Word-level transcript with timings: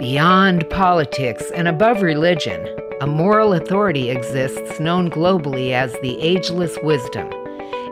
Beyond 0.00 0.66
politics 0.70 1.44
and 1.54 1.68
above 1.68 2.00
religion, 2.00 2.66
a 3.02 3.06
moral 3.06 3.52
authority 3.52 4.08
exists 4.08 4.80
known 4.80 5.10
globally 5.10 5.72
as 5.72 5.92
the 6.00 6.18
ageless 6.22 6.78
wisdom. 6.82 7.28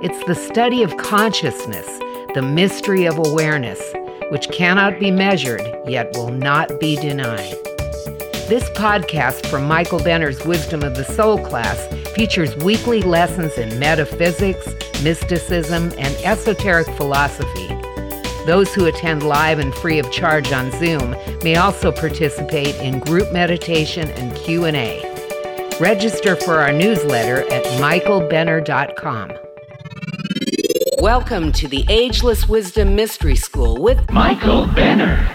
It's 0.03 0.25
the 0.25 0.35
study 0.35 0.83
of 0.83 0.97
consciousness, 0.97 1.87
the 2.33 2.41
mystery 2.41 3.05
of 3.05 3.19
awareness, 3.19 3.93
which 4.31 4.49
cannot 4.49 4.99
be 4.99 5.11
measured 5.11 5.61
yet 5.87 6.11
will 6.15 6.33
not 6.33 6.81
be 6.81 6.97
denied. 6.97 7.53
This 8.49 8.71
podcast 8.71 9.45
from 9.45 9.67
Michael 9.67 10.03
Benner's 10.03 10.43
Wisdom 10.47 10.83
of 10.83 10.97
the 10.97 11.05
Soul 11.05 11.39
class 11.45 11.79
features 12.15 12.57
weekly 12.57 13.03
lessons 13.03 13.59
in 13.59 13.79
metaphysics, 13.79 14.67
mysticism, 15.03 15.93
and 15.99 16.17
esoteric 16.25 16.87
philosophy. 16.97 17.78
Those 18.49 18.73
who 18.75 18.87
attend 18.87 19.25
live 19.25 19.59
and 19.59 19.75
free 19.75 19.99
of 19.99 20.11
charge 20.11 20.53
on 20.53 20.71
Zoom 20.71 21.15
may 21.45 21.57
also 21.57 21.93
participate 21.93 22.75
in 22.77 22.99
group 22.99 23.31
meditation 23.31 24.09
and 24.13 24.35
Q&A. 24.35 25.03
Register 25.79 26.35
for 26.35 26.59
our 26.59 26.73
newsletter 26.73 27.41
at 27.53 27.63
michaelbenner.com. 27.79 29.33
Welcome 30.99 31.53
to 31.53 31.69
the 31.69 31.85
Ageless 31.91 32.49
Wisdom 32.49 32.97
Mystery 32.97 33.37
School 33.37 33.83
with 33.83 34.11
Michael 34.11 34.67
Benner. 34.69 35.29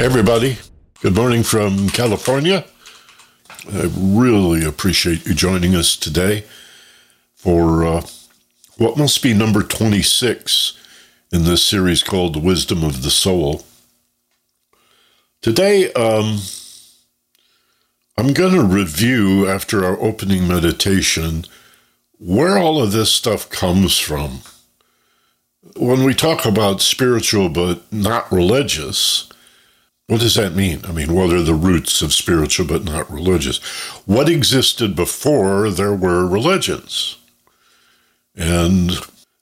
Everybody, 0.00 0.58
good 1.00 1.14
morning 1.14 1.44
from 1.44 1.90
California. 1.90 2.64
I 3.72 3.88
really 3.96 4.64
appreciate 4.64 5.24
you 5.26 5.34
joining 5.34 5.76
us 5.76 5.94
today 5.94 6.42
for 7.36 7.86
uh, 7.86 8.04
what 8.78 8.98
must 8.98 9.22
be 9.22 9.32
number 9.32 9.62
26 9.62 10.80
in 11.32 11.44
this 11.44 11.66
series 11.66 12.02
called 12.02 12.34
The 12.34 12.40
Wisdom 12.40 12.84
of 12.84 13.02
the 13.02 13.10
Soul. 13.10 13.64
Today, 15.40 15.90
um, 15.94 16.38
I'm 18.18 18.34
going 18.34 18.52
to 18.54 18.62
review, 18.62 19.48
after 19.48 19.84
our 19.84 19.98
opening 19.98 20.46
meditation, 20.46 21.46
where 22.18 22.58
all 22.58 22.82
of 22.82 22.92
this 22.92 23.10
stuff 23.10 23.48
comes 23.48 23.98
from. 23.98 24.40
When 25.76 26.04
we 26.04 26.12
talk 26.12 26.44
about 26.44 26.82
spiritual 26.82 27.48
but 27.48 27.90
not 27.90 28.30
religious, 28.30 29.28
what 30.08 30.20
does 30.20 30.34
that 30.34 30.54
mean? 30.54 30.82
I 30.84 30.92
mean, 30.92 31.14
what 31.14 31.32
are 31.32 31.42
the 31.42 31.54
roots 31.54 32.02
of 32.02 32.12
spiritual 32.12 32.66
but 32.66 32.84
not 32.84 33.10
religious? 33.10 33.58
What 34.04 34.28
existed 34.28 34.94
before 34.94 35.70
there 35.70 35.94
were 35.94 36.26
religions? 36.26 37.16
And 38.36 38.90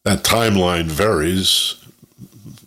that 0.05 0.23
timeline 0.23 0.87
varies 0.87 1.75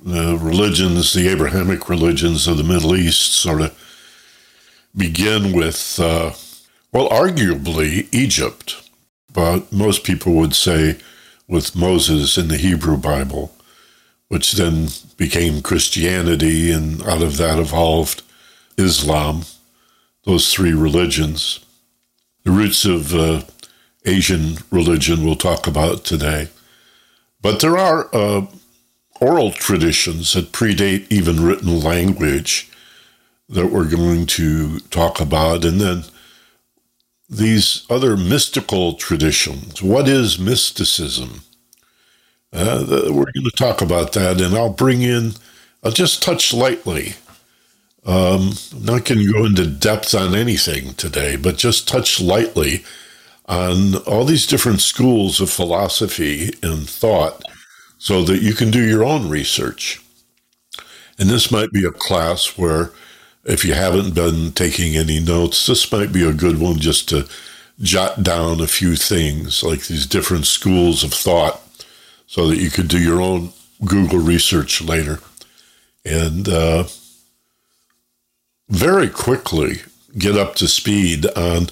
the 0.03 0.37
religions, 0.37 1.13
the 1.13 1.29
Abrahamic 1.29 1.89
religions 1.89 2.45
of 2.47 2.57
the 2.57 2.63
Middle 2.63 2.95
East, 2.95 3.33
sort 3.33 3.61
of 3.61 3.77
begin 4.95 5.53
with, 5.53 5.97
uh, 5.99 6.31
well, 6.91 7.09
arguably 7.09 8.13
Egypt, 8.13 8.89
but 9.31 9.71
most 9.71 10.03
people 10.03 10.33
would 10.33 10.53
say 10.53 10.97
with 11.47 11.75
Moses 11.75 12.37
in 12.37 12.49
the 12.49 12.57
Hebrew 12.57 12.97
Bible, 12.97 13.53
which 14.27 14.53
then 14.53 14.89
became 15.17 15.61
Christianity, 15.61 16.69
and 16.71 17.01
out 17.03 17.21
of 17.21 17.37
that 17.37 17.57
evolved 17.57 18.23
Islam, 18.77 19.43
those 20.25 20.53
three 20.53 20.73
religions. 20.73 21.59
The 22.43 22.51
roots 22.51 22.83
of 22.83 23.15
uh, 23.15 23.43
Asian 24.05 24.57
religion 24.69 25.23
we'll 25.23 25.35
talk 25.35 25.65
about 25.65 26.03
today. 26.03 26.49
But 27.41 27.61
there 27.61 27.77
are 27.77 28.09
uh, 28.13 28.45
oral 29.19 29.51
traditions 29.51 30.33
that 30.33 30.51
predate 30.51 31.05
even 31.09 31.43
written 31.43 31.79
language 31.79 32.69
that 33.49 33.71
we're 33.71 33.89
going 33.89 34.25
to 34.25 34.79
talk 34.79 35.19
about. 35.19 35.63
And 35.65 35.79
then 35.79 36.03
these 37.29 37.85
other 37.89 38.15
mystical 38.15 38.93
traditions. 38.93 39.81
What 39.81 40.07
is 40.07 40.39
mysticism? 40.39 41.41
Uh, 42.51 42.85
we're 43.07 43.31
going 43.31 43.45
to 43.45 43.51
talk 43.55 43.81
about 43.81 44.13
that, 44.13 44.39
and 44.39 44.55
I'll 44.55 44.69
bring 44.69 45.01
in, 45.01 45.33
I'll 45.83 45.91
just 45.91 46.21
touch 46.21 46.53
lightly. 46.53 47.15
Um, 48.05 48.51
I'm 48.73 48.85
not 48.85 49.05
going 49.05 49.19
to 49.19 49.33
go 49.33 49.45
into 49.45 49.65
depth 49.65 50.13
on 50.13 50.35
anything 50.35 50.93
today, 50.93 51.35
but 51.35 51.57
just 51.57 51.87
touch 51.87 52.21
lightly 52.21 52.83
on 53.47 53.95
all 54.05 54.25
these 54.25 54.45
different 54.45 54.81
schools 54.81 55.41
of 55.41 55.49
philosophy 55.49 56.53
and 56.61 56.87
thought 56.87 57.43
so 58.03 58.21
that 58.21 58.41
you 58.41 58.53
can 58.53 58.69
do 58.69 58.85
your 58.85 59.01
own 59.01 59.29
research. 59.29 60.01
And 61.17 61.29
this 61.29 61.49
might 61.49 61.71
be 61.71 61.85
a 61.85 61.91
class 61.91 62.57
where, 62.57 62.91
if 63.45 63.63
you 63.63 63.75
haven't 63.75 64.13
been 64.13 64.51
taking 64.51 64.97
any 64.97 65.21
notes, 65.21 65.65
this 65.65 65.89
might 65.89 66.11
be 66.11 66.27
a 66.27 66.33
good 66.33 66.59
one 66.59 66.79
just 66.79 67.07
to 67.09 67.29
jot 67.79 68.21
down 68.21 68.59
a 68.59 68.67
few 68.67 68.97
things, 68.97 69.63
like 69.63 69.87
these 69.87 70.05
different 70.05 70.47
schools 70.47 71.05
of 71.05 71.13
thought, 71.13 71.61
so 72.27 72.45
that 72.49 72.57
you 72.57 72.69
could 72.69 72.89
do 72.89 72.99
your 72.99 73.21
own 73.21 73.53
Google 73.85 74.19
research 74.19 74.81
later. 74.81 75.19
And 76.03 76.49
uh, 76.49 76.83
very 78.67 79.07
quickly 79.07 79.83
get 80.17 80.35
up 80.35 80.55
to 80.55 80.67
speed 80.67 81.25
on 81.37 81.67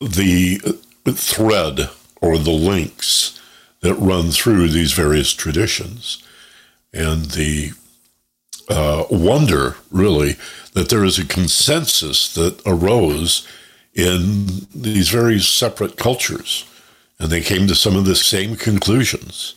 the 0.00 0.58
thread 1.06 1.90
or 2.20 2.38
the 2.38 2.50
links 2.50 3.37
that 3.80 3.94
run 3.94 4.30
through 4.30 4.68
these 4.68 4.92
various 4.92 5.32
traditions. 5.32 6.22
And 6.92 7.26
the 7.26 7.72
uh, 8.68 9.04
wonder, 9.10 9.76
really, 9.90 10.36
that 10.72 10.88
there 10.88 11.04
is 11.04 11.18
a 11.18 11.26
consensus 11.26 12.32
that 12.34 12.60
arose 12.66 13.46
in 13.94 14.66
these 14.74 15.08
very 15.08 15.40
separate 15.40 15.96
cultures. 15.96 16.64
And 17.18 17.30
they 17.30 17.40
came 17.40 17.66
to 17.66 17.74
some 17.74 17.96
of 17.96 18.04
the 18.04 18.14
same 18.14 18.56
conclusions. 18.56 19.54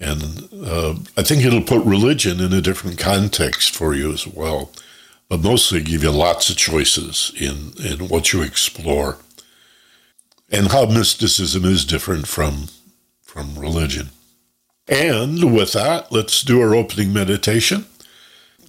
And 0.00 0.48
uh, 0.64 0.94
I 1.16 1.22
think 1.22 1.44
it'll 1.44 1.62
put 1.62 1.84
religion 1.84 2.40
in 2.40 2.52
a 2.52 2.60
different 2.60 2.98
context 2.98 3.74
for 3.74 3.94
you 3.94 4.12
as 4.12 4.26
well, 4.26 4.70
but 5.28 5.42
mostly 5.42 5.82
give 5.82 6.02
you 6.02 6.10
lots 6.10 6.50
of 6.50 6.56
choices 6.56 7.32
in, 7.40 7.72
in 7.84 8.08
what 8.08 8.32
you 8.32 8.42
explore 8.42 9.18
and 10.50 10.68
how 10.68 10.86
mysticism 10.86 11.64
is 11.64 11.84
different 11.84 12.28
from 12.28 12.68
from 13.34 13.58
religion. 13.58 14.10
And 14.86 15.52
with 15.52 15.72
that, 15.72 16.12
let's 16.12 16.42
do 16.42 16.60
our 16.60 16.72
opening 16.72 17.12
meditation. 17.12 17.86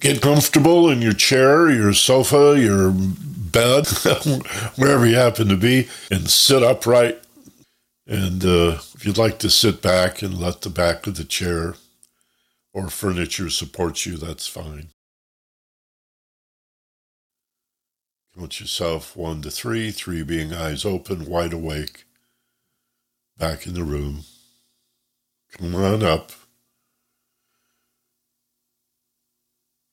Get 0.00 0.20
comfortable 0.20 0.90
in 0.90 1.00
your 1.00 1.12
chair, 1.12 1.70
your 1.70 1.92
sofa, 1.92 2.58
your 2.58 2.90
bed, 2.92 3.86
wherever 4.76 5.06
you 5.06 5.14
happen 5.14 5.46
to 5.48 5.56
be, 5.56 5.88
and 6.10 6.28
sit 6.28 6.64
upright. 6.64 7.22
And 8.08 8.44
uh, 8.44 8.78
if 8.94 9.06
you'd 9.06 9.16
like 9.16 9.38
to 9.38 9.50
sit 9.50 9.82
back 9.82 10.20
and 10.20 10.36
let 10.36 10.62
the 10.62 10.70
back 10.70 11.06
of 11.06 11.14
the 11.14 11.24
chair 11.24 11.76
or 12.74 12.88
furniture 12.88 13.50
support 13.50 14.04
you, 14.04 14.16
that's 14.16 14.48
fine. 14.48 14.88
Count 18.36 18.58
yourself 18.58 19.16
one 19.16 19.42
to 19.42 19.50
three, 19.52 19.92
three 19.92 20.24
being 20.24 20.52
eyes 20.52 20.84
open, 20.84 21.24
wide 21.24 21.52
awake, 21.52 22.04
back 23.38 23.64
in 23.64 23.74
the 23.74 23.84
room. 23.84 24.24
Come 25.58 25.74
on 25.74 26.02
up. 26.02 26.32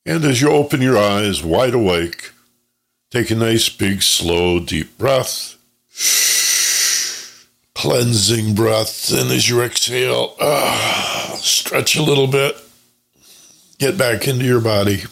And 0.06 0.24
as 0.24 0.42
you 0.42 0.50
open 0.50 0.82
your 0.82 0.98
eyes 0.98 1.42
wide 1.42 1.72
awake, 1.72 2.32
take 3.10 3.30
a 3.30 3.34
nice, 3.34 3.70
big, 3.70 4.02
slow, 4.02 4.60
deep 4.60 4.98
breath. 4.98 5.56
Cleansing 7.74 8.54
breath. 8.54 9.10
And 9.10 9.30
as 9.30 9.48
you 9.48 9.62
exhale, 9.62 10.36
ah, 10.40 11.38
stretch 11.40 11.96
a 11.96 12.02
little 12.02 12.26
bit. 12.26 12.56
Get 13.78 13.96
back 13.96 14.28
into 14.28 14.44
your 14.44 14.60
body. 14.60 15.04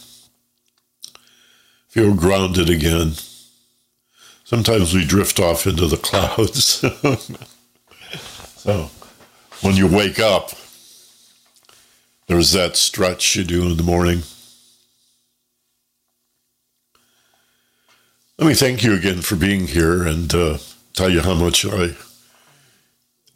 Feel 1.88 2.14
grounded 2.14 2.68
again. 2.68 3.12
Sometimes 4.44 4.92
we 4.94 5.06
drift 5.06 5.40
off 5.40 5.66
into 5.66 5.86
the 5.86 5.96
clouds. 6.02 6.84
so 8.60 8.90
when 9.62 9.76
you 9.76 9.86
wake 9.86 10.18
up, 10.18 10.50
there's 12.26 12.52
that 12.52 12.76
stretch 12.76 13.36
you 13.36 13.44
do 13.44 13.62
in 13.62 13.76
the 13.76 13.82
morning. 13.82 14.22
Let 18.38 18.48
me 18.48 18.54
thank 18.54 18.82
you 18.82 18.94
again 18.94 19.20
for 19.22 19.36
being 19.36 19.68
here 19.68 20.04
and 20.04 20.34
uh, 20.34 20.58
tell 20.94 21.08
you 21.08 21.20
how 21.20 21.34
much 21.34 21.64
I 21.64 21.94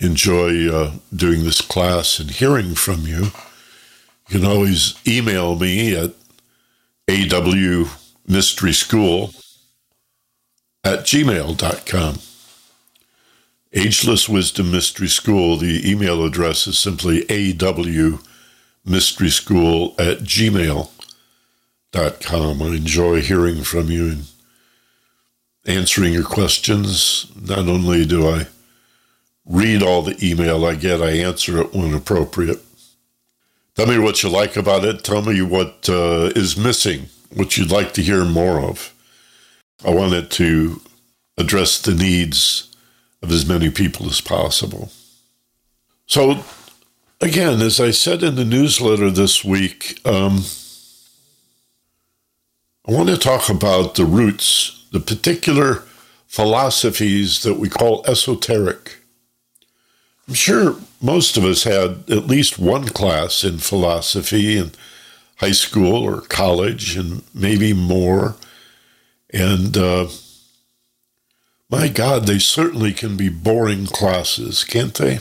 enjoy 0.00 0.68
uh, 0.68 0.94
doing 1.14 1.44
this 1.44 1.60
class 1.60 2.18
and 2.18 2.30
hearing 2.30 2.74
from 2.74 3.06
you. 3.06 3.26
You 4.28 4.40
can 4.40 4.44
always 4.44 4.96
email 5.06 5.54
me 5.56 5.94
at 5.94 6.10
awmysteryschool 7.08 9.42
at 10.82 11.00
gmail.com. 11.00 12.18
Ageless 13.76 14.26
Wisdom 14.26 14.72
Mystery 14.72 15.06
School. 15.06 15.58
The 15.58 15.88
email 15.88 16.24
address 16.24 16.66
is 16.66 16.76
simply 16.78 17.24
awmysteryschool 17.24 20.00
at 20.00 20.20
gmail.com. 20.20 22.62
I 22.62 22.66
enjoy 22.68 23.20
hearing 23.20 23.62
from 23.62 23.90
you 23.90 24.08
and 24.08 24.24
answering 25.66 26.14
your 26.14 26.24
questions. 26.24 27.30
Not 27.38 27.68
only 27.68 28.06
do 28.06 28.26
I 28.26 28.46
read 29.44 29.82
all 29.82 30.00
the 30.00 30.16
email 30.26 30.64
I 30.64 30.74
get, 30.74 31.02
I 31.02 31.10
answer 31.10 31.60
it 31.60 31.74
when 31.74 31.92
appropriate. 31.92 32.62
Tell 33.74 33.88
me 33.88 33.98
what 33.98 34.22
you 34.22 34.30
like 34.30 34.56
about 34.56 34.86
it. 34.86 35.04
Tell 35.04 35.20
me 35.20 35.42
what 35.42 35.86
uh, 35.90 36.32
is 36.34 36.56
missing, 36.56 37.10
what 37.34 37.58
you'd 37.58 37.70
like 37.70 37.92
to 37.92 38.02
hear 38.02 38.24
more 38.24 38.58
of. 38.58 38.94
I 39.84 39.90
want 39.90 40.14
it 40.14 40.30
to 40.30 40.80
address 41.36 41.78
the 41.82 41.92
needs 41.92 42.72
of 43.22 43.30
as 43.30 43.46
many 43.46 43.70
people 43.70 44.06
as 44.06 44.20
possible. 44.20 44.90
So, 46.06 46.44
again, 47.20 47.60
as 47.60 47.80
I 47.80 47.90
said 47.90 48.22
in 48.22 48.36
the 48.36 48.44
newsletter 48.44 49.10
this 49.10 49.44
week, 49.44 50.00
um, 50.06 50.42
I 52.88 52.92
want 52.92 53.08
to 53.08 53.16
talk 53.16 53.48
about 53.48 53.96
the 53.96 54.04
roots, 54.04 54.86
the 54.92 55.00
particular 55.00 55.82
philosophies 56.28 57.42
that 57.42 57.58
we 57.58 57.68
call 57.68 58.04
esoteric. 58.06 58.98
I'm 60.28 60.34
sure 60.34 60.76
most 61.00 61.36
of 61.36 61.44
us 61.44 61.64
had 61.64 62.04
at 62.10 62.26
least 62.26 62.58
one 62.58 62.88
class 62.88 63.42
in 63.42 63.58
philosophy 63.58 64.56
in 64.56 64.72
high 65.36 65.52
school 65.52 66.02
or 66.02 66.20
college, 66.22 66.96
and 66.96 67.22
maybe 67.34 67.72
more. 67.72 68.36
And 69.30 69.76
uh, 69.76 70.08
my 71.68 71.88
God, 71.88 72.26
they 72.26 72.38
certainly 72.38 72.92
can 72.92 73.16
be 73.16 73.28
boring 73.28 73.86
classes, 73.86 74.64
can't 74.64 74.94
they? 74.94 75.14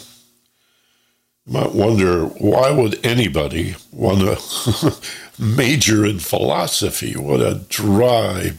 You 1.45 1.53
might 1.53 1.73
wonder 1.73 2.25
why 2.25 2.71
would 2.71 3.03
anybody 3.05 3.75
want 3.91 4.19
to 4.19 4.95
major 5.39 6.05
in 6.05 6.19
philosophy? 6.19 7.15
What 7.15 7.41
a 7.41 7.65
dry, 7.69 8.53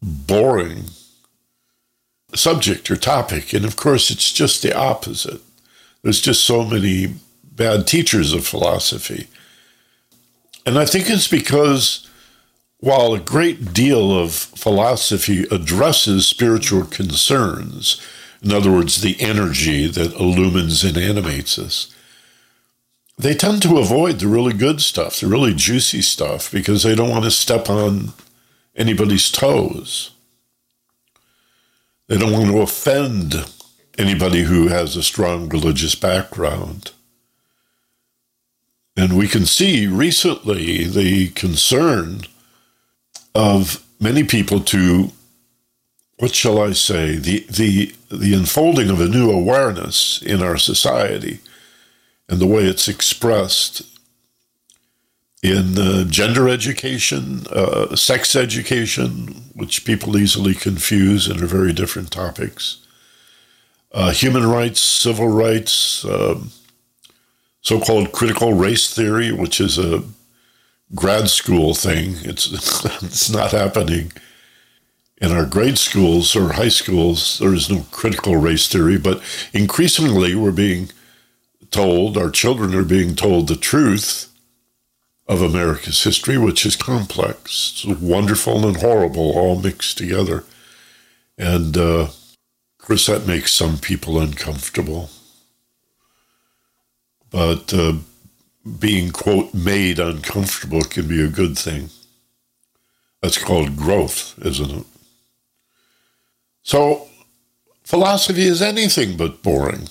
boring 0.00 0.84
subject 2.34 2.90
or 2.90 2.96
topic. 2.96 3.52
And 3.52 3.64
of 3.64 3.76
course, 3.76 4.10
it's 4.10 4.32
just 4.32 4.62
the 4.62 4.76
opposite. 4.76 5.40
There's 6.02 6.20
just 6.20 6.44
so 6.44 6.64
many 6.64 7.14
bad 7.44 7.86
teachers 7.86 8.32
of 8.32 8.46
philosophy. 8.46 9.28
And 10.64 10.78
I 10.78 10.84
think 10.84 11.10
it's 11.10 11.28
because 11.28 12.08
while 12.82 13.14
a 13.14 13.20
great 13.20 13.72
deal 13.72 14.10
of 14.10 14.32
philosophy 14.32 15.46
addresses 15.52 16.26
spiritual 16.26 16.84
concerns, 16.84 18.00
in 18.42 18.50
other 18.50 18.72
words, 18.72 19.00
the 19.00 19.20
energy 19.20 19.86
that 19.86 20.12
illumines 20.14 20.82
and 20.82 20.96
animates 20.96 21.60
us, 21.60 21.94
they 23.16 23.34
tend 23.34 23.62
to 23.62 23.78
avoid 23.78 24.18
the 24.18 24.26
really 24.26 24.52
good 24.52 24.80
stuff, 24.80 25.20
the 25.20 25.28
really 25.28 25.54
juicy 25.54 26.02
stuff, 26.02 26.50
because 26.50 26.82
they 26.82 26.96
don't 26.96 27.10
want 27.10 27.22
to 27.22 27.30
step 27.30 27.70
on 27.70 28.14
anybody's 28.74 29.30
toes. 29.30 30.10
They 32.08 32.18
don't 32.18 32.32
want 32.32 32.50
to 32.50 32.62
offend 32.62 33.46
anybody 33.96 34.42
who 34.42 34.66
has 34.66 34.96
a 34.96 35.04
strong 35.04 35.48
religious 35.48 35.94
background. 35.94 36.90
And 38.96 39.16
we 39.16 39.28
can 39.28 39.46
see 39.46 39.86
recently 39.86 40.82
the 40.82 41.28
concern 41.28 42.22
of 43.34 43.84
many 44.00 44.24
people 44.24 44.60
to 44.60 45.12
what 46.18 46.34
shall 46.34 46.60
I 46.60 46.72
say 46.72 47.16
the 47.16 47.46
the 47.50 47.94
the 48.10 48.34
unfolding 48.34 48.90
of 48.90 49.00
a 49.00 49.08
new 49.08 49.30
awareness 49.30 50.22
in 50.22 50.42
our 50.42 50.56
society 50.56 51.40
and 52.28 52.38
the 52.38 52.46
way 52.46 52.64
it's 52.64 52.88
expressed 52.88 53.82
in 55.42 55.76
uh, 55.76 56.04
gender 56.04 56.48
education, 56.48 57.46
uh, 57.50 57.96
sex 57.96 58.36
education, 58.36 59.50
which 59.54 59.84
people 59.84 60.16
easily 60.16 60.54
confuse 60.54 61.26
and 61.26 61.42
are 61.42 61.46
very 61.46 61.72
different 61.72 62.12
topics, 62.12 62.86
uh, 63.90 64.12
human 64.12 64.46
rights, 64.46 64.80
civil 64.80 65.28
rights, 65.28 66.04
um, 66.04 66.52
so 67.60 67.80
called 67.80 68.12
critical 68.12 68.54
race 68.54 68.94
theory, 68.94 69.32
which 69.32 69.60
is 69.60 69.78
a 69.78 70.04
grad 70.94 71.28
school 71.28 71.74
thing. 71.74 72.16
It's 72.22 72.46
it's 73.02 73.30
not 73.30 73.52
happening 73.52 74.12
in 75.20 75.30
our 75.32 75.46
grade 75.46 75.78
schools 75.78 76.34
or 76.34 76.54
high 76.54 76.68
schools. 76.68 77.38
There 77.38 77.54
is 77.54 77.70
no 77.70 77.86
critical 77.90 78.36
race 78.36 78.68
theory, 78.68 78.98
but 78.98 79.22
increasingly 79.52 80.34
we're 80.34 80.52
being 80.52 80.90
told, 81.70 82.16
our 82.18 82.30
children 82.30 82.74
are 82.74 82.84
being 82.84 83.14
told 83.14 83.48
the 83.48 83.56
truth 83.56 84.28
of 85.26 85.40
America's 85.40 86.02
history, 86.02 86.36
which 86.36 86.66
is 86.66 86.76
complex, 86.76 87.84
it's 87.86 88.00
wonderful 88.00 88.66
and 88.66 88.78
horrible 88.78 89.32
all 89.32 89.58
mixed 89.58 89.96
together, 89.96 90.44
and 91.38 91.76
uh, 91.76 92.02
of 92.02 92.36
course 92.78 93.06
that 93.06 93.26
makes 93.26 93.52
some 93.52 93.78
people 93.78 94.18
uncomfortable. 94.20 95.08
But 97.30 97.72
uh, 97.72 97.94
being, 98.78 99.10
quote, 99.10 99.52
made 99.52 99.98
uncomfortable 99.98 100.82
can 100.82 101.08
be 101.08 101.22
a 101.22 101.28
good 101.28 101.58
thing. 101.58 101.90
That's 103.20 103.38
called 103.38 103.76
growth, 103.76 104.38
isn't 104.44 104.70
it? 104.70 104.86
So, 106.62 107.08
philosophy 107.84 108.42
is 108.42 108.62
anything 108.62 109.16
but 109.16 109.42
boring. 109.42 109.88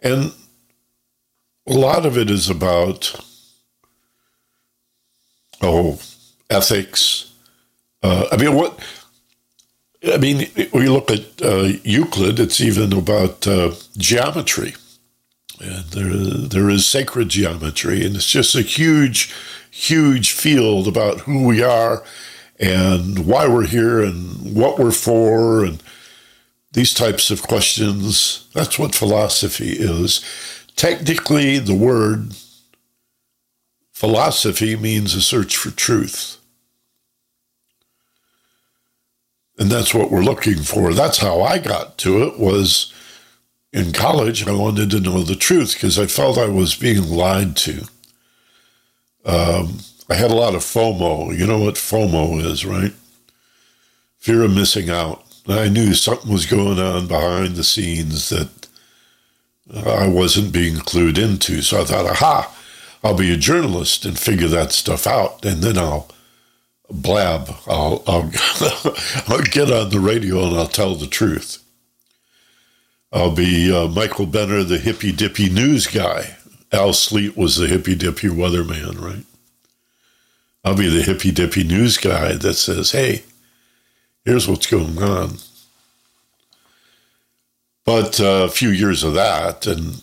And 0.00 0.32
a 1.66 1.72
lot 1.72 2.06
of 2.06 2.16
it 2.16 2.30
is 2.30 2.48
about, 2.48 3.14
oh, 5.60 6.00
ethics. 6.48 7.32
Uh, 8.02 8.26
I 8.32 8.36
mean, 8.36 8.54
what? 8.54 8.78
I 10.06 10.16
mean, 10.16 10.48
we 10.72 10.88
look 10.88 11.10
at 11.10 11.42
uh, 11.42 11.72
Euclid, 11.82 12.38
it's 12.38 12.60
even 12.60 12.92
about 12.92 13.46
uh, 13.46 13.72
geometry 13.96 14.74
there, 15.58 16.12
there 16.12 16.70
is 16.70 16.86
sacred 16.86 17.28
geometry, 17.28 18.04
and 18.04 18.16
it's 18.16 18.30
just 18.30 18.54
a 18.54 18.62
huge, 18.62 19.34
huge 19.70 20.32
field 20.32 20.88
about 20.88 21.20
who 21.20 21.46
we 21.46 21.62
are 21.62 22.04
and 22.58 23.26
why 23.26 23.46
we're 23.46 23.66
here 23.66 24.02
and 24.02 24.54
what 24.54 24.78
we're 24.78 24.90
for 24.90 25.64
and 25.64 25.82
these 26.72 26.92
types 26.92 27.30
of 27.30 27.42
questions. 27.42 28.48
That's 28.52 28.78
what 28.78 28.94
philosophy 28.94 29.72
is. 29.72 30.24
Technically, 30.76 31.58
the 31.58 31.74
word 31.74 32.34
philosophy 33.92 34.76
means 34.76 35.14
a 35.14 35.20
search 35.20 35.56
for 35.56 35.70
truth. 35.70 36.36
And 39.58 39.72
that's 39.72 39.92
what 39.92 40.10
we're 40.12 40.22
looking 40.22 40.62
for. 40.62 40.94
That's 40.94 41.18
how 41.18 41.42
I 41.42 41.58
got 41.58 41.98
to 41.98 42.22
it 42.22 42.38
was 42.38 42.92
in 43.72 43.92
college, 43.92 44.46
I 44.46 44.52
wanted 44.52 44.90
to 44.90 45.00
know 45.00 45.22
the 45.22 45.36
truth 45.36 45.74
because 45.74 45.98
I 45.98 46.06
felt 46.06 46.38
I 46.38 46.48
was 46.48 46.74
being 46.74 47.08
lied 47.08 47.56
to. 47.58 47.84
Um, 49.24 49.80
I 50.08 50.14
had 50.14 50.30
a 50.30 50.36
lot 50.36 50.54
of 50.54 50.62
FOMO. 50.62 51.36
You 51.36 51.46
know 51.46 51.58
what 51.58 51.74
FOMO 51.74 52.42
is, 52.44 52.64
right? 52.64 52.92
Fear 54.18 54.44
of 54.44 54.54
missing 54.54 54.88
out. 54.88 55.24
I 55.46 55.68
knew 55.68 55.94
something 55.94 56.32
was 56.32 56.46
going 56.46 56.78
on 56.78 57.06
behind 57.06 57.56
the 57.56 57.64
scenes 57.64 58.28
that 58.30 58.68
I 59.74 60.08
wasn't 60.08 60.52
being 60.52 60.76
clued 60.76 61.18
into. 61.18 61.62
So 61.62 61.80
I 61.80 61.84
thought, 61.84 62.06
aha, 62.06 62.54
I'll 63.04 63.16
be 63.16 63.32
a 63.32 63.36
journalist 63.36 64.04
and 64.04 64.18
figure 64.18 64.48
that 64.48 64.72
stuff 64.72 65.06
out, 65.06 65.44
and 65.44 65.62
then 65.62 65.78
I'll 65.78 66.08
blab. 66.90 67.50
I'll, 67.66 68.02
I'll, 68.06 68.30
I'll 69.28 69.42
get 69.42 69.70
on 69.70 69.90
the 69.90 70.00
radio 70.00 70.46
and 70.46 70.56
I'll 70.56 70.66
tell 70.66 70.94
the 70.94 71.06
truth. 71.06 71.62
I'll 73.12 73.34
be 73.34 73.72
uh, 73.72 73.88
Michael 73.88 74.26
Benner, 74.26 74.62
the 74.62 74.78
hippy 74.78 75.12
dippy 75.12 75.48
news 75.48 75.86
guy. 75.86 76.36
Al 76.72 76.92
Sleet 76.92 77.36
was 77.36 77.56
the 77.56 77.66
hippy 77.66 77.94
dippy 77.94 78.28
weatherman, 78.28 79.00
right? 79.00 79.24
I'll 80.64 80.76
be 80.76 80.88
the 80.88 81.02
hippy 81.02 81.30
dippy 81.30 81.64
news 81.64 81.96
guy 81.96 82.34
that 82.34 82.54
says, 82.54 82.92
hey, 82.92 83.22
here's 84.24 84.46
what's 84.46 84.66
going 84.66 85.02
on. 85.02 85.38
But 87.86 88.20
uh, 88.20 88.44
a 88.44 88.50
few 88.50 88.68
years 88.68 89.02
of 89.02 89.14
that, 89.14 89.66
and 89.66 90.02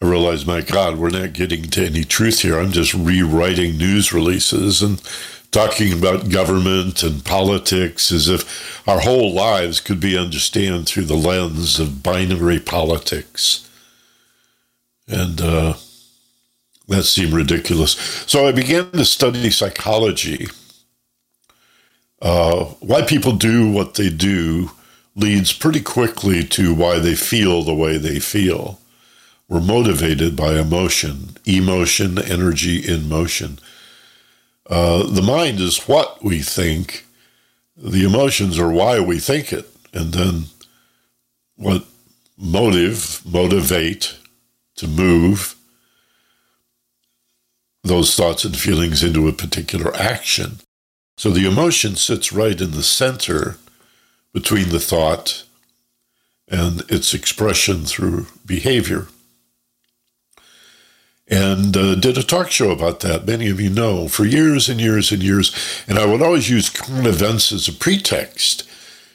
I 0.00 0.06
realized, 0.06 0.46
my 0.46 0.62
God, 0.62 0.96
we're 0.96 1.10
not 1.10 1.34
getting 1.34 1.64
to 1.64 1.84
any 1.84 2.04
truth 2.04 2.40
here. 2.40 2.58
I'm 2.58 2.72
just 2.72 2.94
rewriting 2.94 3.76
news 3.76 4.14
releases 4.14 4.80
and 4.80 5.02
talking 5.52 5.92
about 5.92 6.30
government 6.30 7.02
and 7.02 7.24
politics 7.24 8.10
as 8.10 8.28
if 8.28 8.88
our 8.88 9.00
whole 9.00 9.32
lives 9.32 9.80
could 9.80 10.00
be 10.00 10.18
understood 10.18 10.86
through 10.86 11.04
the 11.04 11.14
lens 11.14 11.78
of 11.78 12.02
binary 12.02 12.58
politics. 12.58 13.68
And 15.06 15.40
uh, 15.40 15.74
that 16.88 17.04
seemed 17.04 17.34
ridiculous. 17.34 17.92
So 18.26 18.46
I 18.48 18.52
began 18.52 18.90
to 18.92 19.04
study 19.04 19.50
psychology. 19.50 20.48
Uh, 22.20 22.64
why 22.80 23.02
people 23.02 23.32
do 23.32 23.70
what 23.70 23.94
they 23.94 24.08
do 24.08 24.70
leads 25.14 25.52
pretty 25.52 25.82
quickly 25.82 26.42
to 26.44 26.74
why 26.74 26.98
they 26.98 27.14
feel 27.14 27.62
the 27.62 27.74
way 27.74 27.98
they 27.98 28.18
feel. 28.18 28.80
We're 29.48 29.60
motivated 29.60 30.34
by 30.34 30.58
emotion, 30.58 31.36
emotion, 31.44 32.18
energy 32.18 32.78
in 32.78 33.06
motion. 33.08 33.58
Uh, 34.68 35.04
the 35.04 35.22
mind 35.22 35.60
is 35.60 35.88
what 35.88 36.22
we 36.22 36.40
think, 36.40 37.04
the 37.76 38.04
emotions 38.04 38.58
are 38.58 38.70
why 38.70 39.00
we 39.00 39.18
think 39.18 39.52
it, 39.52 39.66
and 39.92 40.12
then 40.12 40.44
what 41.56 41.84
motive, 42.38 43.20
motivate 43.24 44.16
to 44.76 44.86
move 44.86 45.56
those 47.84 48.14
thoughts 48.14 48.44
and 48.44 48.56
feelings 48.56 49.02
into 49.02 49.28
a 49.28 49.32
particular 49.32 49.94
action. 49.96 50.60
So 51.16 51.30
the 51.30 51.46
emotion 51.46 51.96
sits 51.96 52.32
right 52.32 52.58
in 52.60 52.70
the 52.70 52.82
center 52.82 53.58
between 54.32 54.70
the 54.70 54.80
thought 54.80 55.44
and 56.48 56.82
its 56.90 57.14
expression 57.14 57.84
through 57.84 58.26
behavior. 58.46 59.08
And 61.32 61.76
uh, 61.76 61.94
did 61.94 62.18
a 62.18 62.22
talk 62.22 62.50
show 62.50 62.70
about 62.70 63.00
that. 63.00 63.26
Many 63.26 63.48
of 63.48 63.58
you 63.58 63.70
know 63.70 64.06
for 64.06 64.24
years 64.24 64.68
and 64.68 64.80
years 64.80 65.10
and 65.10 65.22
years. 65.22 65.52
And 65.88 65.98
I 65.98 66.06
would 66.06 66.22
always 66.22 66.50
use 66.50 66.68
current 66.68 67.06
events 67.06 67.50
as 67.52 67.66
a 67.66 67.72
pretext 67.72 68.68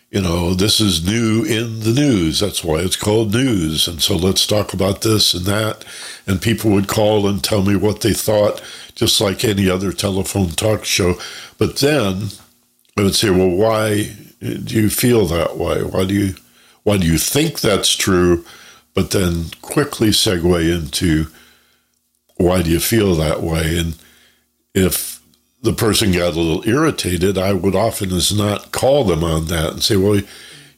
you 0.10 0.22
know, 0.22 0.54
this 0.54 0.80
is 0.80 1.06
new 1.06 1.44
in 1.44 1.82
the 1.82 1.92
news. 1.92 2.40
That's 2.40 2.64
why 2.64 2.78
it's 2.78 2.96
called 2.96 3.34
news. 3.34 3.88
And 3.88 4.02
so 4.02 4.16
let's 4.16 4.48
talk 4.48 4.74
about 4.74 5.02
this 5.02 5.34
and 5.34 5.46
that. 5.46 5.84
And 6.26 6.42
people 6.42 6.72
would 6.72 6.88
call 6.88 7.28
and 7.28 7.44
tell 7.44 7.62
me 7.62 7.76
what 7.76 8.02
they 8.02 8.14
thought, 8.14 8.62
just 8.96 9.20
like 9.20 9.44
any 9.44 9.70
other 9.70 9.92
telephone 9.92 10.50
talk 10.50 10.86
show. 10.86 11.16
But 11.58 11.78
then 11.78 12.30
I 12.98 13.04
would 13.04 13.16
say, 13.16 13.30
well, 13.32 13.50
why 13.50 14.16
do 14.40 14.76
you 14.76 14.90
feel 14.90 15.26
that 15.26 15.58
way? 15.58 15.84
Why 15.84 16.06
do 16.06 16.14
you, 16.14 16.36
why 16.84 16.98
do 16.98 17.06
you 17.06 17.18
think 17.18 17.60
that's 17.60 17.94
true? 17.94 18.46
But 18.94 19.12
then 19.12 19.48
quickly 19.62 20.10
segue 20.10 20.74
into 20.74 21.28
why 22.38 22.62
do 22.62 22.70
you 22.70 22.80
feel 22.80 23.16
that 23.16 23.42
way? 23.42 23.78
And 23.78 23.96
if 24.74 25.22
the 25.62 25.74
person 25.74 26.12
got 26.12 26.36
a 26.36 26.40
little 26.40 26.68
irritated, 26.68 27.38
I 27.38 27.54
would 27.54 27.76
often 27.76 28.12
as 28.14 28.36
not 28.36 28.72
call 28.72 29.04
them 29.04 29.24
on 29.24 29.46
that 29.46 29.74
and 29.74 29.84
say, 29.84 29.98
well, 29.98 30.22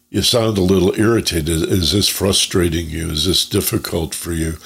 you 0.10 0.22
sound 0.22 0.58
a 0.58 0.62
little 0.62 1.00
irritated. 1.00 1.50
Is 1.50 1.92
this 1.92 2.08
frustrating 2.08 2.90
you? 2.90 3.12
Is 3.12 3.26
this 3.26 3.46
difficult 3.46 4.16
for 4.16 4.34
you? 4.34 4.58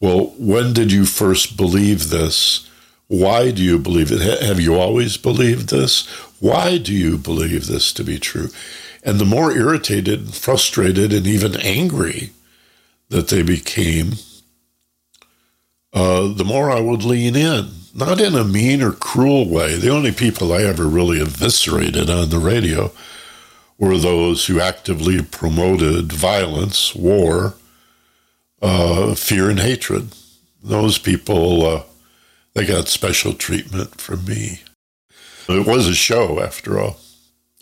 Well, 0.00 0.34
when 0.38 0.72
did 0.72 0.92
you 0.92 1.06
first 1.06 1.56
believe 1.56 2.10
this? 2.10 2.68
Why 3.06 3.50
do 3.50 3.62
you 3.62 3.78
believe 3.78 4.10
it? 4.10 4.42
Have 4.42 4.60
you 4.60 4.74
always 4.74 5.16
believed 5.16 5.68
this? 5.68 6.06
Why 6.40 6.78
do 6.78 6.92
you 6.92 7.16
believe 7.16 7.66
this 7.66 7.92
to 7.94 8.04
be 8.04 8.18
true? 8.18 8.48
And 9.02 9.18
the 9.18 9.24
more 9.24 9.52
irritated, 9.52 10.34
frustrated, 10.34 11.12
and 11.12 11.26
even 11.26 11.56
angry 11.60 12.32
that 13.08 13.28
they 13.28 13.42
became, 13.42 14.14
uh, 15.94 16.28
the 16.34 16.44
more 16.44 16.70
I 16.70 16.80
would 16.80 17.04
lean 17.04 17.36
in 17.36 17.70
not 17.94 18.20
in 18.20 18.34
a 18.34 18.44
mean 18.44 18.82
or 18.82 18.92
cruel 18.92 19.48
way. 19.48 19.76
The 19.76 19.90
only 19.90 20.10
people 20.10 20.52
I 20.52 20.62
ever 20.62 20.86
really 20.86 21.20
eviscerated 21.20 22.10
on 22.10 22.28
the 22.28 22.40
radio 22.40 22.90
were 23.78 23.96
those 23.96 24.46
who 24.46 24.60
actively 24.60 25.22
promoted 25.22 26.12
violence, 26.12 26.94
war, 26.94 27.54
uh, 28.60 29.14
fear, 29.14 29.48
and 29.48 29.60
hatred. 29.60 30.08
Those 30.62 30.98
people, 30.98 31.64
uh, 31.64 31.82
they 32.54 32.66
got 32.66 32.88
special 32.88 33.32
treatment 33.32 34.00
from 34.00 34.24
me. 34.24 34.62
It 35.48 35.66
was 35.66 35.86
a 35.86 35.94
show, 35.94 36.40
after 36.42 36.80
all, 36.80 36.98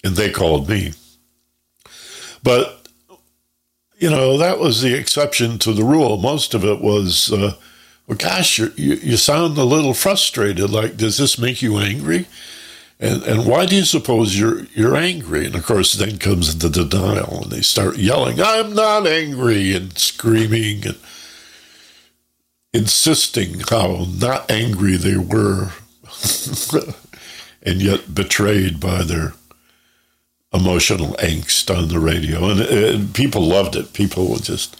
and 0.02 0.16
they 0.16 0.30
called 0.30 0.68
me. 0.68 0.92
But, 2.42 2.88
you 3.98 4.08
know, 4.08 4.38
that 4.38 4.58
was 4.58 4.80
the 4.80 4.94
exception 4.94 5.58
to 5.60 5.72
the 5.72 5.84
rule. 5.84 6.16
Most 6.16 6.54
of 6.54 6.64
it 6.64 6.80
was. 6.80 7.30
Uh, 7.30 7.54
well, 8.12 8.30
gosh, 8.30 8.58
you 8.58 8.72
you 8.76 9.16
sound 9.16 9.56
a 9.56 9.64
little 9.64 9.94
frustrated. 9.94 10.70
Like, 10.70 10.96
does 10.96 11.16
this 11.16 11.38
make 11.38 11.62
you 11.62 11.78
angry? 11.78 12.26
And 13.00 13.22
and 13.22 13.46
why 13.46 13.64
do 13.64 13.74
you 13.74 13.84
suppose 13.84 14.38
you're 14.38 14.64
you're 14.74 14.96
angry? 14.96 15.46
And 15.46 15.54
of 15.54 15.64
course, 15.64 15.94
then 15.94 16.18
comes 16.18 16.58
the 16.58 16.68
denial, 16.68 17.42
and 17.42 17.50
they 17.50 17.62
start 17.62 17.96
yelling, 17.96 18.40
"I'm 18.40 18.74
not 18.74 19.06
angry," 19.06 19.74
and 19.74 19.96
screaming 19.96 20.86
and 20.86 20.98
insisting 22.74 23.60
how 23.70 24.06
not 24.18 24.50
angry 24.50 24.96
they 24.96 25.16
were, 25.16 25.70
and 27.62 27.80
yet 27.80 28.14
betrayed 28.14 28.78
by 28.78 29.02
their 29.02 29.32
emotional 30.52 31.14
angst 31.14 31.74
on 31.74 31.88
the 31.88 31.98
radio. 31.98 32.50
And, 32.50 32.60
and 32.60 33.14
people 33.14 33.42
loved 33.42 33.74
it. 33.74 33.94
People 33.94 34.36
just 34.36 34.76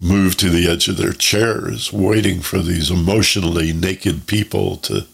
move 0.00 0.36
to 0.38 0.48
the 0.48 0.68
edge 0.68 0.88
of 0.88 0.96
their 0.96 1.12
chairs, 1.12 1.92
waiting 1.92 2.40
for 2.40 2.60
these 2.60 2.90
emotionally 2.90 3.72
naked 3.72 4.26
people 4.26 4.76
to, 4.78 5.06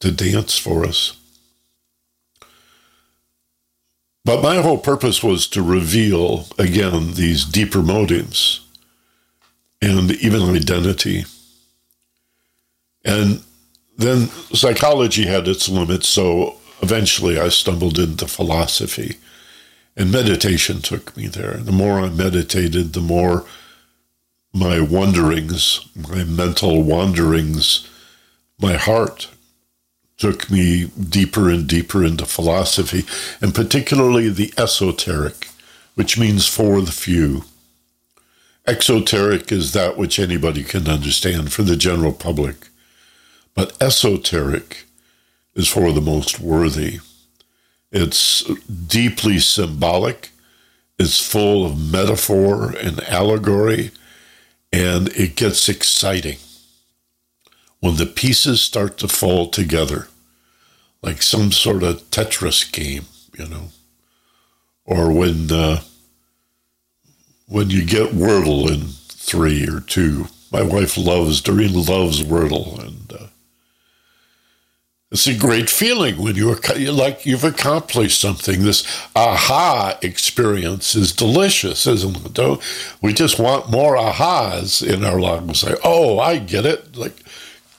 to 0.00 0.12
dance 0.12 0.58
for 0.58 0.84
us. 0.84 1.16
But 4.24 4.42
my 4.42 4.60
whole 4.60 4.76
purpose 4.76 5.22
was 5.22 5.46
to 5.48 5.62
reveal, 5.62 6.46
again, 6.58 7.14
these 7.14 7.46
deeper 7.46 7.82
motives 7.82 8.60
and 9.80 10.10
even 10.12 10.54
identity. 10.54 11.24
And 13.06 13.42
then 13.96 14.28
psychology 14.52 15.26
had 15.26 15.48
its 15.48 15.66
limits, 15.68 16.08
so 16.08 16.58
eventually 16.82 17.38
I 17.38 17.48
stumbled 17.48 17.98
into 17.98 18.28
philosophy. 18.28 19.16
And 19.96 20.12
meditation 20.12 20.82
took 20.82 21.16
me 21.16 21.26
there. 21.26 21.54
The 21.54 21.72
more 21.72 21.98
I 21.98 22.10
meditated, 22.10 22.92
the 22.92 23.00
more 23.00 23.46
my 24.52 24.80
wanderings, 24.80 25.86
my 25.94 26.24
mental 26.24 26.82
wanderings, 26.82 27.88
my 28.58 28.74
heart 28.74 29.28
took 30.16 30.50
me 30.50 30.86
deeper 30.86 31.48
and 31.48 31.68
deeper 31.68 32.04
into 32.04 32.26
philosophy, 32.26 33.04
and 33.40 33.54
particularly 33.54 34.28
the 34.28 34.52
esoteric, 34.58 35.48
which 35.94 36.18
means 36.18 36.46
for 36.46 36.80
the 36.80 36.92
few. 36.92 37.44
Exoteric 38.66 39.52
is 39.52 39.72
that 39.72 39.96
which 39.96 40.18
anybody 40.18 40.62
can 40.62 40.88
understand 40.88 41.52
for 41.52 41.62
the 41.62 41.76
general 41.76 42.12
public, 42.12 42.68
but 43.54 43.80
esoteric 43.80 44.84
is 45.54 45.68
for 45.68 45.92
the 45.92 46.00
most 46.00 46.40
worthy. 46.40 46.98
It's 47.90 48.42
deeply 48.66 49.38
symbolic, 49.38 50.30
it's 50.98 51.24
full 51.24 51.64
of 51.64 51.92
metaphor 51.92 52.72
and 52.72 53.00
allegory 53.04 53.92
and 54.72 55.08
it 55.08 55.36
gets 55.36 55.68
exciting 55.68 56.38
when 57.80 57.96
the 57.96 58.06
pieces 58.06 58.60
start 58.60 58.98
to 58.98 59.08
fall 59.08 59.48
together, 59.48 60.08
like 61.02 61.22
some 61.22 61.52
sort 61.52 61.82
of 61.82 62.02
Tetris 62.10 62.70
game, 62.70 63.04
you 63.38 63.46
know, 63.46 63.68
or 64.84 65.12
when 65.12 65.50
uh, 65.52 65.82
when 67.46 67.70
you 67.70 67.84
get 67.84 68.12
Wordle 68.12 68.70
in 68.70 68.88
three 69.08 69.66
or 69.68 69.80
two. 69.80 70.26
My 70.50 70.62
wife 70.62 70.96
loves 70.96 71.42
Doreen 71.42 71.74
loves 71.74 72.22
Wordle, 72.22 72.78
and 72.82 73.12
uh, 73.12 73.26
it's 75.10 75.26
a 75.26 75.34
great 75.34 75.70
feeling 75.70 76.20
when 76.20 76.36
you're 76.36 76.58
like 76.92 77.24
you've 77.24 77.44
accomplished 77.44 78.20
something. 78.20 78.62
This 78.62 78.86
aha 79.16 79.98
experience 80.02 80.94
is 80.94 81.12
delicious, 81.12 81.86
isn't 81.86 82.26
it? 82.26 82.34
Don't 82.34 82.60
we 83.00 83.14
just 83.14 83.38
want 83.38 83.70
more 83.70 83.96
ahas 83.96 84.86
in 84.86 85.04
our 85.04 85.18
lives? 85.18 85.64
Like, 85.64 85.78
oh, 85.82 86.18
I 86.18 86.38
get 86.38 86.66
it. 86.66 86.94
Like, 86.94 87.16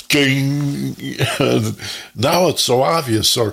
ging. 0.08 0.96
now 2.16 2.48
it's 2.48 2.64
so 2.64 2.82
obvious, 2.82 3.38
or 3.38 3.50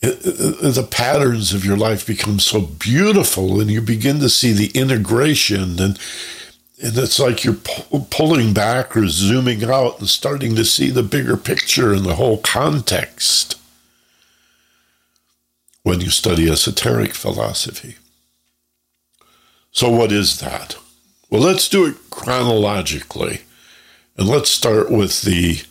it, 0.00 0.24
it, 0.24 0.74
the 0.74 0.86
patterns 0.88 1.52
of 1.52 1.64
your 1.64 1.76
life 1.76 2.06
become 2.06 2.38
so 2.38 2.60
beautiful, 2.60 3.60
and 3.60 3.72
you 3.72 3.80
begin 3.80 4.20
to 4.20 4.28
see 4.28 4.52
the 4.52 4.68
integration 4.68 5.80
and 5.80 5.98
it's 6.82 7.18
like 7.18 7.44
you're 7.44 7.54
pu- 7.54 8.06
pulling 8.10 8.54
back 8.54 8.96
or 8.96 9.06
zooming 9.06 9.62
out 9.64 9.98
and 9.98 10.08
starting 10.08 10.56
to 10.56 10.64
see 10.64 10.90
the 10.90 11.02
bigger 11.02 11.36
picture 11.36 11.92
and 11.92 12.04
the 12.04 12.14
whole 12.14 12.38
context 12.38 13.56
when 15.82 16.00
you 16.00 16.10
study 16.10 16.50
esoteric 16.50 17.14
philosophy. 17.14 17.96
So, 19.72 19.90
what 19.90 20.10
is 20.10 20.40
that? 20.40 20.76
Well, 21.28 21.42
let's 21.42 21.68
do 21.68 21.86
it 21.86 21.96
chronologically. 22.10 23.42
And 24.16 24.28
let's 24.28 24.50
start 24.50 24.90
with 24.90 25.22
the 25.22 25.62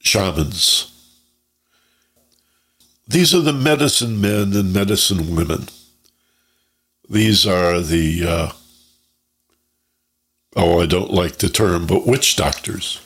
shamans. 0.00 0.92
These 3.06 3.34
are 3.34 3.40
the 3.40 3.52
medicine 3.52 4.20
men 4.20 4.54
and 4.54 4.72
medicine 4.72 5.34
women. 5.34 5.68
These 7.08 7.46
are 7.46 7.80
the 7.80 8.26
uh, 8.26 8.52
oh, 10.58 10.80
I 10.80 10.86
don't 10.86 11.12
like 11.12 11.38
the 11.38 11.48
term, 11.48 11.86
but 11.86 12.06
witch 12.06 12.36
doctors. 12.36 13.00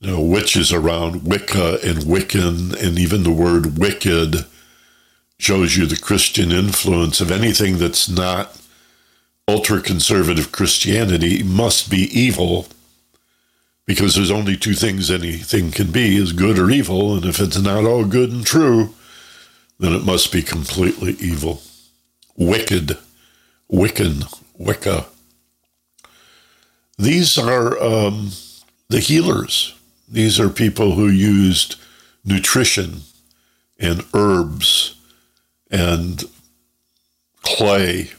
You 0.00 0.10
know, 0.12 0.20
witches 0.20 0.72
around 0.72 1.24
Wicca 1.26 1.78
and 1.84 1.98
Wiccan, 2.00 2.74
and 2.82 2.98
even 2.98 3.22
the 3.22 3.30
word 3.30 3.78
wicked 3.78 4.46
shows 5.38 5.76
you 5.76 5.86
the 5.86 5.96
Christian 5.96 6.52
influence 6.52 7.20
of 7.20 7.30
anything 7.30 7.78
that's 7.78 8.08
not 8.08 8.60
ultra 9.46 9.80
conservative 9.80 10.52
Christianity 10.52 11.42
must 11.42 11.90
be 11.90 12.08
evil 12.18 12.68
because 13.90 14.14
there's 14.14 14.30
only 14.30 14.56
two 14.56 14.74
things 14.74 15.10
anything 15.10 15.72
can 15.72 15.90
be 15.90 16.16
is 16.16 16.32
good 16.32 16.58
or 16.58 16.70
evil, 16.70 17.16
and 17.16 17.24
if 17.24 17.40
it's 17.40 17.60
not 17.60 17.84
all 17.84 18.04
good 18.04 18.30
and 18.30 18.46
true, 18.46 18.94
then 19.80 19.92
it 19.92 20.04
must 20.04 20.30
be 20.30 20.42
completely 20.42 21.14
evil. 21.14 21.60
Wicked, 22.36 22.96
Wiccan, 23.68 24.32
Wicca. 24.56 25.06
These 27.00 27.38
are 27.38 27.82
um, 27.82 28.30
the 28.90 29.00
healers. 29.00 29.74
These 30.06 30.38
are 30.38 30.50
people 30.50 30.92
who 30.92 31.08
used 31.08 31.76
nutrition 32.26 33.00
and 33.78 34.04
herbs 34.12 34.96
and 35.70 36.24
clay 37.42 38.10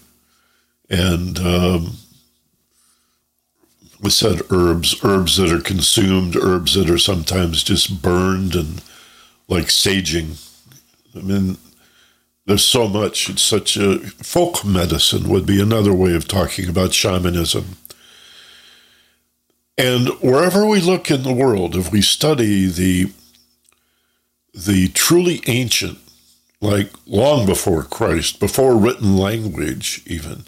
and 0.90 1.38
um, 1.38 1.98
we 4.02 4.10
said 4.10 4.42
herbs, 4.50 4.96
herbs 5.04 5.38
that 5.38 5.52
are 5.52 5.62
consumed, 5.62 6.36
herbs 6.36 6.74
that 6.74 6.90
are 6.90 6.98
sometimes 6.98 7.64
just 7.64 8.02
burned 8.02 8.56
and 8.56 8.82
like 9.48 9.66
saging. 9.66 10.42
I 11.16 11.20
mean, 11.20 11.58
there's 12.48 12.66
so 12.66 12.88
much. 12.88 13.30
It's 13.30 13.44
such 13.44 13.78
a 13.78 14.00
folk 14.00 14.66
medicine 14.66 15.30
would 15.30 15.46
be 15.46 15.62
another 15.62 15.94
way 15.94 16.16
of 16.16 16.28
talking 16.28 16.68
about 16.68 16.94
shamanism. 16.94 17.78
And 19.82 20.10
wherever 20.22 20.64
we 20.64 20.80
look 20.80 21.10
in 21.10 21.24
the 21.24 21.34
world, 21.34 21.76
if 21.76 21.92
we 21.92 22.04
study 22.04 22.68
the 22.68 23.12
the 24.54 24.90
truly 24.90 25.42
ancient, 25.48 25.98
like 26.60 26.92
long 27.08 27.48
before 27.48 27.82
Christ, 27.82 28.40
before 28.40 28.76
written 28.78 29.18
language, 29.18 30.04
even, 30.06 30.44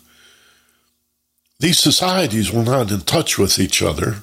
these 1.59 1.79
societies 1.79 2.51
were 2.51 2.63
not 2.63 2.91
in 2.91 3.01
touch 3.01 3.39
with 3.39 3.57
each 3.57 3.81
other. 3.81 4.17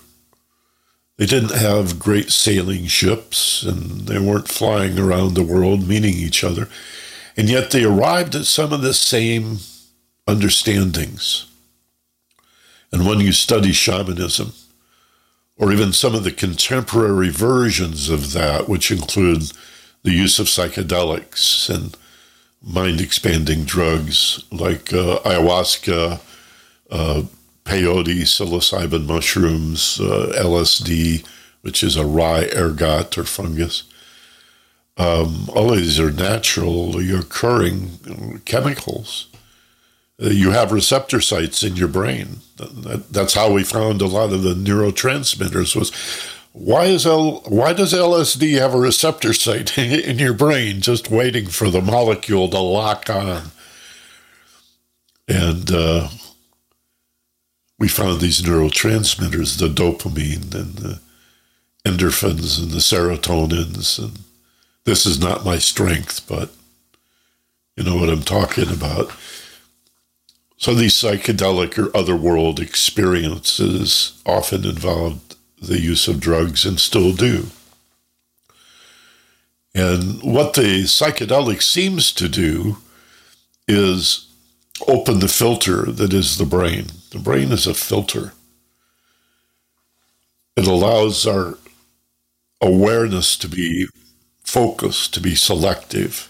They 1.17 1.27
didn't 1.27 1.59
have 1.59 1.99
great 1.99 2.31
sailing 2.31 2.87
ships 2.87 3.65
and 3.65 4.03
they 4.03 4.21
weren't 4.21 4.47
flying 4.47 4.97
around 4.97 5.35
the 5.35 5.43
world 5.43 5.89
meeting 5.89 6.15
each 6.15 6.45
other. 6.45 6.69
And 7.37 7.49
yet 7.49 7.73
they 7.73 7.83
arrived 7.83 8.37
at 8.37 8.45
some 8.45 8.73
of 8.73 8.83
the 8.83 8.95
same 8.95 9.59
understandings. 10.29 11.47
And 12.93 13.09
when 13.09 13.19
you 13.19 13.33
study 13.33 13.73
shamanism, 13.73 14.53
or 15.61 15.71
even 15.71 15.93
some 15.93 16.15
of 16.15 16.25
the 16.25 16.33
contemporary 16.33 17.29
versions 17.29 18.09
of 18.09 18.33
that, 18.33 18.67
which 18.67 18.91
include 18.91 19.53
the 20.03 20.11
use 20.11 20.39
of 20.39 20.47
psychedelics 20.47 21.69
and 21.69 21.95
mind 22.63 22.99
expanding 22.99 23.65
drugs 23.65 24.43
like 24.51 24.91
uh, 24.95 25.19
ayahuasca, 25.21 26.19
uh, 26.91 27.23
peyote, 27.67 28.23
psilocybin 28.23 29.05
mushrooms, 29.05 30.01
uh, 30.01 30.33
LSD, 30.35 31.27
which 31.61 31.83
is 31.83 31.95
a 31.95 32.07
rye 32.07 32.49
ergot 32.57 33.19
or 33.19 33.25
fungus. 33.25 33.83
Um, 34.97 35.51
all 35.55 35.73
of 35.73 35.79
these 35.79 36.01
are 36.01 36.11
naturally 36.11 37.13
occurring 37.15 38.41
chemicals. 38.47 39.30
Uh, 40.23 40.29
you 40.29 40.51
have 40.51 40.73
receptor 40.73 41.21
sites 41.21 41.63
in 41.63 41.77
your 41.77 41.89
brain. 41.89 42.39
That's 42.57 43.35
how 43.35 43.53
we 43.53 43.65
found 43.65 44.03
a 44.03 44.07
lot 44.07 44.33
of 44.33 44.43
the 44.43 44.55
neurotransmitters. 44.55 45.75
Was 45.75 45.93
why 46.53 46.87
is 46.87 47.07
L, 47.07 47.43
why 47.47 47.73
does 47.73 47.93
LSD 47.93 48.59
have 48.59 48.75
a 48.75 48.79
receptor 48.79 49.33
site 49.33 49.79
in 49.79 50.19
your 50.19 50.35
brain 50.35 50.81
just 50.81 51.11
waiting 51.11 51.47
for 51.47 51.71
the 51.71 51.81
molecule 51.81 52.49
to 52.49 52.59
lock 52.59 53.09
on? 53.09 53.53
And 55.29 55.71
uh, 55.71 56.09
we 57.79 57.89
found 57.89 58.21
these 58.21 58.43
neurotransmitters, 58.43 59.59
the 59.59 59.69
dopamine 59.69 60.55
and 60.55 60.75
the 60.75 61.01
endorphins 61.85 62.61
and 62.61 62.73
the 62.73 62.79
serotonins. 62.79 63.99
And 63.99 64.19
this 64.85 65.07
is 65.07 65.21
not 65.21 65.45
my 65.45 65.59
strength, 65.59 66.27
but 66.29 66.51
you 67.77 67.85
know 67.85 67.97
what 67.97 68.11
I'm 68.11 68.23
talking 68.23 68.71
about. 68.71 69.13
So 70.61 70.75
these 70.75 70.95
psychedelic 70.95 71.79
or 71.79 71.97
otherworld 71.97 72.61
experiences 72.61 74.21
often 74.27 74.67
involved 74.67 75.37
the 75.61 75.81
use 75.81 76.07
of 76.07 76.21
drugs 76.21 76.67
and 76.67 76.79
still 76.79 77.15
do. 77.15 77.47
And 79.75 80.23
what 80.23 80.53
the 80.53 80.83
psychedelic 80.83 81.63
seems 81.63 82.13
to 82.13 82.29
do 82.29 82.77
is 83.67 84.29
open 84.87 85.21
the 85.21 85.29
filter 85.29 85.91
that 85.91 86.13
is 86.13 86.37
the 86.37 86.45
brain. 86.45 86.89
The 87.11 87.21
brain 87.21 87.53
is 87.53 87.67
a 87.67 87.73
filter. 87.73 88.35
It 90.57 90.67
allows 90.67 91.27
our 91.27 91.57
awareness 92.61 93.35
to 93.39 93.49
be 93.49 93.87
focused, 94.45 95.15
to 95.15 95.21
be 95.21 95.35
selective. 95.35 96.30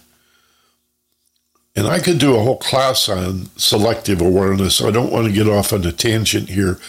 And 1.75 1.87
I 1.87 1.99
could 1.99 2.17
do 2.17 2.35
a 2.35 2.41
whole 2.43 2.57
class 2.57 3.07
on 3.07 3.47
selective 3.55 4.21
awareness. 4.21 4.81
I 4.81 4.91
don't 4.91 5.11
want 5.11 5.27
to 5.27 5.33
get 5.33 5.47
off 5.47 5.71
on 5.71 5.85
a 5.85 5.91
tangent 5.91 6.49
here, 6.49 6.79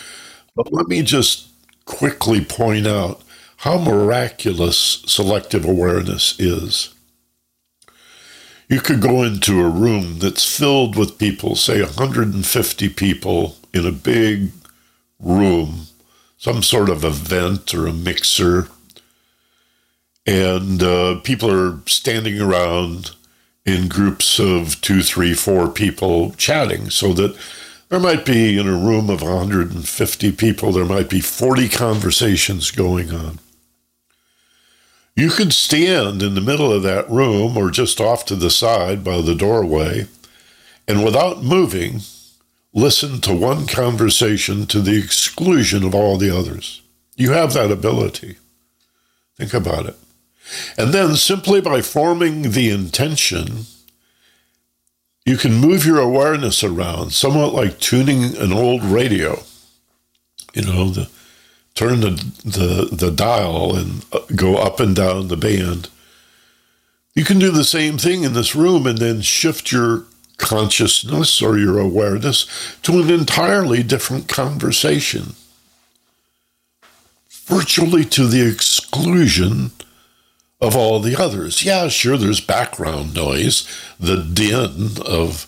but 0.57 0.73
let 0.73 0.89
me 0.89 1.03
just 1.03 1.49
quickly 1.85 2.45
point 2.45 2.87
out 2.87 3.23
how 3.59 3.79
miraculous 3.79 5.03
selective 5.07 5.65
awareness 5.65 6.39
is. 6.41 6.93
You 8.69 8.81
could 8.81 9.01
go 9.01 9.23
into 9.23 9.61
a 9.61 9.69
room 9.69 10.19
that's 10.19 10.57
filled 10.57 10.97
with 10.97 11.19
people, 11.19 11.55
say 11.55 11.81
150 11.81 12.89
people 12.89 13.57
in 13.73 13.87
a 13.87 13.93
big 13.93 14.51
room, 15.21 15.87
some 16.39 16.63
sort 16.63 16.89
of 16.89 17.05
event 17.05 17.73
or 17.75 17.87
a 17.87 17.93
mixer, 17.93 18.69
and 20.27 20.83
uh, 20.83 21.21
people 21.21 21.51
are 21.51 21.81
standing 21.87 22.41
around 22.41 23.13
in 23.65 23.89
groups 23.89 24.39
of 24.39 24.81
two, 24.81 25.03
three, 25.03 25.35
four 25.35 25.69
people 25.69 26.33
chatting, 26.33 26.91
so 26.91 27.13
that 27.13 27.37
there 27.89 28.01
might 28.01 28.25
be 28.25 28.59
in 28.59 28.67
a 28.67 28.77
room 28.77 29.11
of 29.11 29.23
150 29.23 30.33
people, 30.33 30.73
there 30.73 30.85
might 30.85 31.11
be 31.11 31.21
40 31.21 31.69
conversations 31.69 32.71
going 32.71 33.13
on. 33.13 33.39
You 35.15 35.29
could 35.29 35.53
stand 35.53 36.23
in 36.23 36.35
the 36.35 36.41
middle 36.41 36.73
of 36.73 36.83
that 36.85 37.09
room 37.11 37.57
or 37.57 37.71
just 37.71 38.01
off 38.01 38.25
to 38.27 38.35
the 38.35 38.51
side 38.51 39.05
by 39.05 39.21
the 39.21 39.35
doorway 39.35 40.07
and 40.89 41.05
without 41.05 41.43
moving, 41.43 42.01
listen 42.75 43.21
to 43.23 43.35
one 43.35 43.67
conversation 43.67 44.67
to 44.67 44.81
the 44.81 44.99
exclusion 44.99 45.85
of 45.85 45.95
all 45.95 46.19
the 46.19 46.37
others. 46.37 46.83
You 47.17 47.33
have 47.33 47.53
that 47.55 47.71
ability. 47.71 48.37
Think 49.37 49.55
about 49.55 49.87
it. 49.87 49.97
And 50.77 50.93
then 50.93 51.17
simply 51.17 51.61
by 51.61 51.83
forming 51.83 52.53
the 52.53 52.71
intention, 52.71 53.67
you 55.25 55.37
can 55.37 55.55
move 55.55 55.87
your 55.87 56.01
awareness 56.01 56.65
around, 56.65 57.13
somewhat 57.13 57.55
like 57.55 57.79
tuning 57.79 58.37
an 58.37 58.53
old 58.53 58.83
radio. 58.83 59.43
You 60.55 60.63
know, 60.63 60.91
the 60.91 61.09
turn 61.75 62.01
the, 62.01 62.11
the, 62.45 62.89
the 62.95 63.11
dial 63.11 63.75
and 63.75 64.05
uh, 64.13 64.21
go 64.37 64.57
up 64.57 64.81
and 64.81 64.95
down 64.95 65.29
the 65.29 65.37
band. 65.37 65.89
You 67.15 67.25
can 67.25 67.39
do 67.39 67.51
the 67.51 67.65
same 67.65 67.99
thing 67.99 68.25
in 68.25 68.33
this 68.33 68.55
room 68.55 68.87
and 68.87 68.99
then 68.99 69.21
shift 69.21 69.73
your 69.73 70.05
consciousness 70.39 71.41
or 71.41 71.59
your 71.59 71.79
awareness 71.79 72.47
to 72.83 73.01
an 73.01 73.11
entirely 73.11 73.83
different 73.83 74.29
conversation, 74.29 75.35
virtually 77.31 78.05
to 78.07 78.27
the 78.27 78.47
exclusion 78.47 79.71
of 80.63 80.77
all 80.77 81.01
the 81.01 81.21
others. 81.21 81.65
Yeah, 81.65 81.89
sure, 81.89 82.17
there's 82.17 82.41
background 82.41 83.15
noise, 83.15 83.69
the 83.99 84.17
din 84.17 85.03
of 85.05 85.47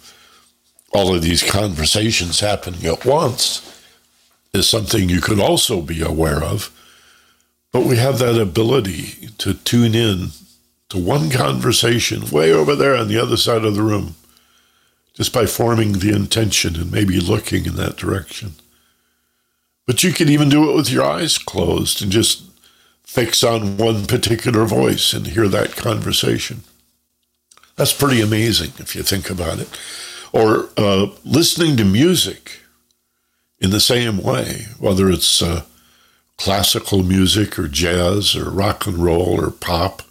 all 0.92 1.14
of 1.14 1.22
these 1.22 1.48
conversations 1.48 2.40
happening 2.40 2.84
at 2.84 3.06
once 3.06 3.80
is 4.52 4.68
something 4.68 5.08
you 5.08 5.20
could 5.20 5.40
also 5.40 5.80
be 5.80 6.02
aware 6.02 6.42
of. 6.42 6.70
But 7.72 7.86
we 7.86 7.96
have 7.96 8.18
that 8.18 8.40
ability 8.40 9.28
to 9.38 9.54
tune 9.54 9.94
in 9.94 10.30
to 10.88 10.98
one 10.98 11.30
conversation 11.30 12.28
way 12.30 12.52
over 12.52 12.74
there 12.76 12.96
on 12.96 13.08
the 13.08 13.18
other 13.18 13.36
side 13.36 13.64
of 13.64 13.74
the 13.74 13.82
room 13.82 14.16
just 15.14 15.32
by 15.32 15.46
forming 15.46 15.92
the 15.92 16.14
intention 16.14 16.74
and 16.74 16.90
maybe 16.90 17.20
looking 17.20 17.66
in 17.66 17.76
that 17.76 17.96
direction. 17.96 18.52
But 19.86 20.02
you 20.02 20.12
can 20.12 20.28
even 20.28 20.48
do 20.48 20.70
it 20.70 20.74
with 20.74 20.90
your 20.90 21.04
eyes 21.04 21.38
closed 21.38 22.02
and 22.02 22.10
just 22.10 22.42
fix 23.14 23.44
on 23.44 23.76
one 23.76 24.06
particular 24.06 24.64
voice 24.64 25.12
and 25.12 25.28
hear 25.28 25.46
that 25.46 25.76
conversation. 25.76 26.62
That's 27.76 27.92
pretty 27.92 28.20
amazing 28.20 28.72
if 28.78 28.96
you 28.96 29.02
think 29.02 29.30
about 29.30 29.60
it. 29.60 29.68
Or 30.32 30.68
uh, 30.76 31.06
listening 31.24 31.76
to 31.76 31.84
music 31.84 32.60
in 33.60 33.70
the 33.70 33.78
same 33.78 34.18
way, 34.18 34.66
whether 34.80 35.08
it's 35.08 35.40
uh, 35.40 35.62
classical 36.36 37.04
music 37.04 37.56
or 37.58 37.68
jazz 37.68 38.34
or 38.34 38.50
rock 38.50 38.86
and 38.86 38.98
roll 38.98 39.40
or 39.40 39.50
pop. 39.50 40.02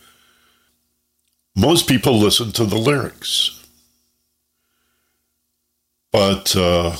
Most 1.55 1.89
people 1.89 2.17
listen 2.17 2.51
to 2.53 2.63
the 2.63 2.77
lyrics. 2.77 3.65
But 6.11 6.55
uh, 6.55 6.95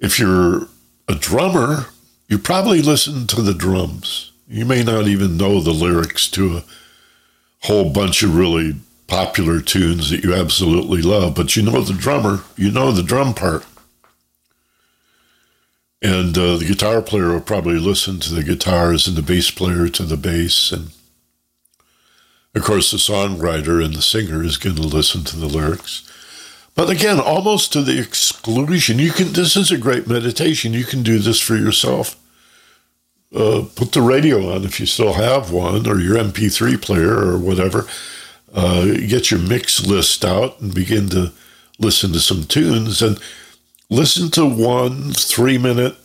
if 0.00 0.18
you're 0.18 0.68
a 1.06 1.14
drummer 1.14 1.86
you 2.28 2.38
probably 2.38 2.82
listen 2.82 3.26
to 3.28 3.40
the 3.40 3.54
drums. 3.54 4.32
You 4.48 4.64
may 4.64 4.82
not 4.82 5.06
even 5.06 5.36
know 5.36 5.60
the 5.60 5.72
lyrics 5.72 6.26
to 6.30 6.58
a 6.58 6.64
whole 7.66 7.90
bunch 7.90 8.22
of 8.22 8.34
really 8.34 8.76
popular 9.06 9.60
tunes 9.60 10.10
that 10.10 10.24
you 10.24 10.34
absolutely 10.34 11.02
love, 11.02 11.34
but 11.34 11.54
you 11.54 11.62
know 11.62 11.82
the 11.82 11.92
drummer, 11.92 12.40
you 12.56 12.70
know 12.70 12.90
the 12.90 13.02
drum 13.02 13.34
part. 13.34 13.66
And 16.00 16.38
uh, 16.38 16.56
the 16.56 16.64
guitar 16.64 17.02
player 17.02 17.32
will 17.32 17.40
probably 17.40 17.78
listen 17.78 18.20
to 18.20 18.34
the 18.34 18.44
guitars 18.44 19.06
and 19.06 19.16
the 19.16 19.22
bass 19.22 19.50
player 19.50 19.88
to 19.88 20.04
the 20.04 20.16
bass. 20.16 20.70
And 20.72 20.92
of 22.54 22.62
course, 22.62 22.90
the 22.90 22.98
songwriter 22.98 23.84
and 23.84 23.94
the 23.94 24.02
singer 24.02 24.44
is 24.44 24.56
going 24.56 24.76
to 24.76 24.82
listen 24.82 25.24
to 25.24 25.36
the 25.36 25.46
lyrics. 25.46 26.08
But 26.74 26.88
again, 26.88 27.18
almost 27.18 27.72
to 27.72 27.82
the 27.82 27.98
exclusion. 27.98 29.00
You 29.00 29.10
can. 29.10 29.32
This 29.32 29.56
is 29.56 29.72
a 29.72 29.76
great 29.76 30.06
meditation. 30.06 30.72
You 30.72 30.84
can 30.84 31.02
do 31.02 31.18
this 31.18 31.40
for 31.40 31.56
yourself. 31.56 32.16
Uh, 33.34 33.64
put 33.74 33.92
the 33.92 34.00
radio 34.00 34.54
on 34.54 34.64
if 34.64 34.80
you 34.80 34.86
still 34.86 35.12
have 35.12 35.50
one, 35.50 35.86
or 35.86 36.00
your 36.00 36.16
MP3 36.16 36.80
player, 36.80 37.12
or 37.12 37.38
whatever. 37.38 37.86
Uh, 38.52 38.86
get 39.06 39.30
your 39.30 39.40
mix 39.40 39.86
list 39.86 40.24
out 40.24 40.60
and 40.60 40.74
begin 40.74 41.08
to 41.10 41.32
listen 41.78 42.12
to 42.12 42.20
some 42.20 42.44
tunes 42.44 43.02
and 43.02 43.20
listen 43.90 44.30
to 44.30 44.46
one 44.46 45.12
three 45.12 45.58
minute 45.58 45.96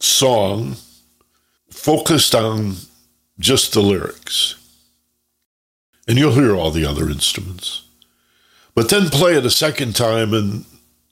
song 0.00 0.76
focused 1.70 2.34
on 2.34 2.76
just 3.38 3.72
the 3.72 3.82
lyrics. 3.82 4.54
And 6.08 6.18
you'll 6.18 6.32
hear 6.32 6.54
all 6.54 6.70
the 6.70 6.86
other 6.86 7.10
instruments. 7.10 7.82
But 8.74 8.88
then 8.88 9.08
play 9.08 9.36
it 9.36 9.46
a 9.46 9.50
second 9.50 9.96
time 9.96 10.32
and 10.32 10.64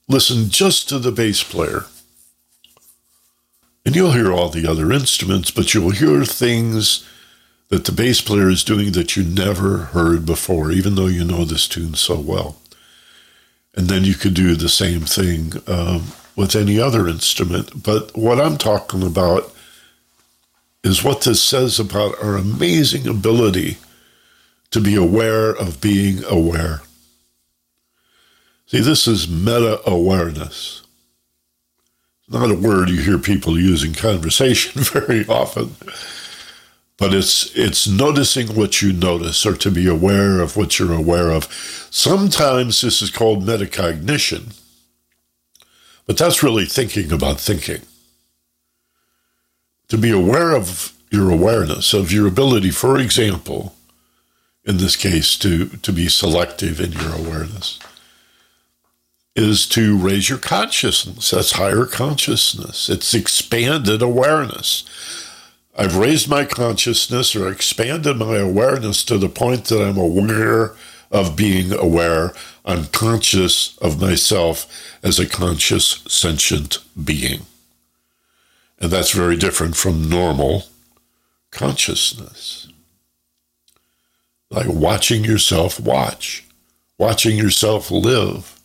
listen 0.07 0.49
just 0.49 0.89
to 0.89 0.99
the 0.99 1.11
bass 1.11 1.43
player. 1.43 1.85
And 3.85 3.95
you'll 3.95 4.13
hear 4.13 4.31
all 4.31 4.49
the 4.49 4.67
other 4.67 4.91
instruments, 4.91 5.51
but 5.51 5.73
you'll 5.73 5.91
hear 5.91 6.25
things 6.25 7.07
that 7.69 7.85
the 7.85 7.91
bass 7.91 8.21
player 8.21 8.49
is 8.49 8.63
doing 8.63 8.91
that 8.93 9.15
you 9.15 9.23
never 9.23 9.77
heard 9.77 10.25
before, 10.25 10.71
even 10.71 10.95
though 10.95 11.07
you 11.07 11.23
know 11.23 11.45
this 11.45 11.67
tune 11.67 11.93
so 11.93 12.19
well. 12.19 12.57
And 13.75 13.87
then 13.87 14.03
you 14.03 14.15
could 14.15 14.33
do 14.33 14.55
the 14.55 14.69
same 14.69 15.01
thing 15.01 15.53
um, 15.67 16.03
with 16.35 16.55
any 16.55 16.79
other 16.79 17.07
instrument. 17.07 17.83
But 17.83 18.15
what 18.15 18.39
I'm 18.39 18.57
talking 18.57 19.03
about 19.03 19.53
is 20.83 21.03
what 21.03 21.21
this 21.21 21.41
says 21.41 21.79
about 21.79 22.15
our 22.23 22.35
amazing 22.35 23.07
ability 23.07 23.77
to 24.71 24.79
be 24.79 24.95
aware 24.95 25.49
of 25.49 25.81
being 25.81 26.23
aware. 26.25 26.81
See, 28.67 28.79
this 28.79 29.07
is 29.07 29.27
meta 29.27 29.81
awareness. 29.89 30.84
Not 32.27 32.49
a 32.49 32.55
word 32.55 32.89
you 32.89 33.01
hear 33.01 33.19
people 33.19 33.59
use 33.59 33.83
in 33.83 33.93
conversation 33.93 34.81
very 34.83 35.25
often, 35.27 35.75
but 36.97 37.13
it's 37.13 37.55
it's 37.55 37.87
noticing 37.87 38.55
what 38.55 38.81
you 38.81 38.93
notice 38.93 39.45
or 39.45 39.55
to 39.57 39.69
be 39.69 39.87
aware 39.87 40.39
of 40.39 40.57
what 40.57 40.79
you're 40.79 40.93
aware 40.93 41.29
of. 41.29 41.45
Sometimes 41.91 42.81
this 42.81 43.01
is 43.01 43.11
called 43.11 43.45
metacognition, 43.45 44.59
but 46.07 46.17
that's 46.17 46.41
really 46.41 46.65
thinking 46.65 47.11
about 47.11 47.39
thinking. 47.39 47.81
To 49.89 49.97
be 49.97 50.09
aware 50.09 50.55
of 50.55 50.93
your 51.11 51.29
awareness, 51.29 51.93
of 51.93 52.11
your 52.11 52.27
ability, 52.27 52.71
for 52.71 52.97
example, 52.97 53.75
in 54.65 54.77
this 54.77 54.95
case, 54.95 55.37
to, 55.37 55.67
to 55.67 55.93
be 55.93 56.09
selective 56.09 56.81
in 56.81 56.91
your 56.91 57.13
awareness 57.13 57.79
is 59.35 59.67
to 59.67 59.97
raise 59.97 60.29
your 60.29 60.37
consciousness. 60.37 61.31
That's 61.31 61.53
higher 61.53 61.85
consciousness. 61.85 62.89
It's 62.89 63.13
expanded 63.13 64.01
awareness. 64.01 64.83
I've 65.77 65.97
raised 65.97 66.29
my 66.29 66.45
consciousness 66.45 67.35
or 67.35 67.49
expanded 67.49 68.15
my 68.17 68.37
awareness 68.37 69.03
to 69.05 69.17
the 69.17 69.27
point 69.27 69.65
that 69.65 69.85
I'm 69.85 69.97
aware 69.97 70.75
of 71.11 71.35
being 71.35 71.73
aware. 71.73 72.33
I'm 72.63 72.85
conscious 72.85 73.77
of 73.79 73.99
myself 73.99 74.67
as 75.03 75.19
a 75.19 75.27
conscious, 75.27 76.01
sentient 76.07 76.77
being. 77.03 77.41
And 78.79 78.89
that's 78.89 79.11
very 79.11 79.35
different 79.35 79.75
from 79.75 80.09
normal 80.09 80.63
consciousness. 81.51 82.69
Like 84.49 84.67
watching 84.69 85.25
yourself 85.25 85.79
watch, 85.79 86.45
watching 86.97 87.37
yourself 87.37 87.91
live 87.91 88.55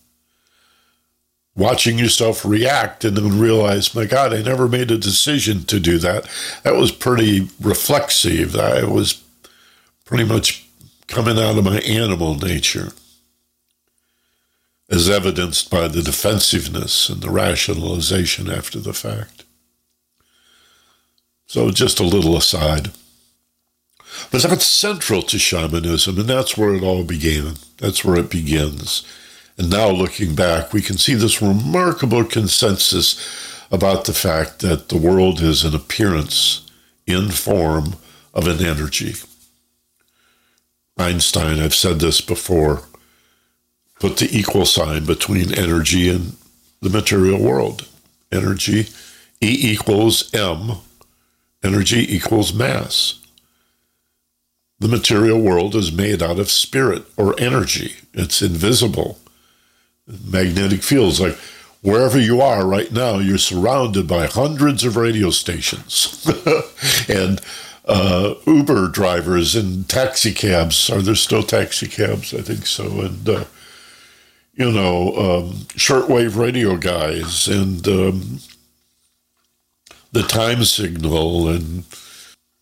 watching 1.61 1.99
yourself 1.99 2.45
react 2.45 3.05
and 3.05 3.17
then 3.17 3.39
realize, 3.39 3.95
my 3.95 4.07
God, 4.07 4.33
I 4.33 4.43
never 4.43 4.67
made 4.67 4.91
a 4.91 4.99
decision 4.99 5.65
to 5.65 5.79
do 5.79 5.99
that. 5.99 6.29
That 6.65 6.75
was 6.75 6.91
pretty 6.91 7.49
reflexive. 7.61 8.57
I 8.57 8.85
was 8.85 9.23
pretty 10.05 10.25
much 10.25 10.67
coming 11.07 11.39
out 11.39 11.59
of 11.59 11.65
my 11.65 11.79
animal 11.81 12.35
nature, 12.35 12.93
as 14.89 15.09
evidenced 15.09 15.71
by 15.71 15.87
the 15.87 16.03
defensiveness 16.03 17.09
and 17.09 17.21
the 17.21 17.31
rationalization 17.31 18.51
after 18.51 18.81
the 18.81 18.95
fact. 18.95 19.45
So, 21.47 21.71
just 21.71 22.01
a 22.01 22.05
little 22.05 22.37
aside. 22.37 22.91
But 24.31 24.43
that's 24.43 24.67
central 24.67 25.23
to 25.23 25.39
shamanism, 25.39 26.19
and 26.19 26.29
that's 26.29 26.57
where 26.57 26.75
it 26.75 26.83
all 26.83 27.05
began. 27.05 27.55
That's 27.79 28.05
where 28.05 28.17
it 28.17 28.31
begins. 28.31 29.05
And 29.61 29.69
now 29.69 29.91
looking 29.91 30.35
back, 30.35 30.73
we 30.73 30.81
can 30.81 30.97
see 30.97 31.13
this 31.13 31.43
remarkable 31.43 32.25
consensus 32.25 33.21
about 33.71 34.07
the 34.07 34.15
fact 34.15 34.61
that 34.61 34.89
the 34.89 34.97
world 34.97 35.43
is 35.43 35.67
an 35.67 35.75
appearance 35.75 36.67
in 37.07 37.29
form 37.31 37.97
of 38.33 38.47
an 38.47 38.65
energy. 38.65 39.17
Einstein, 40.97 41.59
I've 41.59 41.75
said 41.75 42.01
this 42.01 42.23
before, 42.23 42.85
put 43.99 44.17
the 44.17 44.35
equal 44.35 44.65
sign 44.65 45.05
between 45.05 45.53
energy 45.53 46.09
and 46.09 46.39
the 46.81 46.89
material 46.89 47.39
world. 47.39 47.87
Energy, 48.33 48.89
E 49.43 49.73
equals 49.73 50.33
M, 50.33 50.77
energy 51.63 52.17
equals 52.17 52.55
mass. 52.55 53.21
The 54.79 54.89
material 54.89 55.39
world 55.39 55.75
is 55.75 55.93
made 55.93 56.23
out 56.23 56.39
of 56.39 56.51
spirit 56.51 57.05
or 57.19 57.39
energy, 57.39 57.97
it's 58.15 58.41
invisible 58.41 59.19
magnetic 60.25 60.83
fields. 60.83 61.21
Like 61.21 61.37
wherever 61.83 62.19
you 62.19 62.41
are 62.41 62.67
right 62.67 62.91
now, 62.93 63.19
you're 63.19 63.39
surrounded 63.39 64.07
by 64.07 64.27
hundreds 64.27 64.85
of 64.85 64.97
radio 64.97 65.31
stations 65.31 66.27
and 67.09 67.41
uh, 67.87 68.35
Uber 68.47 68.89
drivers 68.89 69.57
and 69.57 69.89
taxi 69.89 70.33
cabs. 70.33 70.91
Are 70.91 71.03
there 71.03 71.15
still 71.15 71.43
taxi 71.43 71.89
cabs? 71.89 72.35
I 72.35 72.43
think 72.43 72.67
so. 72.67 73.01
And, 73.01 73.29
uh, 73.29 73.45
you 74.55 74.71
know, 74.71 75.17
um, 75.17 75.53
shortwave 75.77 76.37
radio 76.37 76.77
guys 76.77 77.49
and 77.49 77.87
um, 77.89 78.39
the 80.13 80.23
time 80.23 80.65
signal 80.65 81.49
and 81.49 81.85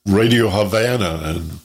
Radio 0.07 0.49
Havana 0.49 1.21
and 1.25 1.59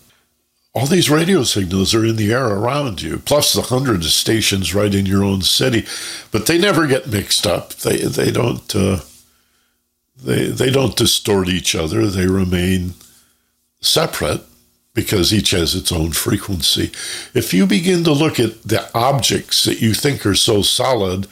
all 0.74 0.88
these 0.88 1.10
radio 1.10 1.44
signals 1.44 1.94
are 1.94 2.06
in 2.06 2.16
the 2.16 2.34
air 2.34 2.48
around 2.48 3.02
you, 3.02 3.20
plus 3.20 3.54
the 3.54 3.62
hundreds 3.62 4.06
of 4.08 4.12
stations 4.12 4.74
right 4.74 4.94
in 4.94 5.06
your 5.06 5.24
own 5.24 5.42
city, 5.42 5.86
but 6.32 6.48
they 6.48 6.58
never 6.58 6.88
get 6.88 7.08
mixed 7.08 7.46
up. 7.46 7.74
They 7.74 7.98
they 7.98 8.32
don't 8.32 8.76
uh, 8.76 9.02
they 10.18 10.48
they 10.48 10.72
don't 10.72 10.96
distort 10.96 11.48
each 11.48 11.76
other. 11.76 12.08
They 12.08 12.28
remain 12.28 12.96
separate 13.82 14.42
because 14.96 15.34
each 15.34 15.52
has 15.52 15.76
its 15.76 15.92
own 15.92 16.12
frequency. 16.12 16.92
If 17.34 17.54
you 17.54 17.68
begin 17.68 18.04
to 18.06 18.12
look 18.12 18.40
at 18.40 18.64
the 18.64 18.90
objects 18.96 19.64
that 19.66 19.82
you 19.82 19.94
think 19.94 20.26
are 20.26 20.36
so 20.36 20.62
solid 20.62 21.28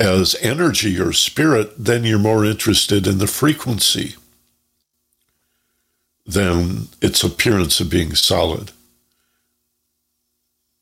as 0.00 0.36
energy 0.40 0.98
or 1.00 1.12
spirit, 1.12 1.72
then 1.76 2.04
you're 2.04 2.18
more 2.18 2.44
interested 2.44 3.06
in 3.06 3.18
the 3.18 3.26
frequency 3.26 4.16
than 6.26 6.88
its 7.02 7.22
appearance 7.22 7.80
of 7.80 7.90
being 7.90 8.14
solid. 8.14 8.72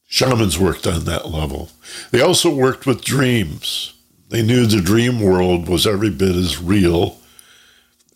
Shamans 0.06 0.58
worked 0.58 0.86
on 0.86 1.04
that 1.04 1.30
level. 1.30 1.70
They 2.10 2.20
also 2.20 2.54
worked 2.54 2.86
with 2.86 3.04
dreams. 3.04 3.94
They 4.28 4.42
knew 4.42 4.66
the 4.66 4.80
dream 4.80 5.20
world 5.20 5.68
was 5.68 5.86
every 5.86 6.10
bit 6.10 6.36
as 6.36 6.60
real 6.60 7.18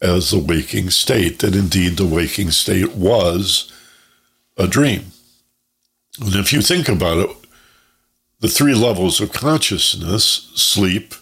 as 0.00 0.30
the 0.30 0.38
waking 0.38 0.90
state, 0.90 1.38
that 1.38 1.56
indeed 1.56 1.96
the 1.96 2.06
waking 2.06 2.50
state 2.50 2.94
was 2.94 3.72
a 4.56 4.66
dream. 4.66 5.06
And 6.20 6.34
if 6.34 6.52
you 6.52 6.60
think 6.60 6.88
about 6.88 7.18
it, 7.18 7.36
the 8.40 8.48
three 8.48 8.74
levels 8.74 9.20
of 9.20 9.32
consciousness 9.32 10.50
sleep, 10.54 11.14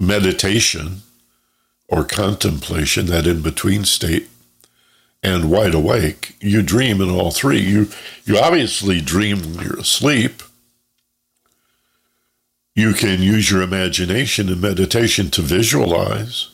meditation, 0.00 1.02
or 1.88 2.04
contemplation, 2.04 3.06
that 3.06 3.26
in 3.26 3.42
between 3.42 3.84
state, 3.84 4.28
and 5.22 5.50
wide 5.50 5.74
awake. 5.74 6.36
You 6.40 6.62
dream 6.62 7.00
in 7.00 7.10
all 7.10 7.30
three. 7.30 7.60
You 7.60 7.88
you 8.24 8.38
obviously 8.38 9.00
dream 9.00 9.40
when 9.40 9.64
you're 9.64 9.78
asleep. 9.78 10.42
You 12.74 12.94
can 12.94 13.22
use 13.22 13.50
your 13.50 13.62
imagination 13.62 14.48
and 14.48 14.60
meditation 14.60 15.30
to 15.30 15.42
visualize. 15.42 16.50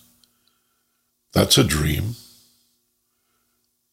That's 1.33 1.57
a 1.59 1.65
dream. 1.65 2.17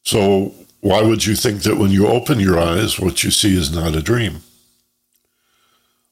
So, 0.04 0.54
why 0.82 1.02
would 1.02 1.26
you 1.26 1.36
think 1.36 1.62
that 1.64 1.78
when 1.78 1.92
you 1.92 2.08
open 2.08 2.40
your 2.40 2.60
eyes, 2.60 3.00
what 3.00 3.24
you 3.24 3.32
see 3.32 3.56
is 3.56 3.74
not 3.74 3.96
a 3.96 4.02
dream? 4.02 4.42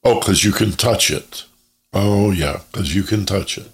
Oh, 0.03 0.19
because 0.19 0.43
you 0.43 0.51
can 0.51 0.71
touch 0.71 1.09
it. 1.09 1.45
Oh, 1.93 2.31
yeah, 2.31 2.61
because 2.71 2.95
you 2.95 3.03
can 3.03 3.25
touch 3.25 3.57
it. 3.57 3.71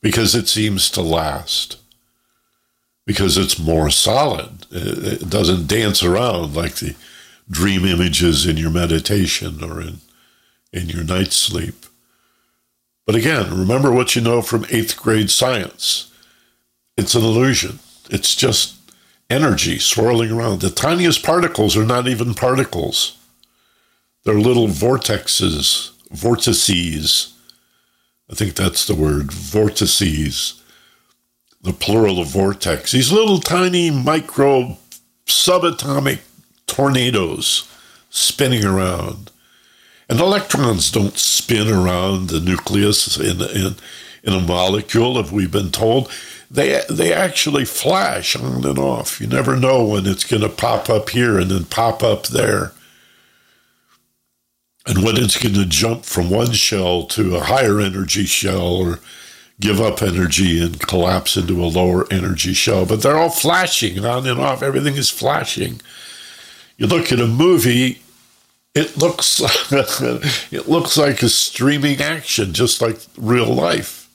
Because 0.00 0.34
it 0.34 0.48
seems 0.48 0.90
to 0.90 1.02
last. 1.02 1.76
Because 3.08 3.38
it's 3.38 3.58
more 3.58 3.88
solid. 3.88 4.66
It 4.70 5.30
doesn't 5.30 5.66
dance 5.66 6.02
around 6.02 6.54
like 6.54 6.76
the 6.76 6.94
dream 7.50 7.86
images 7.86 8.46
in 8.46 8.58
your 8.58 8.70
meditation 8.70 9.64
or 9.64 9.80
in, 9.80 10.00
in 10.74 10.90
your 10.90 11.02
night 11.02 11.32
sleep. 11.32 11.86
But 13.06 13.14
again, 13.14 13.58
remember 13.58 13.90
what 13.90 14.14
you 14.14 14.20
know 14.20 14.42
from 14.42 14.66
eighth 14.70 14.98
grade 14.98 15.30
science 15.30 16.12
it's 16.98 17.14
an 17.14 17.22
illusion, 17.22 17.78
it's 18.10 18.34
just 18.34 18.74
energy 19.30 19.78
swirling 19.78 20.32
around. 20.32 20.60
The 20.60 20.68
tiniest 20.68 21.24
particles 21.24 21.76
are 21.76 21.84
not 21.84 22.08
even 22.08 22.34
particles, 22.34 23.16
they're 24.24 24.34
little 24.34 24.66
vortexes, 24.66 25.92
vortices. 26.10 27.32
I 28.30 28.34
think 28.34 28.56
that's 28.56 28.86
the 28.86 28.94
word, 28.94 29.32
vortices, 29.32 30.60
the 31.62 31.72
plural 31.72 32.20
of 32.20 32.28
vortex. 32.28 32.92
These 32.92 33.12
little 33.12 33.38
tiny 33.38 33.90
micro 33.90 34.76
subatomic 35.26 36.20
tornadoes 36.66 37.68
spinning 38.10 38.64
around. 38.64 39.30
And 40.08 40.20
electrons 40.20 40.90
don't 40.90 41.18
spin 41.18 41.68
around 41.68 42.28
the 42.28 42.40
nucleus 42.40 43.18
in, 43.18 43.42
in, 43.42 43.74
in 44.22 44.32
a 44.32 44.40
molecule, 44.40 45.18
if 45.18 45.30
we've 45.30 45.50
been 45.50 45.70
told. 45.70 46.10
They, 46.50 46.80
they 46.88 47.12
actually 47.12 47.66
flash 47.66 48.34
on 48.34 48.64
and 48.64 48.78
off. 48.78 49.20
You 49.20 49.26
never 49.26 49.54
know 49.54 49.84
when 49.84 50.06
it's 50.06 50.24
going 50.24 50.42
to 50.42 50.48
pop 50.48 50.88
up 50.88 51.10
here 51.10 51.38
and 51.38 51.50
then 51.50 51.66
pop 51.66 52.02
up 52.02 52.28
there. 52.28 52.72
And 54.86 55.04
when 55.04 55.18
it's 55.18 55.36
going 55.36 55.54
to 55.54 55.66
jump 55.66 56.06
from 56.06 56.30
one 56.30 56.52
shell 56.52 57.04
to 57.08 57.36
a 57.36 57.44
higher 57.44 57.78
energy 57.78 58.24
shell 58.24 58.76
or 58.76 59.00
give 59.60 59.80
up 59.80 60.02
energy 60.02 60.62
and 60.62 60.80
collapse 60.80 61.36
into 61.36 61.62
a 61.62 61.66
lower 61.66 62.06
energy 62.12 62.52
shell. 62.52 62.86
But 62.86 63.02
they're 63.02 63.16
all 63.16 63.30
flashing 63.30 64.04
on 64.04 64.26
and 64.26 64.40
off. 64.40 64.62
Everything 64.62 64.96
is 64.96 65.10
flashing. 65.10 65.80
You 66.76 66.86
look 66.86 67.10
at 67.10 67.20
a 67.20 67.26
movie, 67.26 68.02
it 68.74 68.96
looks 68.96 69.40
it 69.72 70.68
looks 70.68 70.96
like 70.96 71.22
a 71.22 71.28
streaming 71.28 72.00
action, 72.00 72.52
just 72.52 72.80
like 72.80 72.98
real 73.16 73.52
life. 73.52 74.08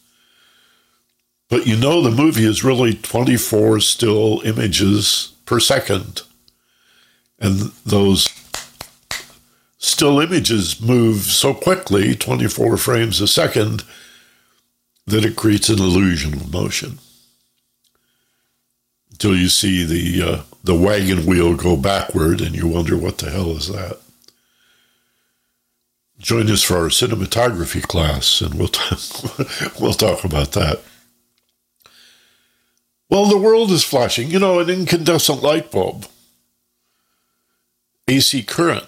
But 1.49 1.67
you 1.67 1.75
know 1.75 2.01
the 2.01 2.10
movie 2.10 2.45
is 2.45 2.63
really 2.63 2.95
24 2.95 3.82
still 3.82 4.41
images 4.45 5.34
per 5.45 5.60
second. 5.60 6.21
And 7.38 7.71
those 7.86 8.29
still 9.77 10.21
images 10.21 10.82
move 10.82 11.23
so 11.23 11.53
quickly, 11.53 12.15
24 12.15 12.77
frames 12.77 13.19
a 13.19 13.27
second, 13.27 13.84
that 15.05 15.25
it 15.25 15.35
creates 15.35 15.69
an 15.69 15.79
illusion 15.79 16.33
of 16.33 16.51
motion. 16.51 16.99
Until 19.11 19.35
you 19.35 19.49
see 19.49 19.83
the 19.83 20.29
uh, 20.29 20.41
the 20.63 20.75
wagon 20.75 21.25
wheel 21.25 21.55
go 21.55 21.75
backward 21.75 22.41
and 22.41 22.55
you 22.55 22.67
wonder 22.67 22.97
what 22.97 23.17
the 23.19 23.29
hell 23.29 23.51
is 23.51 23.67
that. 23.67 23.99
Join 26.17 26.49
us 26.49 26.63
for 26.63 26.77
our 26.77 26.87
cinematography 26.87 27.81
class 27.81 28.41
and 28.41 28.55
we'll 28.55 28.69
we'll 29.79 29.93
talk 29.93 30.23
about 30.23 30.53
that. 30.53 30.81
Well, 33.09 33.25
the 33.25 33.37
world 33.37 33.69
is 33.71 33.83
flashing. 33.83 34.31
You 34.31 34.39
know, 34.39 34.59
an 34.59 34.69
incandescent 34.69 35.43
light 35.43 35.69
bulb, 35.69 36.07
AC 38.07 38.41
current 38.43 38.85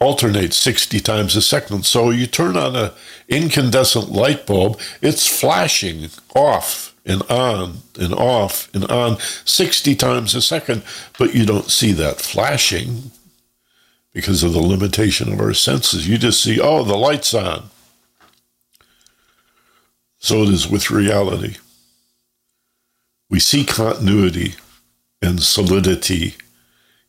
alternates 0.00 0.56
60 0.56 1.00
times 1.00 1.36
a 1.36 1.42
second. 1.42 1.84
So 1.84 2.10
you 2.10 2.26
turn 2.26 2.56
on 2.56 2.76
an 2.76 2.90
incandescent 3.28 4.10
light 4.10 4.46
bulb, 4.46 4.80
it's 5.02 5.26
flashing 5.26 6.08
off 6.34 6.94
and 7.04 7.22
on 7.30 7.78
and 7.98 8.14
off 8.14 8.72
and 8.74 8.84
on 8.90 9.18
60 9.44 9.94
times 9.96 10.34
a 10.34 10.42
second, 10.42 10.82
but 11.18 11.34
you 11.34 11.44
don't 11.44 11.70
see 11.70 11.92
that 11.92 12.20
flashing 12.20 13.10
because 14.12 14.42
of 14.42 14.52
the 14.52 14.60
limitation 14.60 15.32
of 15.32 15.40
our 15.40 15.54
senses. 15.54 16.08
You 16.08 16.18
just 16.18 16.42
see, 16.42 16.60
oh, 16.60 16.84
the 16.84 16.96
light's 16.96 17.34
on. 17.34 17.70
So 20.18 20.42
it 20.42 20.48
is 20.48 20.68
with 20.68 20.90
reality. 20.90 21.56
We 23.30 23.40
see 23.40 23.64
continuity 23.64 24.54
and 25.22 25.42
solidity 25.42 26.36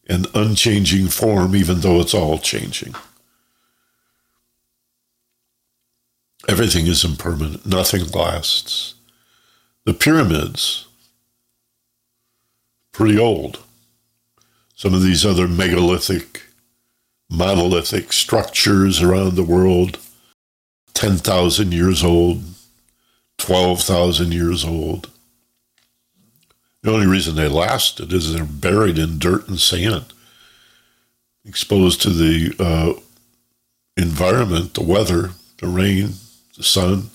and 0.09 0.27
unchanging 0.33 1.07
form, 1.07 1.55
even 1.55 1.81
though 1.81 2.01
it's 2.01 2.15
all 2.15 2.39
changing. 2.39 2.95
Everything 6.47 6.87
is 6.87 7.05
impermanent, 7.05 7.65
nothing 7.65 8.09
lasts. 8.09 8.95
The 9.85 9.93
pyramids, 9.93 10.87
pretty 12.91 13.19
old. 13.19 13.59
Some 14.75 14.95
of 14.95 15.03
these 15.03 15.25
other 15.25 15.47
megalithic, 15.47 16.43
monolithic 17.29 18.11
structures 18.11 19.01
around 19.01 19.35
the 19.35 19.43
world, 19.43 19.99
10,000 20.95 21.71
years 21.71 22.03
old, 22.03 22.43
12,000 23.37 24.33
years 24.33 24.65
old. 24.65 25.09
The 26.81 26.91
only 26.93 27.07
reason 27.07 27.35
they 27.35 27.49
lasted 27.49 28.13
is 28.13 28.33
they're 28.33 28.45
buried 28.45 28.97
in 28.97 29.19
dirt 29.19 29.47
and 29.47 29.59
sand, 29.59 30.13
exposed 31.45 32.01
to 32.01 32.09
the 32.09 32.55
uh, 32.59 32.93
environment, 33.97 34.75
the 34.75 34.83
weather, 34.83 35.31
the 35.57 35.67
rain, 35.67 36.13
the 36.55 36.63
sun. 36.63 37.09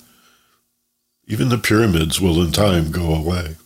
Even 1.27 1.49
the 1.49 1.59
pyramids 1.59 2.21
will 2.21 2.43
in 2.43 2.53
time 2.53 2.91
go 2.91 3.15
away. 3.15 3.57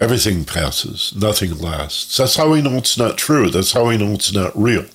Everything 0.00 0.44
passes, 0.44 1.12
nothing 1.16 1.58
lasts. 1.58 2.16
That's 2.16 2.36
how 2.36 2.50
we 2.50 2.62
know 2.62 2.76
it's 2.76 2.98
not 2.98 3.18
true. 3.18 3.50
That's 3.50 3.72
how 3.72 3.88
we 3.88 3.96
know 3.96 4.12
it's 4.12 4.32
not 4.32 4.56
real. 4.56 4.86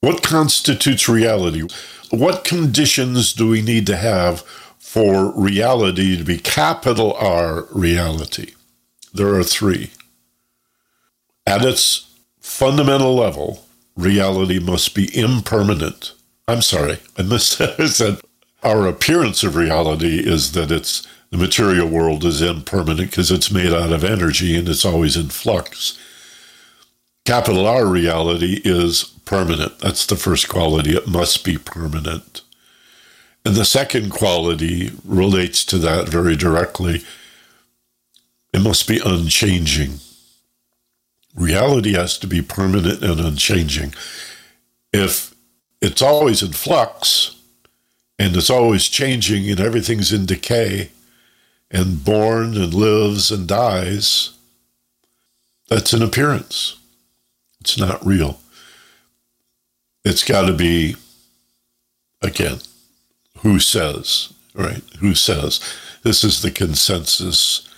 What 0.00 0.22
constitutes 0.22 1.08
reality? 1.08 1.66
What 2.10 2.44
conditions 2.44 3.32
do 3.32 3.48
we 3.48 3.62
need 3.62 3.86
to 3.88 3.96
have 3.96 4.44
for 4.86 5.32
reality 5.32 6.16
to 6.16 6.22
be 6.22 6.38
capital 6.38 7.12
R 7.14 7.66
reality? 7.72 8.54
There 9.12 9.34
are 9.34 9.42
three. 9.42 9.90
At 11.44 11.64
its 11.64 12.14
fundamental 12.40 13.16
level, 13.16 13.66
reality 13.96 14.60
must 14.60 14.94
be 14.94 15.10
impermanent. 15.14 16.12
I'm 16.46 16.62
sorry, 16.62 16.98
I 17.18 17.36
said 17.36 18.20
our 18.62 18.86
appearance 18.86 19.42
of 19.42 19.56
reality 19.56 20.20
is 20.20 20.52
that 20.52 20.70
it's 20.70 21.06
the 21.30 21.36
material 21.36 21.88
world 21.88 22.24
is 22.24 22.40
impermanent 22.40 23.10
because 23.10 23.32
it's 23.32 23.50
made 23.50 23.72
out 23.72 23.92
of 23.92 24.04
energy 24.04 24.56
and 24.56 24.68
it's 24.68 24.84
always 24.84 25.16
in 25.16 25.30
flux. 25.30 25.98
Capital 27.24 27.66
R 27.66 27.86
reality 27.86 28.62
is 28.64 29.02
permanent. 29.24 29.80
That's 29.80 30.06
the 30.06 30.16
first 30.16 30.48
quality. 30.48 30.96
It 30.96 31.08
must 31.08 31.44
be 31.44 31.58
permanent. 31.58 32.42
The 33.46 33.64
second 33.64 34.10
quality 34.10 34.90
relates 35.04 35.64
to 35.66 35.78
that 35.78 36.08
very 36.08 36.34
directly. 36.34 37.04
It 38.52 38.60
must 38.60 38.88
be 38.88 38.98
unchanging. 38.98 40.00
Reality 41.32 41.92
has 41.92 42.18
to 42.18 42.26
be 42.26 42.42
permanent 42.42 43.04
and 43.04 43.20
unchanging. 43.20 43.94
If 44.92 45.32
it's 45.80 46.02
always 46.02 46.42
in 46.42 46.54
flux 46.54 47.36
and 48.18 48.34
it's 48.34 48.50
always 48.50 48.88
changing 48.88 49.48
and 49.48 49.60
everything's 49.60 50.12
in 50.12 50.26
decay 50.26 50.90
and 51.70 52.04
born 52.04 52.56
and 52.56 52.74
lives 52.74 53.30
and 53.30 53.46
dies, 53.46 54.32
that's 55.68 55.92
an 55.92 56.02
appearance. 56.02 56.78
It's 57.60 57.78
not 57.78 58.04
real. 58.04 58.40
It's 60.04 60.24
got 60.24 60.46
to 60.46 60.52
be, 60.52 60.96
again, 62.20 62.58
who 63.38 63.58
says, 63.58 64.32
right? 64.54 64.82
Who 65.00 65.14
says? 65.14 65.60
This 66.02 66.24
is 66.24 66.42
the 66.42 66.50
consensus 66.50 67.68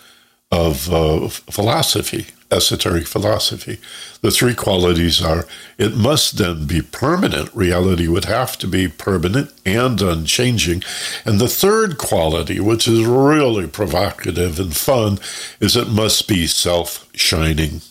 of 0.50 0.92
uh, 0.92 1.28
philosophy 1.28 2.26
esoteric 2.50 3.06
philosophy. 3.06 3.78
The 4.22 4.30
three 4.30 4.54
qualities 4.54 5.22
are 5.22 5.46
it 5.76 5.94
must 5.94 6.38
then 6.38 6.66
be 6.66 6.82
permanent. 6.82 7.54
Reality 7.54 8.08
would 8.08 8.24
have 8.24 8.56
to 8.58 8.66
be 8.66 8.88
permanent 8.88 9.52
and 9.66 10.00
unchanging. 10.00 10.82
And 11.24 11.38
the 11.38 11.48
third 11.48 11.98
quality, 11.98 12.60
which 12.60 12.88
is 12.88 13.04
really 13.04 13.66
provocative 13.66 14.58
and 14.58 14.76
fun, 14.76 15.18
is 15.60 15.76
it 15.76 15.88
must 15.88 16.28
be 16.28 16.46
self 16.46 17.08
shining. 17.14 17.82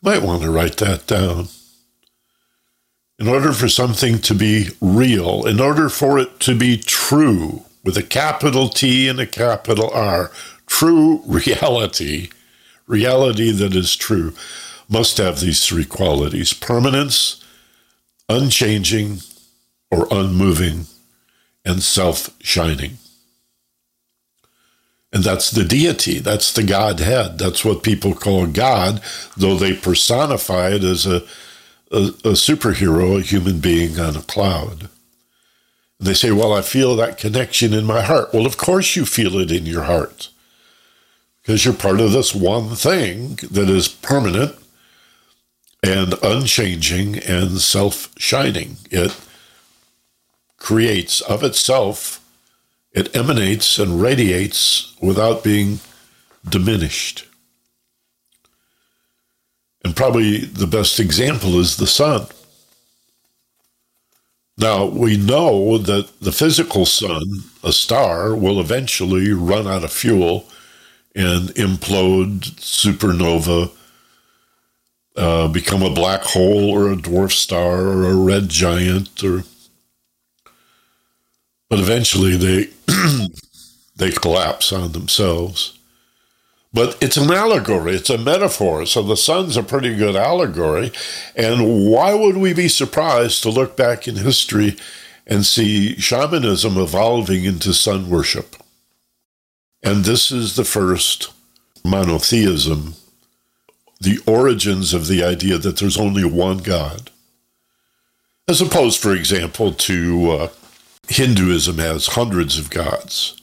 You 0.00 0.10
might 0.10 0.22
want 0.22 0.42
to 0.42 0.50
write 0.50 0.78
that 0.78 1.06
down. 1.06 1.48
In 3.24 3.30
order 3.30 3.54
for 3.54 3.70
something 3.70 4.18
to 4.18 4.34
be 4.34 4.68
real, 4.82 5.46
in 5.46 5.58
order 5.58 5.88
for 5.88 6.18
it 6.18 6.40
to 6.40 6.54
be 6.54 6.76
true, 6.76 7.64
with 7.82 7.96
a 7.96 8.02
capital 8.02 8.68
T 8.68 9.08
and 9.08 9.18
a 9.18 9.26
capital 9.26 9.88
R. 9.94 10.30
True 10.66 11.22
reality, 11.26 12.28
reality 12.86 13.50
that 13.50 13.74
is 13.74 13.96
true, 13.96 14.34
must 14.90 15.16
have 15.16 15.40
these 15.40 15.66
three 15.66 15.86
qualities 15.86 16.52
permanence, 16.52 17.42
unchanging 18.28 19.20
or 19.90 20.06
unmoving, 20.10 20.84
and 21.64 21.82
self 21.82 22.28
shining. 22.42 22.98
And 25.14 25.24
that's 25.24 25.50
the 25.50 25.64
deity. 25.64 26.18
That's 26.18 26.52
the 26.52 26.62
Godhead. 26.62 27.38
That's 27.38 27.64
what 27.64 27.82
people 27.82 28.14
call 28.14 28.46
God, 28.48 29.00
though 29.34 29.54
they 29.54 29.72
personify 29.72 30.72
it 30.72 30.84
as 30.84 31.06
a, 31.06 31.22
a, 31.94 32.08
a 32.28 32.32
superhero, 32.34 33.18
a 33.18 33.22
human 33.22 33.60
being 33.60 33.98
on 33.98 34.16
a 34.16 34.22
cloud. 34.22 34.88
And 35.98 36.08
they 36.08 36.14
say, 36.14 36.32
Well, 36.32 36.52
I 36.52 36.62
feel 36.62 36.96
that 36.96 37.18
connection 37.18 37.72
in 37.72 37.84
my 37.84 38.02
heart. 38.02 38.32
Well, 38.32 38.46
of 38.46 38.56
course 38.56 38.96
you 38.96 39.06
feel 39.06 39.36
it 39.38 39.50
in 39.50 39.66
your 39.66 39.84
heart 39.84 40.28
because 41.42 41.64
you're 41.64 41.74
part 41.74 42.00
of 42.00 42.12
this 42.12 42.34
one 42.34 42.70
thing 42.70 43.38
that 43.50 43.68
is 43.68 43.88
permanent 43.88 44.56
and 45.82 46.14
unchanging 46.22 47.18
and 47.18 47.60
self 47.60 48.12
shining. 48.18 48.76
It 48.90 49.16
creates 50.58 51.20
of 51.20 51.42
itself 51.42 52.20
it 52.94 53.14
emanates 53.14 53.78
and 53.80 54.00
radiates 54.00 54.94
without 55.00 55.42
being 55.42 55.80
diminished. 56.48 57.26
And 59.84 59.94
probably 59.94 60.38
the 60.38 60.66
best 60.66 60.98
example 60.98 61.60
is 61.60 61.76
the 61.76 61.86
sun. 61.86 62.26
Now, 64.56 64.86
we 64.86 65.16
know 65.16 65.78
that 65.78 66.20
the 66.20 66.32
physical 66.32 66.86
sun, 66.86 67.22
a 67.62 67.72
star, 67.72 68.34
will 68.34 68.60
eventually 68.60 69.32
run 69.32 69.66
out 69.66 69.84
of 69.84 69.92
fuel 69.92 70.46
and 71.14 71.48
implode, 71.50 72.40
supernova, 72.60 73.70
uh, 75.16 75.48
become 75.48 75.82
a 75.82 75.94
black 75.94 76.22
hole 76.22 76.70
or 76.70 76.90
a 76.90 76.96
dwarf 76.96 77.32
star 77.32 77.86
or 77.86 78.04
a 78.04 78.16
red 78.16 78.48
giant 78.48 79.22
or 79.22 79.44
but 81.70 81.78
eventually 81.78 82.36
they 82.36 82.68
they 83.96 84.10
collapse 84.10 84.72
on 84.72 84.92
themselves. 84.92 85.73
But 86.74 86.98
it's 87.00 87.16
an 87.16 87.30
allegory, 87.30 87.94
it's 87.94 88.10
a 88.10 88.18
metaphor. 88.18 88.84
So 88.84 89.00
the 89.00 89.16
sun's 89.16 89.56
a 89.56 89.62
pretty 89.62 89.94
good 89.94 90.16
allegory. 90.16 90.90
And 91.36 91.88
why 91.88 92.14
would 92.14 92.36
we 92.36 92.52
be 92.52 92.68
surprised 92.68 93.44
to 93.44 93.50
look 93.50 93.76
back 93.76 94.08
in 94.08 94.16
history 94.16 94.76
and 95.24 95.46
see 95.46 95.94
shamanism 95.96 96.76
evolving 96.76 97.44
into 97.44 97.72
sun 97.72 98.10
worship? 98.10 98.56
And 99.84 100.04
this 100.04 100.32
is 100.32 100.56
the 100.56 100.64
first 100.64 101.32
monotheism, 101.84 102.94
the 104.00 104.18
origins 104.26 104.92
of 104.92 105.06
the 105.06 105.22
idea 105.22 105.58
that 105.58 105.76
there's 105.76 105.98
only 105.98 106.24
one 106.24 106.58
God. 106.58 107.10
As 108.48 108.60
opposed, 108.60 109.00
for 109.00 109.14
example, 109.14 109.72
to 109.72 110.30
uh, 110.30 110.48
Hinduism 111.08 111.78
has 111.78 112.08
hundreds 112.08 112.58
of 112.58 112.70
gods, 112.70 113.40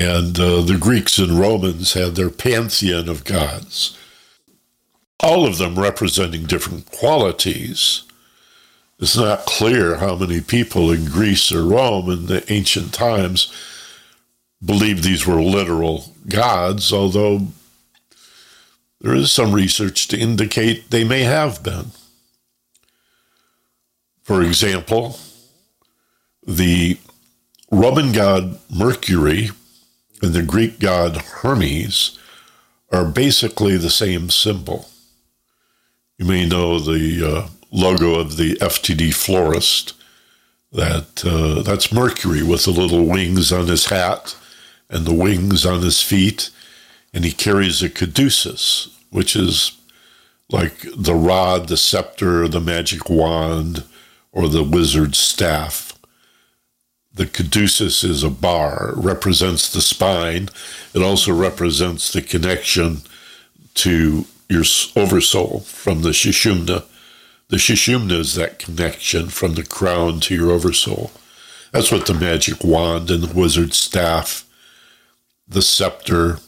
and 0.00 0.40
uh, 0.40 0.62
the 0.62 0.78
Greeks 0.80 1.18
and 1.18 1.38
Romans 1.38 1.92
had 1.92 2.14
their 2.14 2.30
pantheon 2.30 3.06
of 3.06 3.22
gods, 3.24 3.98
all 5.22 5.44
of 5.44 5.58
them 5.58 5.78
representing 5.78 6.44
different 6.46 6.90
qualities. 6.90 8.04
It's 8.98 9.16
not 9.16 9.44
clear 9.44 9.96
how 9.96 10.16
many 10.16 10.40
people 10.40 10.90
in 10.90 11.04
Greece 11.04 11.52
or 11.52 11.64
Rome 11.66 12.10
in 12.10 12.26
the 12.26 12.50
ancient 12.50 12.94
times 12.94 13.52
believed 14.64 15.04
these 15.04 15.26
were 15.26 15.42
literal 15.42 16.14
gods, 16.26 16.94
although 16.94 17.48
there 19.02 19.14
is 19.14 19.30
some 19.30 19.52
research 19.52 20.08
to 20.08 20.18
indicate 20.18 20.90
they 20.90 21.04
may 21.04 21.24
have 21.24 21.62
been. 21.62 21.90
For 24.22 24.42
example, 24.42 25.18
the 26.46 26.98
Roman 27.70 28.12
god 28.12 28.58
Mercury 28.74 29.50
and 30.22 30.32
the 30.32 30.42
Greek 30.42 30.78
god 30.78 31.16
Hermes 31.16 32.18
are 32.92 33.04
basically 33.04 33.76
the 33.76 33.90
same 33.90 34.30
symbol. 34.30 34.88
You 36.18 36.26
may 36.26 36.46
know 36.46 36.78
the 36.78 37.26
uh, 37.26 37.48
logo 37.70 38.18
of 38.18 38.36
the 38.36 38.56
FTD 38.56 39.14
florist. 39.14 39.94
That 40.72 41.24
uh, 41.24 41.62
that's 41.62 41.92
Mercury 41.92 42.42
with 42.42 42.64
the 42.64 42.70
little 42.70 43.04
wings 43.04 43.52
on 43.52 43.66
his 43.66 43.86
hat 43.86 44.36
and 44.88 45.04
the 45.04 45.14
wings 45.14 45.66
on 45.66 45.82
his 45.82 46.00
feet, 46.02 46.50
and 47.12 47.24
he 47.24 47.32
carries 47.32 47.82
a 47.82 47.90
caduceus, 47.90 48.96
which 49.10 49.34
is 49.34 49.72
like 50.48 50.86
the 50.96 51.14
rod, 51.14 51.68
the 51.68 51.76
scepter, 51.76 52.46
the 52.46 52.60
magic 52.60 53.08
wand, 53.08 53.84
or 54.32 54.48
the 54.48 54.62
wizard's 54.62 55.18
staff. 55.18 55.89
The 57.12 57.26
caduceus 57.26 58.04
is 58.04 58.22
a 58.22 58.30
bar, 58.30 58.92
represents 58.96 59.72
the 59.72 59.80
spine. 59.80 60.48
It 60.94 61.02
also 61.02 61.32
represents 61.32 62.12
the 62.12 62.22
connection 62.22 62.98
to 63.74 64.26
your 64.48 64.64
oversoul 64.96 65.60
from 65.60 66.02
the 66.02 66.10
sushumna. 66.10 66.84
The 67.48 67.56
sushumna 67.56 68.12
is 68.12 68.34
that 68.36 68.58
connection 68.58 69.28
from 69.28 69.54
the 69.54 69.64
crown 69.64 70.20
to 70.20 70.34
your 70.34 70.52
oversoul. 70.52 71.10
That's 71.72 71.90
what 71.90 72.06
the 72.06 72.14
magic 72.14 72.64
wand 72.64 73.10
and 73.10 73.22
the 73.22 73.34
wizard 73.34 73.74
staff, 73.74 74.44
the 75.48 75.62
scepter, 75.62 76.38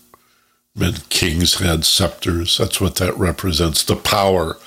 and 0.81 1.09
kings 1.11 1.61
had 1.61 1.85
scepters. 1.85 2.57
That's 2.57 2.81
what 2.81 2.96
that 2.96 3.16
represents. 3.18 3.83
The 3.85 3.96
power 3.96 4.59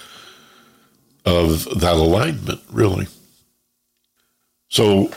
of 1.26 1.80
that 1.80 1.96
alignment, 1.96 2.62
really. 2.72 3.08
So 4.70 5.12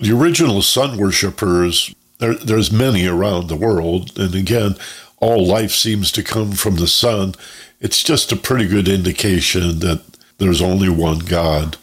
the 0.00 0.16
original 0.16 0.62
sun 0.62 0.96
worshippers, 0.96 1.94
there, 2.18 2.34
there's 2.34 2.72
many 2.72 3.06
around 3.06 3.48
the 3.48 3.56
world, 3.56 4.18
and 4.18 4.34
again, 4.34 4.76
all 5.18 5.46
life 5.46 5.72
seems 5.72 6.10
to 6.12 6.22
come 6.22 6.52
from 6.52 6.76
the 6.76 6.86
sun. 6.86 7.34
It's 7.80 8.02
just 8.02 8.32
a 8.32 8.36
pretty 8.36 8.66
good 8.66 8.88
indication 8.88 9.80
that 9.80 10.02
there's 10.38 10.62
only 10.62 10.88
one 10.88 11.18
God. 11.18 11.76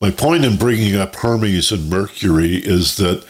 My 0.00 0.10
point 0.10 0.44
in 0.44 0.56
bringing 0.56 0.94
up 0.94 1.16
Hermes 1.16 1.72
and 1.72 1.88
Mercury 1.88 2.56
is 2.56 2.98
that 2.98 3.24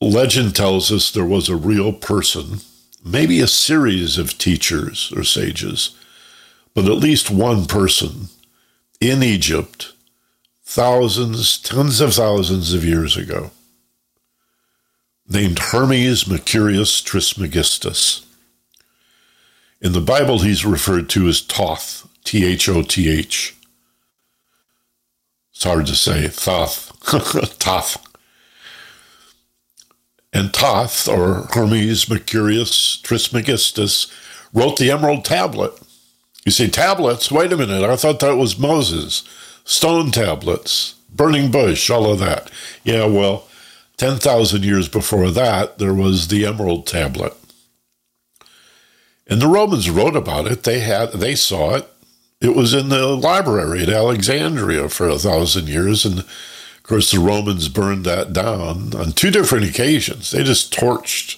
legend 0.00 0.56
tells 0.56 0.90
us 0.90 1.10
there 1.10 1.24
was 1.24 1.48
a 1.48 1.54
real 1.54 1.92
person, 1.92 2.58
maybe 3.04 3.40
a 3.40 3.46
series 3.46 4.18
of 4.18 4.36
teachers 4.36 5.12
or 5.14 5.22
sages, 5.22 5.96
but 6.74 6.86
at 6.86 6.92
least 6.92 7.30
one 7.30 7.66
person 7.66 8.28
in 9.00 9.22
Egypt 9.22 9.92
thousands, 10.70 11.58
tens 11.58 12.00
of 12.00 12.14
thousands 12.14 12.72
of 12.72 12.84
years 12.84 13.16
ago, 13.16 13.50
named 15.28 15.58
Hermes 15.58 16.28
Mercurius 16.28 17.02
Trismegistus. 17.02 18.24
In 19.80 19.92
the 19.92 20.00
Bible, 20.00 20.38
he's 20.38 20.64
referred 20.64 21.08
to 21.08 21.26
as 21.26 21.40
Thoth, 21.40 22.08
T 22.22 22.46
H 22.46 22.68
O 22.68 22.82
T 22.82 23.10
H. 23.10 23.56
It's 25.52 25.64
hard 25.64 25.86
to 25.86 25.96
say, 25.96 26.28
Thoth, 26.28 26.92
Thoth. 27.58 28.06
And 30.32 30.52
Thoth, 30.52 31.08
or 31.08 31.48
Hermes 31.52 32.08
Mercurius 32.08 33.02
Trismegistus, 33.02 34.06
wrote 34.54 34.76
the 34.76 34.92
Emerald 34.92 35.24
Tablet. 35.24 35.72
You 36.44 36.52
say, 36.52 36.68
tablets? 36.68 37.32
Wait 37.32 37.52
a 37.52 37.56
minute, 37.56 37.82
I 37.82 37.96
thought 37.96 38.20
that 38.20 38.36
was 38.36 38.56
Moses 38.56 39.24
stone 39.70 40.10
tablets, 40.10 40.96
burning 41.14 41.50
bush, 41.50 41.88
all 41.90 42.10
of 42.10 42.18
that. 42.18 42.50
Yeah, 42.82 43.06
well, 43.06 43.46
10,000 43.98 44.64
years 44.64 44.88
before 44.88 45.30
that, 45.30 45.78
there 45.78 45.94
was 45.94 46.28
the 46.28 46.44
emerald 46.44 46.86
tablet. 46.88 47.34
And 49.28 49.40
the 49.40 49.46
Romans 49.46 49.88
wrote 49.88 50.16
about 50.16 50.48
it. 50.50 50.64
They 50.64 50.80
had, 50.80 51.12
they 51.12 51.36
saw 51.36 51.76
it. 51.76 51.88
It 52.40 52.56
was 52.56 52.74
in 52.74 52.88
the 52.88 53.06
library 53.06 53.82
at 53.82 53.88
Alexandria 53.88 54.88
for 54.88 55.08
a 55.08 55.18
thousand 55.18 55.68
years. 55.68 56.04
And 56.04 56.20
of 56.20 56.82
course, 56.82 57.12
the 57.12 57.20
Romans 57.20 57.68
burned 57.68 58.04
that 58.06 58.32
down 58.32 58.92
on 58.96 59.12
two 59.12 59.30
different 59.30 59.66
occasions. 59.66 60.32
They 60.32 60.42
just 60.42 60.74
torched 60.74 61.36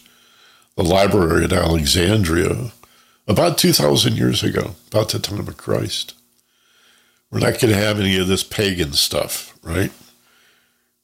the 0.76 0.84
library 0.84 1.44
at 1.44 1.52
Alexandria 1.52 2.72
about 3.28 3.59
2,000 3.59 4.16
years 4.16 4.42
ago, 4.42 4.74
about 4.90 5.11
the 5.11 5.18
time 5.18 5.46
of 5.46 5.56
Christ. 5.59 6.14
We're 7.32 7.38
not 7.38 7.58
going 7.58 7.72
to 7.72 7.80
have 7.80 7.98
any 7.98 8.18
of 8.18 8.28
this 8.28 8.44
pagan 8.44 8.92
stuff, 8.92 9.56
right? 9.62 9.90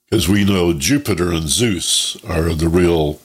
Because 0.04 0.28
we 0.28 0.44
know 0.44 0.74
Jupiter 0.74 1.32
and 1.32 1.48
Zeus 1.48 2.22
are 2.22 2.52
the 2.52 2.68
real 2.68 3.20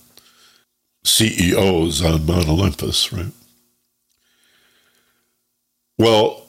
CEOs 1.04 2.02
on 2.02 2.26
Mount 2.26 2.48
Olympus, 2.48 3.12
right? 3.12 3.34
Well, 5.98 6.48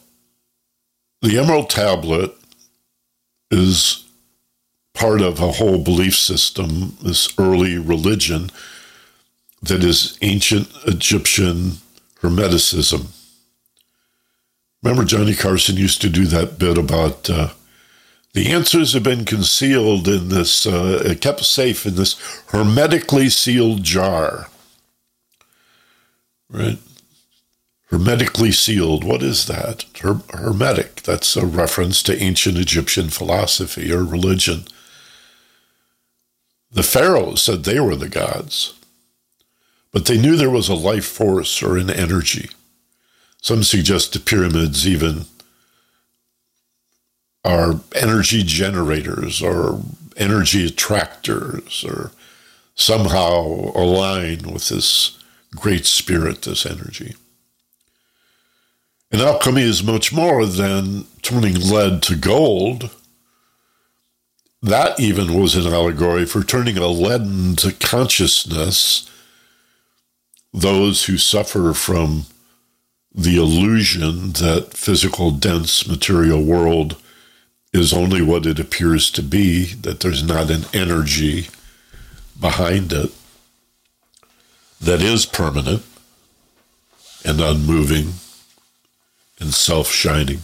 the 1.23 1.39
Emerald 1.39 1.71
Tablet 1.71 2.37
is 3.51 4.05
part 4.95 5.21
of 5.21 5.41
a 5.41 5.53
whole 5.53 5.83
belief 5.83 6.17
system, 6.17 6.97
this 7.03 7.37
early 7.37 7.79
religion 7.79 8.51
that 9.61 9.83
is 9.83 10.17
ancient 10.23 10.69
Egyptian 10.87 11.79
Hermeticism. 12.21 13.09
Remember, 14.85 15.05
Johnny 15.05 15.35
Carson 15.35 15.79
used 15.79 16.03
to 16.03 16.11
do 16.11 16.27
that 16.27 16.59
bit 16.59 16.77
about 16.77 17.31
uh, 17.31 17.49
the 18.35 18.53
answers 18.53 18.93
have 18.93 19.03
been 19.03 19.25
concealed 19.25 20.07
in 20.07 20.29
this, 20.29 20.67
uh, 20.67 21.15
kept 21.23 21.43
safe 21.45 21.87
in 21.87 21.95
this 21.95 22.21
hermetically 22.49 23.31
sealed 23.31 23.83
jar. 23.83 24.49
Right? 26.51 26.79
Hermetically 27.87 28.53
sealed. 28.53 29.05
What 29.05 29.23
is 29.23 29.47
that? 29.47 29.87
Her- 30.03 30.21
hermetic. 30.31 30.97
That's 31.03 31.35
a 31.35 31.47
reference 31.47 32.03
to 32.03 32.23
ancient 32.23 32.59
Egyptian 32.59 33.09
philosophy 33.09 33.91
or 33.91 34.05
religion. 34.05 34.65
The 36.71 36.83
pharaohs 36.83 37.41
said 37.41 37.65
they 37.65 37.81
were 37.81 37.97
the 37.97 38.11
gods, 38.11 38.75
but 39.93 40.05
they 40.05 40.19
knew 40.19 40.37
there 40.37 40.51
was 40.51 40.69
a 40.69 40.75
life 40.75 41.07
force 41.07 41.63
or 41.63 41.79
an 41.79 41.89
energy. 41.89 42.51
Some 43.45 43.63
suggest 43.63 44.15
the 44.15 44.21
pyramids 44.21 44.89
even 44.89 45.27
are 47.45 47.79
energy 47.95 48.43
generators 48.43 49.43
or 49.43 49.83
energy 50.17 50.65
attractors 50.65 51.85
or 51.87 52.13
somehow 52.75 53.43
align 53.75 54.51
with 54.51 54.71
this 54.71 55.23
great 55.55 55.85
spirit, 55.85 56.41
this 56.41 56.65
energy. 56.65 57.17
And 59.13 59.21
alchemy 59.21 59.61
is 59.61 59.83
much 59.83 60.11
more 60.11 60.47
than 60.47 61.05
turning 61.21 61.61
lead 61.61 62.03
to 62.05 62.17
gold. 62.17 62.89
That 64.63 64.99
even 64.99 65.39
was 65.39 65.55
an 65.55 65.71
allegory 65.71 66.25
for 66.25 66.43
turning 66.43 66.79
a 66.79 66.87
leaden 66.87 67.51
into 67.51 67.73
consciousness. 67.73 69.07
Those 70.55 71.05
who 71.05 71.19
suffer 71.19 71.75
from 71.75 72.25
the 73.15 73.37
illusion 73.37 74.33
that 74.33 74.73
physical, 74.75 75.31
dense 75.31 75.87
material 75.87 76.43
world 76.43 77.01
is 77.73 77.93
only 77.93 78.21
what 78.23 78.47
it 78.47 78.59
appears 78.59 79.11
to 79.13 79.23
be, 79.23 79.75
that 79.75 80.01
there's 80.01 80.23
not 80.23 80.51
an 80.51 80.65
energy 80.73 81.49
behind 82.39 82.93
it 82.93 83.13
that 84.81 85.01
is 85.01 85.27
permanent 85.27 85.83
and 87.25 87.41
unmoving 87.41 88.15
and 89.41 89.55
self 89.55 89.89
shining. 89.89 90.41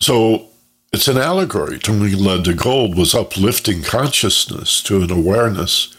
So 0.00 0.48
it's 0.92 1.08
an 1.08 1.16
allegory. 1.16 1.78
Turning 1.78 2.18
lead 2.18 2.44
to 2.44 2.54
gold 2.54 2.96
was 2.96 3.14
uplifting 3.14 3.82
consciousness 3.82 4.82
to 4.82 5.02
an 5.02 5.10
awareness 5.10 5.96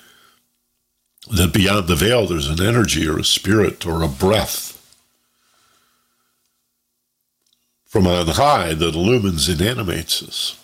that 1.31 1.53
beyond 1.53 1.87
the 1.87 1.95
veil 1.95 2.27
there's 2.27 2.49
an 2.49 2.61
energy 2.61 3.07
or 3.07 3.17
a 3.17 3.23
spirit 3.23 3.85
or 3.85 4.03
a 4.03 4.07
breath 4.07 4.73
from 7.93 8.07
on 8.07 8.25
high 8.25 8.73
that 8.73 8.95
illumines 8.95 9.47
and 9.47 9.61
animates 9.61 10.23
us. 10.23 10.59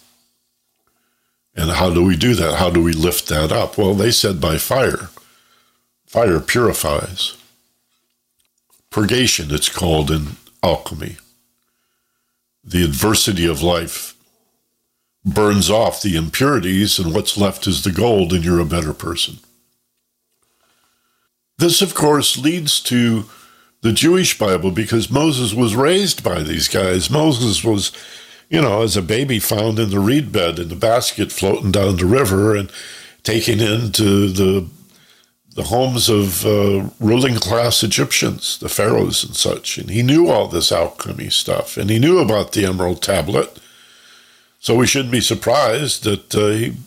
And 1.56 1.70
how 1.70 1.94
do 1.94 2.04
we 2.04 2.16
do 2.16 2.34
that? 2.34 2.56
How 2.56 2.72
do 2.72 2.82
we 2.82 2.92
lift 2.92 3.28
that 3.30 3.52
up? 3.52 3.78
Well, 3.78 3.94
they 3.94 4.10
said 4.10 4.42
by 4.42 4.58
fire. 4.58 5.10
Fire 6.08 6.40
purifies. 6.40 7.38
Purgation, 8.90 9.54
it's 9.54 9.70
called 9.70 10.10
in 10.10 10.38
alchemy. 10.64 11.18
The 12.64 12.84
adversity 12.84 13.46
of 13.46 13.62
life 13.62 14.16
burns 15.24 15.70
off 15.70 16.02
the 16.02 16.16
impurities, 16.16 16.98
and 16.98 17.14
what's 17.14 17.38
left 17.38 17.68
is 17.68 17.84
the 17.84 17.92
gold, 17.92 18.34
and 18.34 18.44
you're 18.44 18.60
a 18.60 18.66
better 18.66 18.94
person. 18.94 19.38
This, 21.60 21.82
of 21.82 21.94
course, 21.94 22.38
leads 22.38 22.80
to 22.84 23.26
the 23.82 23.92
Jewish 23.92 24.38
Bible 24.38 24.72
because 24.72 25.12
Moses 25.12 25.54
was 25.54 25.76
raised 25.76 26.24
by 26.24 26.42
these 26.42 26.70
guys. 26.70 27.10
Moses 27.10 27.66
was, 27.66 27.92
you 28.50 28.62
know, 28.62 28.82
as 28.82 28.96
a 28.96 29.02
baby 29.02 29.40
found 29.40 29.78
in 29.78 29.90
the 29.90 30.00
reed 30.00 30.32
bed 30.32 30.58
in 30.58 30.70
the 30.70 30.76
basket 30.76 31.34
floating 31.34 31.70
down 31.70 31.98
the 31.98 32.06
river 32.06 32.56
and 32.56 32.72
taken 33.24 33.60
into 33.60 34.30
the 34.30 34.68
the 35.56 35.64
homes 35.64 36.08
of 36.08 36.46
uh, 36.46 36.90
ruling 37.02 37.36
class 37.36 37.84
Egyptians, 37.84 38.58
the 38.60 38.70
pharaohs 38.70 39.26
and 39.26 39.36
such. 39.36 39.78
And 39.78 39.90
he 39.90 40.02
knew 40.02 40.30
all 40.30 40.48
this 40.48 40.72
alchemy 40.72 41.30
stuff, 41.30 41.76
and 41.76 41.90
he 41.90 42.00
knew 42.00 42.20
about 42.20 42.54
the 42.54 42.66
Emerald 42.66 43.02
Tablet. 43.02 43.60
So 44.62 44.76
we 44.76 44.88
shouldn't 44.88 45.12
be 45.12 45.20
surprised 45.20 46.06
that 46.06 46.34
uh, 46.34 46.48
he, 46.50 46.78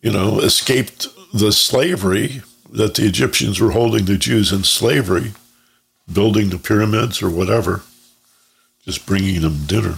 you 0.00 0.12
know, 0.12 0.38
escaped 0.40 1.08
the 1.34 1.52
slavery 1.52 2.40
that 2.72 2.94
the 2.94 3.06
Egyptians 3.06 3.60
were 3.60 3.72
holding 3.72 4.04
the 4.04 4.16
Jews 4.16 4.52
in 4.52 4.64
slavery 4.64 5.32
building 6.12 6.50
the 6.50 6.58
pyramids 6.58 7.22
or 7.22 7.30
whatever, 7.30 7.82
just 8.84 9.06
bringing 9.06 9.42
them 9.42 9.66
dinner. 9.66 9.96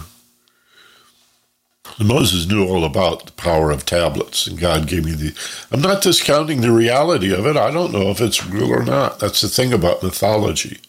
And 1.99 2.07
Moses 2.07 2.47
knew 2.47 2.67
all 2.67 2.85
about 2.85 3.25
the 3.25 3.31
power 3.33 3.69
of 3.69 3.85
tablets, 3.85 4.47
and 4.47 4.59
God 4.59 4.87
gave 4.87 5.05
me 5.05 5.11
the. 5.11 5.35
I'm 5.71 5.81
not 5.81 6.01
discounting 6.01 6.61
the 6.61 6.71
reality 6.71 7.33
of 7.33 7.45
it. 7.45 7.57
I 7.57 7.71
don't 7.71 7.91
know 7.91 8.09
if 8.09 8.21
it's 8.21 8.45
real 8.45 8.71
or 8.71 8.83
not. 8.83 9.19
That's 9.19 9.41
the 9.41 9.47
thing 9.47 9.73
about 9.73 10.01
mythology. 10.01 10.79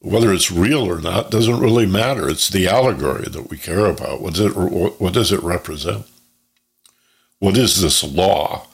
Whether 0.00 0.32
it's 0.32 0.50
real 0.50 0.82
or 0.82 1.00
not 1.00 1.30
doesn't 1.30 1.60
really 1.60 1.86
matter. 1.86 2.28
It's 2.28 2.50
the 2.50 2.68
allegory 2.68 3.28
that 3.28 3.48
we 3.48 3.56
care 3.56 3.86
about. 3.86 4.20
What 4.20 4.34
does 4.34 4.46
it, 4.46 4.56
what 4.56 5.12
does 5.12 5.30
it 5.30 5.42
represent? 5.42 6.06
What 7.38 7.56
is 7.56 7.80
this 7.80 8.02
law 8.02 8.66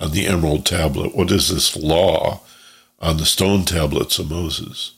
on 0.00 0.10
the 0.10 0.26
emerald 0.26 0.66
tablet? 0.66 1.14
What 1.14 1.30
is 1.30 1.48
this 1.48 1.76
law 1.76 2.40
on 2.98 3.18
the 3.18 3.26
stone 3.26 3.64
tablets 3.64 4.18
of 4.18 4.30
Moses? 4.30 4.94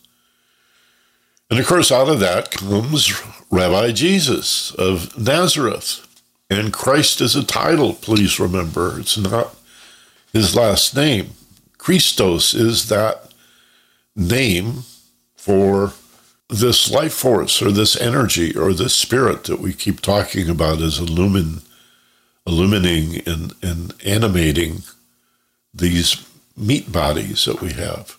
And 1.50 1.60
of 1.60 1.66
course, 1.66 1.92
out 1.92 2.08
of 2.08 2.20
that 2.20 2.50
comes 2.50 3.12
Rabbi 3.50 3.92
Jesus 3.92 4.74
of 4.76 5.18
Nazareth. 5.18 6.06
And 6.48 6.72
Christ 6.72 7.20
is 7.20 7.36
a 7.36 7.44
title, 7.44 7.92
please 7.92 8.40
remember. 8.40 8.98
It's 8.98 9.18
not 9.18 9.54
his 10.32 10.56
last 10.56 10.96
name. 10.96 11.30
Christos 11.76 12.54
is 12.54 12.88
that 12.88 13.32
name 14.16 14.84
for 15.34 15.92
this 16.48 16.90
life 16.90 17.14
force 17.14 17.62
or 17.62 17.70
this 17.70 18.00
energy 18.00 18.56
or 18.56 18.72
this 18.72 18.94
spirit 18.94 19.44
that 19.44 19.58
we 19.58 19.72
keep 19.72 20.00
talking 20.00 20.48
about 20.48 20.80
as 20.80 21.00
illumin, 21.00 21.62
illuminating 22.46 23.22
and, 23.26 23.54
and 23.62 23.94
animating 24.04 24.82
these 25.72 26.26
meat 26.56 26.92
bodies 26.92 27.44
that 27.44 27.60
we 27.60 27.72
have. 27.72 28.16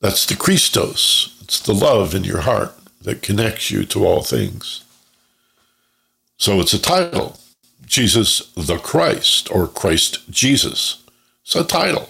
That's 0.00 0.26
the 0.26 0.36
Christos. 0.36 1.38
It's 1.42 1.60
the 1.60 1.74
love 1.74 2.14
in 2.14 2.24
your 2.24 2.40
heart 2.40 2.74
that 3.02 3.22
connects 3.22 3.70
you 3.70 3.84
to 3.86 4.04
all 4.04 4.22
things. 4.22 4.84
So 6.36 6.60
it's 6.60 6.72
a 6.72 6.80
title 6.80 7.38
Jesus 7.86 8.50
the 8.56 8.78
Christ 8.78 9.50
or 9.50 9.68
Christ 9.68 10.30
Jesus. 10.30 11.02
It's 11.42 11.54
a 11.54 11.64
title. 11.64 12.08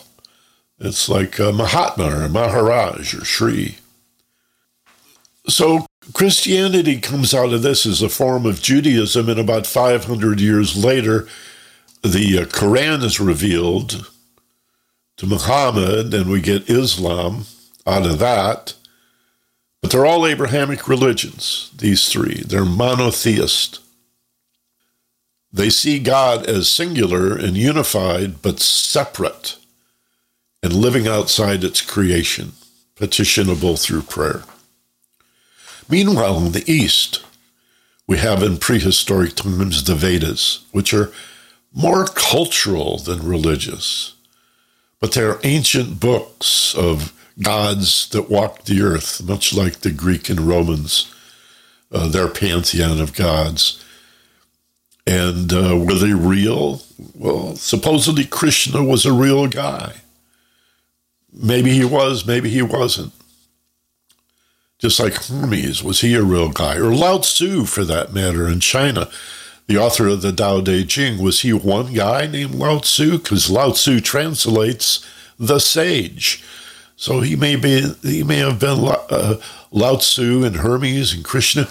It's 0.79 1.09
like 1.09 1.39
Mahatma 1.39 2.25
or 2.25 2.29
Maharaj 2.29 3.15
or 3.15 3.25
Sri. 3.25 3.79
So 5.49 5.87
Christianity 6.13 7.01
comes 7.01 7.33
out 7.33 7.53
of 7.53 7.63
this 7.63 7.87
as 7.87 8.03
a 8.03 8.09
form 8.09 8.45
of 8.45 8.61
Judaism, 8.61 9.29
and 9.29 9.39
about 9.39 9.67
500 9.67 10.41
years 10.41 10.77
later, 10.77 11.29
the 12.03 12.41
uh, 12.41 12.45
Quran 12.47 13.05
is 13.05 13.21
revealed 13.21 14.11
to 15.17 15.27
Muhammad, 15.27 16.13
and 16.13 16.29
we 16.29 16.41
get 16.41 16.69
Islam 16.69 17.45
out 17.87 18.05
of 18.05 18.19
that. 18.19 18.75
But 19.81 19.93
they're 19.93 20.07
all 20.07 20.27
Abrahamic 20.27 20.89
religions, 20.89 21.71
these 21.77 22.09
three. 22.09 22.43
They're 22.47 22.65
monotheist. 22.65 23.79
They 25.53 25.71
see 25.71 26.01
God 26.01 26.47
as 26.47 26.69
singular 26.69 27.37
and 27.37 27.57
unified, 27.57 28.43
but 28.43 28.59
separate 28.59 29.57
and 30.63 30.73
living 30.73 31.07
outside 31.07 31.63
its 31.63 31.81
creation, 31.81 32.53
petitionable 32.97 33.81
through 33.81 34.03
prayer. 34.03 34.43
Meanwhile, 35.93 36.39
in 36.39 36.53
the 36.53 36.73
East, 36.73 37.23
we 38.07 38.17
have 38.17 38.43
in 38.43 38.57
prehistoric 38.57 39.35
times 39.35 39.85
the 39.85 39.95
Vedas, 39.95 40.65
which 40.73 40.95
are 40.95 41.13
more 41.75 42.07
cultural 42.07 42.97
than 42.97 43.29
religious, 43.29 44.15
but 45.01 45.13
they're 45.13 45.39
ancient 45.45 46.01
books 46.01 46.75
of 46.75 47.13
gods 47.43 48.09
that 48.09 48.31
walked 48.31 48.65
the 48.65 48.81
earth, 48.81 49.23
much 49.23 49.53
like 49.53 49.81
the 49.81 49.91
Greek 49.91 50.31
and 50.31 50.41
Romans, 50.41 51.15
uh, 51.93 52.09
their 52.09 52.29
pantheon 52.29 52.99
of 52.99 53.15
gods. 53.15 53.85
And 55.07 55.53
uh, 55.53 55.77
were 55.77 55.97
they 55.97 56.15
real? 56.15 56.81
Well, 57.15 57.55
supposedly 57.57 58.25
Krishna 58.25 58.83
was 58.83 59.05
a 59.05 59.13
real 59.13 59.47
guy. 59.47 59.97
Maybe 61.31 61.73
he 61.73 61.85
was, 61.85 62.25
maybe 62.27 62.49
he 62.49 62.63
wasn't. 62.63 63.13
Just 64.83 64.99
like 64.99 65.15
Hermes, 65.15 65.81
was 65.85 66.01
he 66.01 66.17
a 66.17 66.25
real 66.25 66.49
guy? 66.49 66.75
Or 66.75 66.93
Lao 66.93 67.19
Tzu, 67.19 67.67
for 67.67 67.85
that 67.85 68.13
matter, 68.13 68.49
in 68.49 68.59
China, 68.59 69.09
the 69.69 69.79
author 69.79 70.09
of 70.09 70.23
the 70.23 70.33
Tao 70.33 70.61
Te 70.61 70.85
Ching, 70.85 71.23
was 71.23 71.43
he 71.43 71.53
one 71.53 71.95
guy 71.95 72.27
named 72.27 72.57
Lao 72.57 72.81
Tzu? 72.81 73.19
Because 73.19 73.49
Lao 73.49 73.71
Tzu 73.71 74.01
translates 74.01 75.07
the 75.39 75.61
sage. 75.61 76.43
So 76.97 77.21
he 77.21 77.37
may 77.37 77.55
be 77.55 77.95
he 78.03 78.25
may 78.25 78.39
have 78.39 78.59
been 78.59 78.85
uh, 78.85 79.37
Lao 79.71 79.99
Tzu 79.99 80.43
and 80.43 80.57
Hermes 80.57 81.15
and 81.15 81.25
Krishna. 81.25 81.69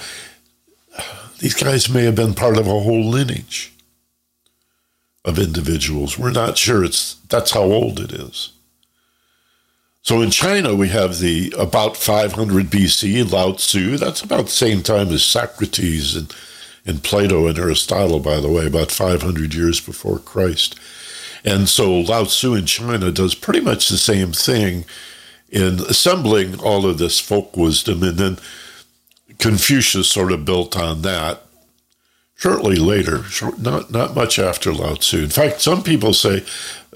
These 1.39 1.55
guys 1.55 1.89
may 1.89 2.05
have 2.05 2.15
been 2.15 2.33
part 2.33 2.57
of 2.57 2.65
a 2.65 2.79
whole 2.79 3.09
lineage 3.09 3.73
of 5.25 5.37
individuals. 5.37 6.17
We're 6.17 6.31
not 6.31 6.57
sure. 6.57 6.81
It's 6.85 7.15
that's 7.27 7.51
how 7.51 7.63
old 7.63 7.99
it 7.99 8.13
is. 8.13 8.53
So 10.03 10.21
in 10.21 10.31
China, 10.31 10.75
we 10.75 10.89
have 10.89 11.19
the 11.19 11.53
about 11.57 11.95
500 11.95 12.65
BC 12.67 13.31
Lao 13.31 13.53
Tzu. 13.53 13.97
That's 13.97 14.21
about 14.21 14.45
the 14.45 14.51
same 14.51 14.81
time 14.81 15.09
as 15.09 15.23
Socrates 15.23 16.15
and, 16.15 16.33
and 16.85 17.03
Plato 17.03 17.45
and 17.47 17.57
Aristotle, 17.57 18.19
by 18.19 18.39
the 18.39 18.49
way, 18.49 18.65
about 18.65 18.91
500 18.91 19.53
years 19.53 19.79
before 19.79 20.17
Christ. 20.17 20.79
And 21.45 21.69
so 21.69 21.93
Lao 21.93 22.23
Tzu 22.23 22.55
in 22.55 22.65
China 22.65 23.11
does 23.11 23.35
pretty 23.35 23.61
much 23.61 23.89
the 23.89 23.97
same 23.97 24.31
thing 24.31 24.85
in 25.49 25.79
assembling 25.81 26.59
all 26.59 26.85
of 26.87 26.97
this 26.97 27.19
folk 27.19 27.55
wisdom. 27.55 28.01
And 28.01 28.17
then 28.17 28.37
Confucius 29.37 30.09
sort 30.09 30.31
of 30.31 30.45
built 30.45 30.75
on 30.75 31.03
that 31.03 31.43
shortly 32.41 32.75
later, 32.75 33.23
not, 33.59 33.91
not 33.91 34.15
much 34.15 34.39
after 34.39 34.73
Lao 34.73 34.95
Tzu. 34.95 35.23
In 35.23 35.29
fact, 35.29 35.61
some 35.61 35.83
people 35.83 36.11
say 36.11 36.43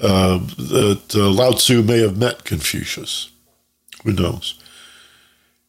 uh, 0.02 0.40
that 0.58 1.14
uh, 1.14 1.30
Lao 1.30 1.52
Tzu 1.52 1.84
may 1.84 2.00
have 2.00 2.18
met 2.18 2.46
Confucius. 2.46 3.30
Who 4.04 4.14
knows? 4.14 4.60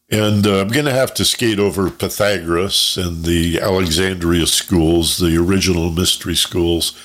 And 0.09 0.47
uh, 0.47 0.61
I'm 0.61 0.69
going 0.69 0.87
to 0.87 0.93
have 0.93 1.13
to 1.15 1.27
skate 1.27 1.59
over 1.59 1.91
Pythagoras 1.91 2.97
and 2.97 3.25
the 3.25 3.61
Alexandria 3.61 4.47
schools, 4.47 5.19
the 5.19 5.37
original 5.37 5.91
mystery 5.91 6.37
schools, 6.37 6.99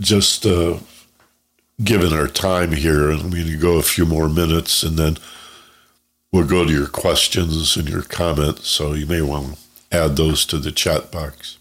just 0.00 0.46
uh, 0.46 0.78
given 1.82 2.14
our 2.14 2.28
time 2.28 2.72
here. 2.72 3.10
I'm 3.10 3.28
going 3.28 3.48
to 3.48 3.58
go 3.58 3.76
a 3.76 3.82
few 3.82 4.06
more 4.06 4.30
minutes 4.30 4.82
and 4.82 4.96
then 4.96 5.18
we'll 6.32 6.46
go 6.46 6.64
to 6.64 6.72
your 6.72 6.88
questions 6.88 7.76
and 7.76 7.86
your 7.86 8.02
comments. 8.02 8.66
So 8.66 8.94
you 8.94 9.04
may 9.04 9.20
want 9.20 9.56
to 9.56 9.63
add 9.94 10.16
those 10.16 10.44
to 10.46 10.58
the 10.58 10.72
chat 10.72 11.10
box. 11.10 11.58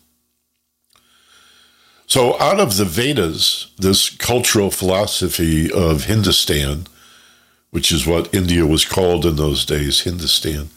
So, 2.05 2.39
out 2.39 2.59
of 2.59 2.77
the 2.77 2.86
Vedas, 2.86 3.71
this 3.77 4.09
cultural 4.09 4.69
philosophy 4.69 5.71
of 5.71 6.05
Hindustan, 6.05 6.88
which 7.71 7.91
is 7.91 8.05
what 8.05 8.34
India 8.34 8.65
was 8.65 8.86
called 8.86 9.25
in 9.25 9.36
those 9.36 9.65
days, 9.65 10.01
Hindustan, 10.01 10.69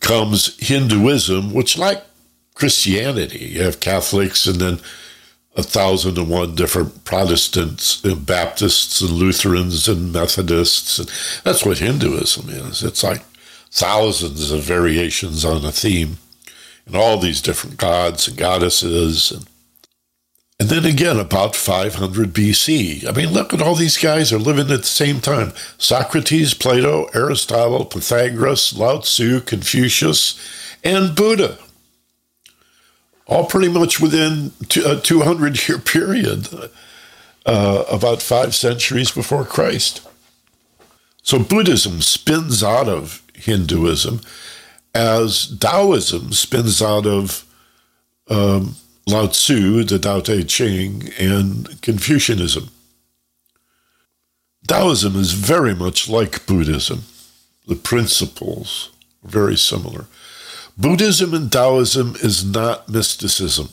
comes 0.00 0.56
Hinduism, 0.58 1.54
which, 1.54 1.78
like 1.78 2.04
Christianity, 2.54 3.38
you 3.38 3.62
have 3.62 3.80
Catholics 3.80 4.46
and 4.46 4.56
then 4.56 4.80
a 5.56 5.62
thousand 5.62 6.18
and 6.18 6.28
one 6.28 6.54
different 6.54 7.04
Protestants 7.04 8.02
and 8.04 8.26
Baptists 8.26 9.00
and 9.00 9.10
Lutherans 9.10 9.88
and 9.88 10.12
Methodists. 10.12 10.98
And 10.98 11.08
that's 11.44 11.64
what 11.64 11.78
Hinduism 11.78 12.48
is. 12.48 12.82
It's 12.82 13.02
like 13.02 13.22
thousands 13.72 14.50
of 14.50 14.60
variations 14.62 15.44
on 15.44 15.64
a 15.64 15.72
theme 15.72 16.18
and 16.86 16.94
all 16.94 17.18
these 17.18 17.40
different 17.40 17.78
gods 17.78 18.28
and 18.28 18.36
goddesses 18.36 19.32
and 19.32 19.46
and 20.60 20.70
then 20.70 20.84
again, 20.84 21.18
about 21.18 21.56
500 21.56 22.32
BC. 22.32 23.04
I 23.04 23.10
mean, 23.10 23.30
look 23.30 23.52
at 23.52 23.60
all 23.60 23.74
these 23.74 23.98
guys 23.98 24.32
are 24.32 24.38
living 24.38 24.70
at 24.70 24.82
the 24.82 24.86
same 24.86 25.20
time 25.20 25.54
Socrates, 25.76 26.54
Plato, 26.54 27.06
Aristotle, 27.14 27.84
Pythagoras, 27.84 28.72
Lao 28.76 28.98
Tzu, 28.98 29.40
Confucius, 29.40 30.38
and 30.84 31.16
Buddha. 31.16 31.58
All 33.26 33.46
pretty 33.46 33.68
much 33.70 33.98
within 33.98 34.52
a 34.86 35.00
200 35.00 35.68
year 35.68 35.78
period, 35.78 36.48
uh, 37.44 37.84
about 37.90 38.22
five 38.22 38.54
centuries 38.54 39.10
before 39.10 39.44
Christ. 39.44 40.08
So 41.24 41.40
Buddhism 41.40 42.02
spins 42.02 42.62
out 42.62 42.88
of 42.88 43.21
Hinduism 43.42 44.20
as 44.94 45.56
Taoism 45.58 46.32
spins 46.32 46.82
out 46.82 47.06
of 47.06 47.44
um, 48.28 48.76
Lao 49.06 49.26
Tzu, 49.26 49.84
the 49.84 49.98
Tao 49.98 50.20
Te 50.20 50.44
Ching, 50.44 51.10
and 51.18 51.80
Confucianism. 51.82 52.70
Taoism 54.66 55.16
is 55.16 55.32
very 55.32 55.74
much 55.74 56.08
like 56.08 56.46
Buddhism. 56.46 57.02
The 57.66 57.74
principles 57.74 58.90
are 59.24 59.30
very 59.30 59.56
similar. 59.56 60.06
Buddhism 60.76 61.34
and 61.34 61.50
Taoism 61.50 62.14
is 62.22 62.44
not 62.44 62.88
mysticism. 62.88 63.68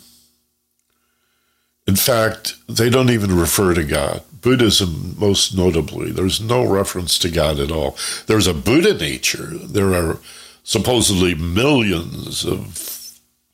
In 1.87 1.95
fact, 1.95 2.55
they 2.67 2.89
don't 2.89 3.09
even 3.09 3.35
refer 3.35 3.73
to 3.73 3.83
God. 3.83 4.23
Buddhism, 4.41 5.15
most 5.17 5.55
notably, 5.55 6.11
there's 6.11 6.39
no 6.39 6.65
reference 6.65 7.17
to 7.19 7.29
God 7.29 7.59
at 7.59 7.71
all. 7.71 7.97
There's 8.27 8.47
a 8.47 8.53
Buddha 8.53 8.93
nature. 8.93 9.47
There 9.47 9.93
are 9.93 10.19
supposedly 10.63 11.35
millions 11.35 12.45
of 12.45 12.77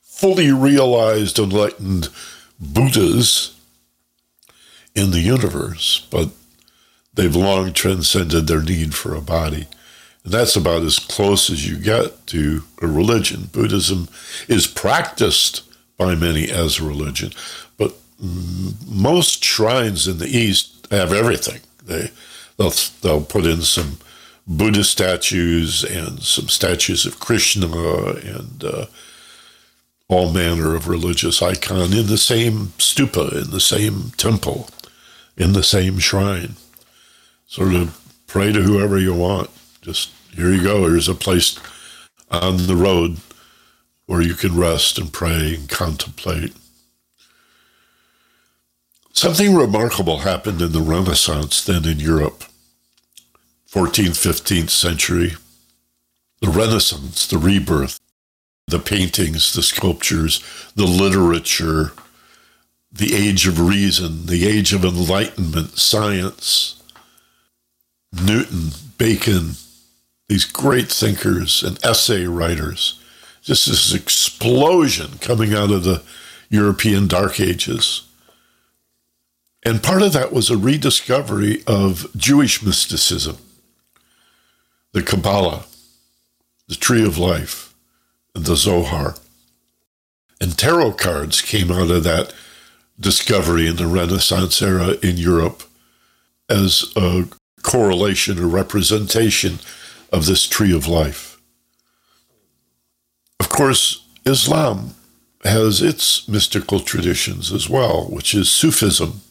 fully 0.01 0.51
realized 0.51 1.39
enlightened 1.39 2.09
Buddhas 2.59 3.55
in 4.95 5.11
the 5.11 5.19
universe, 5.19 6.07
but 6.09 6.29
they've 7.13 7.35
long 7.35 7.73
transcended 7.73 8.47
their 8.47 8.61
need 8.61 8.95
for 8.95 9.13
a 9.13 9.21
body. 9.21 9.67
And 10.23 10.33
that's 10.33 10.55
about 10.55 10.81
as 10.81 10.99
close 10.99 11.49
as 11.49 11.69
you 11.69 11.77
get 11.77 12.25
to 12.27 12.63
a 12.81 12.87
religion. 12.87 13.49
Buddhism 13.51 14.07
is 14.47 14.67
practiced 14.67 15.63
by 15.97 16.15
many 16.15 16.49
as 16.49 16.79
a 16.79 16.85
religion, 16.85 17.31
but 17.77 17.95
most 18.19 19.43
shrines 19.43 20.07
in 20.07 20.17
the 20.17 20.27
East 20.27 20.74
have 20.91 21.13
everything. 21.13 21.61
They 21.83 22.09
they'll 22.57 22.73
they'll 23.01 23.23
put 23.23 23.45
in 23.45 23.61
some 23.61 23.97
Buddha 24.47 24.83
statues 24.83 25.83
and 25.83 26.21
some 26.21 26.49
statues 26.49 27.05
of 27.05 27.19
Krishna 27.19 27.67
and 27.67 28.63
uh, 28.63 28.85
all 30.07 30.31
manner 30.31 30.75
of 30.75 30.87
religious 30.87 31.41
icon 31.41 31.93
in 31.93 32.07
the 32.07 32.17
same 32.17 32.67
stupa, 32.77 33.43
in 33.43 33.51
the 33.51 33.59
same 33.59 34.11
temple, 34.17 34.69
in 35.35 35.53
the 35.53 35.63
same 35.63 35.97
shrine. 35.97 36.55
Sort 37.47 37.73
of 37.73 37.99
pray 38.27 38.51
to 38.51 38.61
whoever 38.61 38.99
you 38.99 39.15
want. 39.15 39.49
Just 39.81 40.11
here 40.35 40.51
you 40.53 40.61
go. 40.61 40.87
Here's 40.87 41.09
a 41.09 41.15
place 41.15 41.57
on 42.29 42.67
the 42.67 42.75
road 42.75 43.17
where 44.05 44.21
you 44.21 44.35
can 44.35 44.55
rest 44.55 44.99
and 44.99 45.11
pray 45.11 45.55
and 45.55 45.69
contemplate. 45.69 46.53
Something 49.15 49.55
remarkable 49.55 50.19
happened 50.19 50.61
in 50.61 50.73
the 50.73 50.81
Renaissance 50.81 51.63
then 51.63 51.85
in 51.85 52.01
Europe, 52.01 52.43
14th, 53.71 54.09
15th 54.09 54.69
century. 54.69 55.35
The 56.41 56.49
Renaissance, 56.49 57.25
the 57.25 57.37
rebirth, 57.37 57.97
the 58.67 58.77
paintings, 58.77 59.53
the 59.53 59.63
sculptures, 59.63 60.43
the 60.75 60.85
literature, 60.85 61.93
the 62.91 63.15
age 63.15 63.47
of 63.47 63.57
reason, 63.57 64.25
the 64.25 64.45
age 64.45 64.73
of 64.73 64.83
enlightenment, 64.83 65.79
science, 65.79 66.83
Newton, 68.11 68.71
Bacon, 68.97 69.51
these 70.27 70.43
great 70.43 70.91
thinkers 70.91 71.63
and 71.63 71.83
essay 71.85 72.25
writers. 72.25 73.01
Just 73.41 73.67
this 73.67 73.93
explosion 73.93 75.19
coming 75.19 75.53
out 75.53 75.71
of 75.71 75.85
the 75.85 76.03
European 76.49 77.07
Dark 77.07 77.39
Ages. 77.39 78.01
And 79.65 79.81
part 79.81 80.03
of 80.03 80.13
that 80.13 80.31
was 80.31 80.49
a 80.49 80.57
rediscovery 80.57 81.63
of 81.65 82.07
Jewish 82.15 82.61
mysticism, 82.61 83.37
the 84.91 85.01
Kabbalah, 85.01 85.65
the 86.67 86.75
Tree 86.75 87.05
of 87.05 87.17
Life 87.17 87.65
the 88.35 88.55
Zohar. 88.55 89.15
And 90.39 90.57
tarot 90.57 90.93
cards 90.93 91.41
came 91.41 91.71
out 91.71 91.89
of 91.89 92.03
that 92.03 92.33
discovery 92.99 93.67
in 93.67 93.77
the 93.77 93.87
Renaissance 93.87 94.61
era 94.61 94.95
in 95.01 95.17
Europe 95.17 95.63
as 96.49 96.85
a 96.95 97.25
correlation 97.63 98.37
or 98.39 98.47
representation 98.47 99.59
of 100.11 100.25
this 100.25 100.47
tree 100.47 100.75
of 100.75 100.87
life. 100.87 101.39
Of 103.39 103.49
course, 103.49 104.05
Islam 104.25 104.93
has 105.43 105.81
its 105.81 106.27
mystical 106.27 106.79
traditions 106.79 107.51
as 107.51 107.69
well, 107.69 108.05
which 108.09 108.35
is 108.35 108.51
Sufism. 108.51 109.21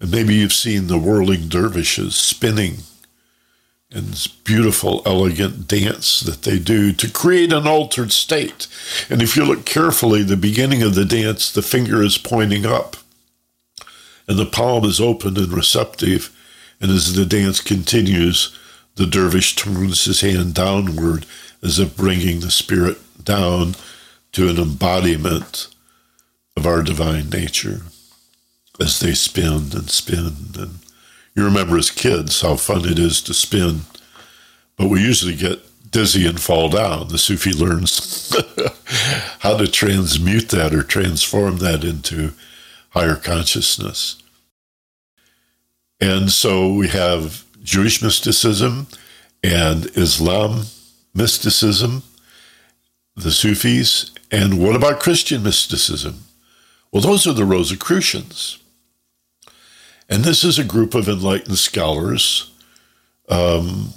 And 0.00 0.10
maybe 0.10 0.34
you've 0.34 0.52
seen 0.52 0.86
the 0.86 0.98
whirling 0.98 1.48
dervishes 1.48 2.16
spinning 2.16 2.78
and 3.92 4.08
this 4.08 4.28
beautiful, 4.28 5.02
elegant 5.04 5.66
dance 5.66 6.20
that 6.20 6.42
they 6.42 6.58
do 6.58 6.92
to 6.92 7.10
create 7.10 7.52
an 7.52 7.66
altered 7.66 8.12
state. 8.12 8.68
And 9.08 9.20
if 9.20 9.36
you 9.36 9.44
look 9.44 9.64
carefully, 9.64 10.22
the 10.22 10.36
beginning 10.36 10.82
of 10.82 10.94
the 10.94 11.04
dance, 11.04 11.50
the 11.50 11.62
finger 11.62 12.02
is 12.02 12.16
pointing 12.16 12.64
up, 12.64 12.96
and 14.28 14.38
the 14.38 14.46
palm 14.46 14.84
is 14.84 15.00
open 15.00 15.36
and 15.36 15.52
receptive. 15.52 16.34
And 16.80 16.90
as 16.90 17.14
the 17.14 17.26
dance 17.26 17.60
continues, 17.60 18.56
the 18.94 19.06
dervish 19.06 19.56
turns 19.56 20.04
his 20.04 20.20
hand 20.20 20.54
downward 20.54 21.26
as 21.62 21.78
if 21.78 21.96
bringing 21.96 22.40
the 22.40 22.50
spirit 22.50 22.98
down 23.24 23.74
to 24.32 24.48
an 24.48 24.56
embodiment 24.56 25.66
of 26.56 26.64
our 26.64 26.82
divine 26.82 27.28
nature 27.28 27.82
as 28.80 29.00
they 29.00 29.14
spin 29.14 29.70
and 29.72 29.90
spin. 29.90 30.34
And 30.58 30.78
you 31.34 31.44
remember 31.44 31.76
as 31.76 31.90
kids 31.90 32.40
how 32.40 32.56
fun 32.56 32.84
it 32.84 32.98
is 32.98 33.20
to 33.22 33.34
spin, 33.34 33.82
but 34.76 34.88
we 34.88 35.00
usually 35.02 35.36
get 35.36 35.60
dizzy 35.90 36.26
and 36.26 36.40
fall 36.40 36.68
down. 36.68 37.08
The 37.08 37.18
Sufi 37.18 37.52
learns 37.52 38.34
how 39.40 39.56
to 39.56 39.66
transmute 39.66 40.48
that 40.50 40.74
or 40.74 40.82
transform 40.82 41.58
that 41.58 41.84
into 41.84 42.32
higher 42.90 43.16
consciousness. 43.16 44.22
And 46.00 46.30
so 46.30 46.72
we 46.72 46.88
have 46.88 47.44
Jewish 47.62 48.02
mysticism 48.02 48.86
and 49.42 49.86
Islam 49.96 50.64
mysticism, 51.14 52.02
the 53.16 53.30
Sufis, 53.30 54.12
and 54.30 54.58
what 54.58 54.76
about 54.76 55.00
Christian 55.00 55.42
mysticism? 55.42 56.24
Well, 56.92 57.02
those 57.02 57.26
are 57.26 57.32
the 57.32 57.44
Rosicrucians. 57.44 58.59
And 60.10 60.24
this 60.24 60.42
is 60.42 60.58
a 60.58 60.64
group 60.64 60.96
of 60.96 61.08
enlightened 61.08 61.58
scholars. 61.58 62.50
Um, 63.28 63.94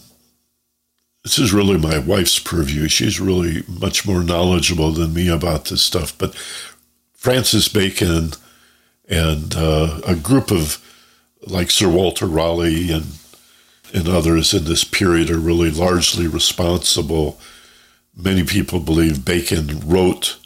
this 1.23 1.39
is 1.39 1.51
really 1.51 1.77
my 1.77 1.97
wife's 1.97 2.37
purview. 2.37 2.87
She's 2.87 3.19
really 3.19 3.63
much 3.67 4.05
more 4.05 4.23
knowledgeable 4.23 4.91
than 4.91 5.13
me 5.13 5.27
about 5.27 5.65
this 5.65 5.81
stuff. 5.81 6.15
But 6.15 6.35
Francis 7.15 7.67
Bacon 7.67 8.33
and 9.09 9.55
uh, 9.55 10.01
a 10.05 10.15
group 10.15 10.51
of 10.51 10.79
like 11.47 11.71
Sir 11.71 11.89
Walter 11.89 12.27
Raleigh 12.27 12.91
and 12.91 13.05
and 13.93 14.07
others 14.07 14.53
in 14.53 14.63
this 14.65 14.83
period 14.83 15.29
are 15.29 15.37
really 15.37 15.69
largely 15.69 16.25
responsible. 16.25 17.39
Many 18.15 18.43
people 18.43 18.79
believe 18.79 19.23
Bacon 19.23 19.81
wrote 19.85 20.37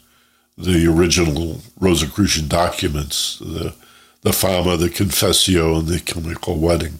the 0.56 0.86
original 0.86 1.62
Rosicrucian 1.80 2.46
documents, 2.46 3.38
the 3.38 3.74
the 4.28 4.34
Fama, 4.34 4.76
the 4.76 4.90
Confessio, 4.90 5.78
and 5.78 5.88
the 5.88 6.00
Chemical 6.00 6.58
Wedding, 6.58 6.98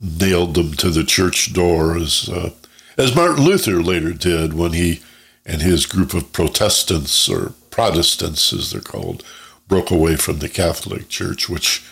nailed 0.00 0.54
them 0.54 0.72
to 0.72 0.88
the 0.88 1.04
church 1.04 1.52
door 1.52 1.94
as 1.94 2.26
uh, 2.26 2.52
as 2.96 3.14
Martin 3.14 3.44
Luther 3.44 3.82
later 3.82 4.14
did 4.14 4.54
when 4.54 4.72
he 4.72 5.02
and 5.44 5.60
his 5.60 5.84
group 5.84 6.14
of 6.14 6.32
Protestants 6.32 7.28
or 7.28 7.52
Protestants, 7.68 8.50
as 8.50 8.70
they're 8.70 8.80
called, 8.80 9.22
broke 9.68 9.90
away 9.90 10.16
from 10.16 10.38
the 10.38 10.48
Catholic 10.48 11.10
Church, 11.10 11.50
which 11.50 11.84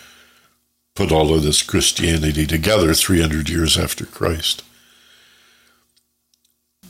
put 0.95 1.11
all 1.11 1.31
of 1.35 1.43
this 1.43 1.61
Christianity 1.61 2.47
together 2.47 2.95
300 2.95 3.47
years 3.47 3.77
after 3.77 4.07
Christ. 4.07 4.63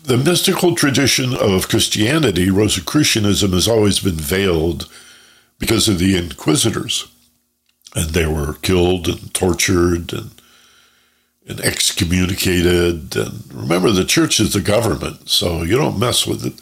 The 0.03 0.17
mystical 0.17 0.73
tradition 0.73 1.33
of 1.35 1.67
Christianity, 1.67 2.49
Rosicrucianism, 2.49 3.51
has 3.51 3.67
always 3.67 3.99
been 3.99 4.15
veiled 4.15 4.89
because 5.59 5.89
of 5.89 5.99
the 5.99 6.15
inquisitors. 6.15 7.11
And 7.95 8.11
they 8.11 8.25
were 8.25 8.53
killed 8.53 9.07
and 9.07 9.33
tortured 9.33 10.13
and, 10.13 10.31
and 11.47 11.59
excommunicated. 11.59 13.15
And 13.15 13.53
remember, 13.53 13.91
the 13.91 14.05
church 14.05 14.39
is 14.39 14.53
the 14.53 14.61
government, 14.61 15.29
so 15.29 15.63
you 15.63 15.77
don't 15.77 15.99
mess 15.99 16.25
with 16.25 16.45
it. 16.45 16.53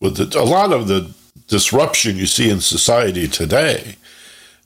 With 0.00 0.20
it. 0.20 0.34
A 0.34 0.44
lot 0.44 0.72
of 0.72 0.88
the 0.88 1.12
disruption 1.48 2.16
you 2.16 2.26
see 2.26 2.48
in 2.48 2.60
society 2.60 3.28
today 3.28 3.96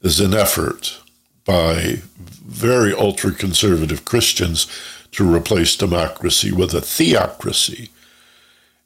is 0.03 0.21
an 0.21 0.35
effort 0.35 1.01
by 1.45 2.03
very 2.47 2.93
ultra 2.93 3.33
conservative 3.33 4.05
Christians 4.05 4.67
to 5.13 5.35
replace 5.35 5.77
democracy 5.77 6.53
with 6.53 6.75
a 6.75 6.81
theocracy. 6.81 7.91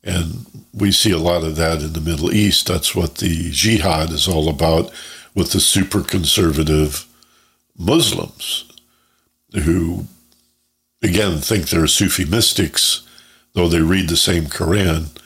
And 0.04 0.46
we 0.72 0.92
see 0.92 1.10
a 1.10 1.18
lot 1.18 1.42
of 1.42 1.56
that 1.56 1.82
in 1.82 1.92
the 1.92 2.00
Middle 2.00 2.32
East. 2.32 2.68
That's 2.68 2.94
what 2.94 3.16
the 3.16 3.50
jihad 3.50 4.10
is 4.10 4.28
all 4.28 4.48
about 4.48 4.92
with 5.34 5.52
the 5.52 5.60
super 5.60 6.02
conservative 6.02 7.04
Muslims 7.78 8.64
who, 9.52 10.06
again, 11.02 11.38
think 11.38 11.68
they're 11.68 11.86
Sufi 11.86 12.24
mystics, 12.24 13.02
though 13.54 13.68
they 13.68 13.80
read 13.80 14.08
the 14.08 14.16
same 14.16 14.44
Quran, 14.44 15.16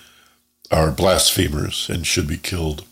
are 0.70 0.90
blasphemers 0.90 1.88
and 1.90 2.06
should 2.06 2.28
be 2.28 2.36
killed. 2.36 2.84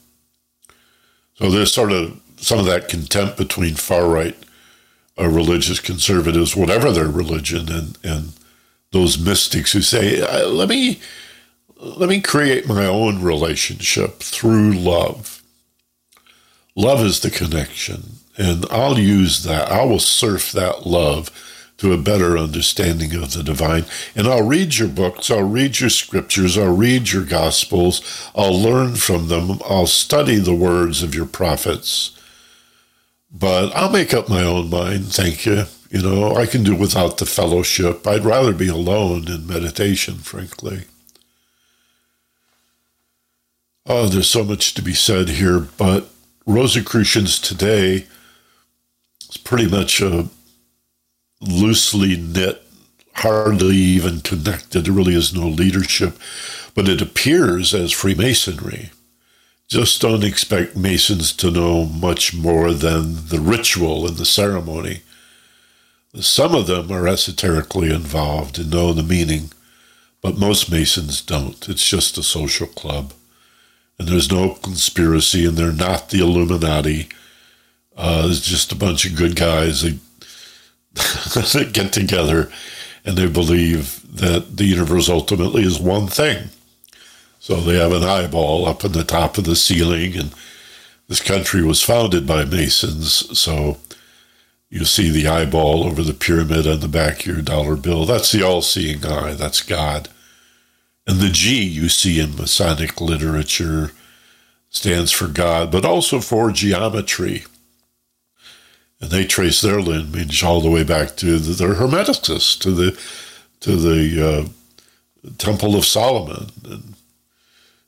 So 1.35 1.51
there's 1.51 1.73
sort 1.73 1.93
of 1.93 2.21
some 2.37 2.59
of 2.59 2.67
that 2.67 2.89
contempt 2.89 3.37
between 3.37 3.75
far 3.75 4.09
right 4.09 4.37
uh, 5.19 5.29
religious 5.29 5.81
conservatives, 5.81 6.57
whatever 6.57 6.91
their 6.91 7.09
religion, 7.09 7.71
and 7.71 7.99
and 8.03 8.33
those 8.93 9.19
mystics 9.19 9.73
who 9.73 9.83
say, 9.83 10.21
"Let 10.45 10.69
me 10.69 11.01
let 11.77 12.09
me 12.09 12.21
create 12.21 12.67
my 12.67 12.87
own 12.87 13.23
relationship 13.23 14.21
through 14.21 14.73
love." 14.73 15.43
Love 16.77 17.05
is 17.05 17.21
the 17.21 17.31
connection, 17.31 18.20
and 18.37 18.65
I'll 18.71 18.99
use 18.99 19.43
that. 19.45 19.71
I 19.71 19.85
will 19.85 19.99
surf 19.99 20.53
that 20.53 20.87
love 20.87 21.31
to 21.81 21.95
a 21.95 21.99
better 21.99 22.37
understanding 22.37 23.15
of 23.15 23.33
the 23.33 23.43
divine. 23.43 23.87
And 24.15 24.27
I'll 24.27 24.47
read 24.47 24.77
your 24.77 24.89
books, 24.89 25.31
I'll 25.31 25.43
read 25.43 25.81
your 25.81 25.89
scriptures, 25.89 26.59
I'll 26.59 26.77
read 26.77 27.11
your 27.11 27.25
gospels, 27.25 28.31
I'll 28.35 28.59
learn 28.59 28.97
from 28.97 29.29
them, 29.29 29.61
I'll 29.67 29.87
study 29.87 30.37
the 30.37 30.55
words 30.55 31.03
of 31.03 31.15
your 31.15 31.25
prophets. 31.25 32.17
But 33.33 33.75
I'll 33.75 33.91
make 33.91 34.13
up 34.13 34.29
my 34.29 34.43
own 34.43 34.69
mind, 34.69 35.07
thank 35.07 35.47
you. 35.47 35.65
You 35.91 36.03
know, 36.03 36.37
I 36.37 36.45
can 36.45 36.63
do 36.63 36.77
without 36.77 37.17
the 37.17 37.27
fellowship. 37.27 38.07
I'd 38.07 38.25
rather 38.25 38.53
be 38.53 38.69
alone 38.69 39.27
in 39.27 39.47
meditation, 39.47 40.17
frankly. 40.17 40.85
Oh, 43.87 44.07
there's 44.07 44.29
so 44.29 44.45
much 44.45 44.75
to 44.75 44.83
be 44.83 44.95
said 44.95 45.31
here, 45.31 45.61
but 45.79 46.11
Rosicrucians 46.47 47.39
today 47.39 48.07
is 49.31 49.37
pretty 49.37 49.69
much 49.69 50.01
a 50.01 50.29
loosely 51.41 52.17
knit, 52.17 52.63
hardly 53.15 53.77
even 53.77 54.21
connected. 54.21 54.85
There 54.85 54.93
really 54.93 55.15
is 55.15 55.35
no 55.35 55.47
leadership, 55.47 56.19
but 56.75 56.89
it 56.89 57.01
appears 57.01 57.73
as 57.75 57.93
Freemasonry. 57.93 58.91
Just 59.69 60.01
don't 60.01 60.25
expect 60.25 60.77
Masons 60.77 61.33
to 61.35 61.51
know 61.51 61.85
much 61.85 62.35
more 62.35 62.73
than 62.73 63.29
the 63.29 63.39
ritual 63.41 64.07
and 64.07 64.17
the 64.17 64.27
ceremony. 64.27 65.03
Some 66.19 66.57
of 66.57 66.67
them 66.67 66.91
are 66.91 67.07
esoterically 67.07 67.95
involved 67.95 68.59
and 68.59 68.71
know 68.71 68.93
the 68.93 69.05
meaning, 69.05 69.53
but 70.21 70.37
most 70.37 70.73
Masons 70.73 71.23
don't. 71.23 71.69
It's 71.69 71.89
just 71.89 72.19
a 72.19 72.23
social 72.25 72.67
club. 72.67 73.13
And 73.97 74.09
there's 74.09 74.33
no 74.33 74.55
conspiracy, 74.55 75.47
and 75.47 75.57
they're 75.57 75.73
not 75.73 76.09
the 76.09 76.19
Illuminati. 76.19 77.09
Uh, 78.01 78.29
it's 78.31 78.41
just 78.41 78.73
a 78.73 78.77
bunch 78.77 79.05
of 79.05 79.15
good 79.15 79.37
guys 79.37 79.83
that, 79.83 79.99
that 80.95 81.71
get 81.75 81.93
together 81.93 82.51
and 83.05 83.17
they 83.17 83.29
believe 83.29 84.01
that 84.17 84.57
the 84.57 84.65
universe 84.65 85.09
ultimately 85.09 85.63
is 85.63 85.79
one 85.79 86.07
thing. 86.07 86.49
So 87.39 87.57
they 87.57 87.79
have 87.79 87.93
an 87.93 88.03
eyeball 88.03 88.67
up 88.67 88.85
in 88.85 88.93
the 88.93 89.05
top 89.05 89.39
of 89.39 89.45
the 89.45 89.57
ceiling, 89.57 90.17
and 90.17 90.35
this 91.09 91.23
country 91.23 91.63
was 91.63 91.83
founded 91.83 92.27
by 92.27 92.45
Masons. 92.45 93.39
So 93.39 93.79
you 94.69 94.85
see 94.85 95.11
the 95.11 95.27
eyeball 95.27 95.85
over 95.85 96.03
the 96.03 96.15
pyramid 96.15 96.67
on 96.67 96.81
the 96.81 96.89
back 96.89 97.21
of 97.21 97.27
your 97.27 97.43
dollar 97.43 97.77
bill. 97.77 98.05
That's 98.05 98.33
the 98.33 98.43
all 98.43 98.63
seeing 98.63 99.05
eye, 99.05 99.35
that's 99.35 99.63
God. 99.63 100.09
And 101.07 101.19
the 101.19 101.31
G 101.31 101.63
you 101.63 101.89
see 101.89 102.21
in 102.21 102.37
Masonic 102.37 103.01
literature 103.01 103.93
stands 104.69 105.11
for 105.11 105.27
God, 105.27 105.73
but 105.73 105.85
also 105.85 106.21
for 106.21 106.53
geometry. 106.53 107.45
And 109.01 109.11
they 109.11 109.25
trace 109.25 109.61
their 109.61 109.81
lineage 109.81 110.43
all 110.45 110.61
the 110.61 110.71
way 110.71 110.85
back 110.85 111.17
to 111.17 111.39
the, 111.39 111.53
the 111.53 111.75
Hermeticists, 111.75 112.59
to 112.61 112.71
the 112.71 113.01
to 113.61 113.77
the 113.77 114.27
uh, 114.27 115.29
Temple 115.37 115.77
of 115.77 115.85
Solomon, 115.85 116.51
and 116.65 116.95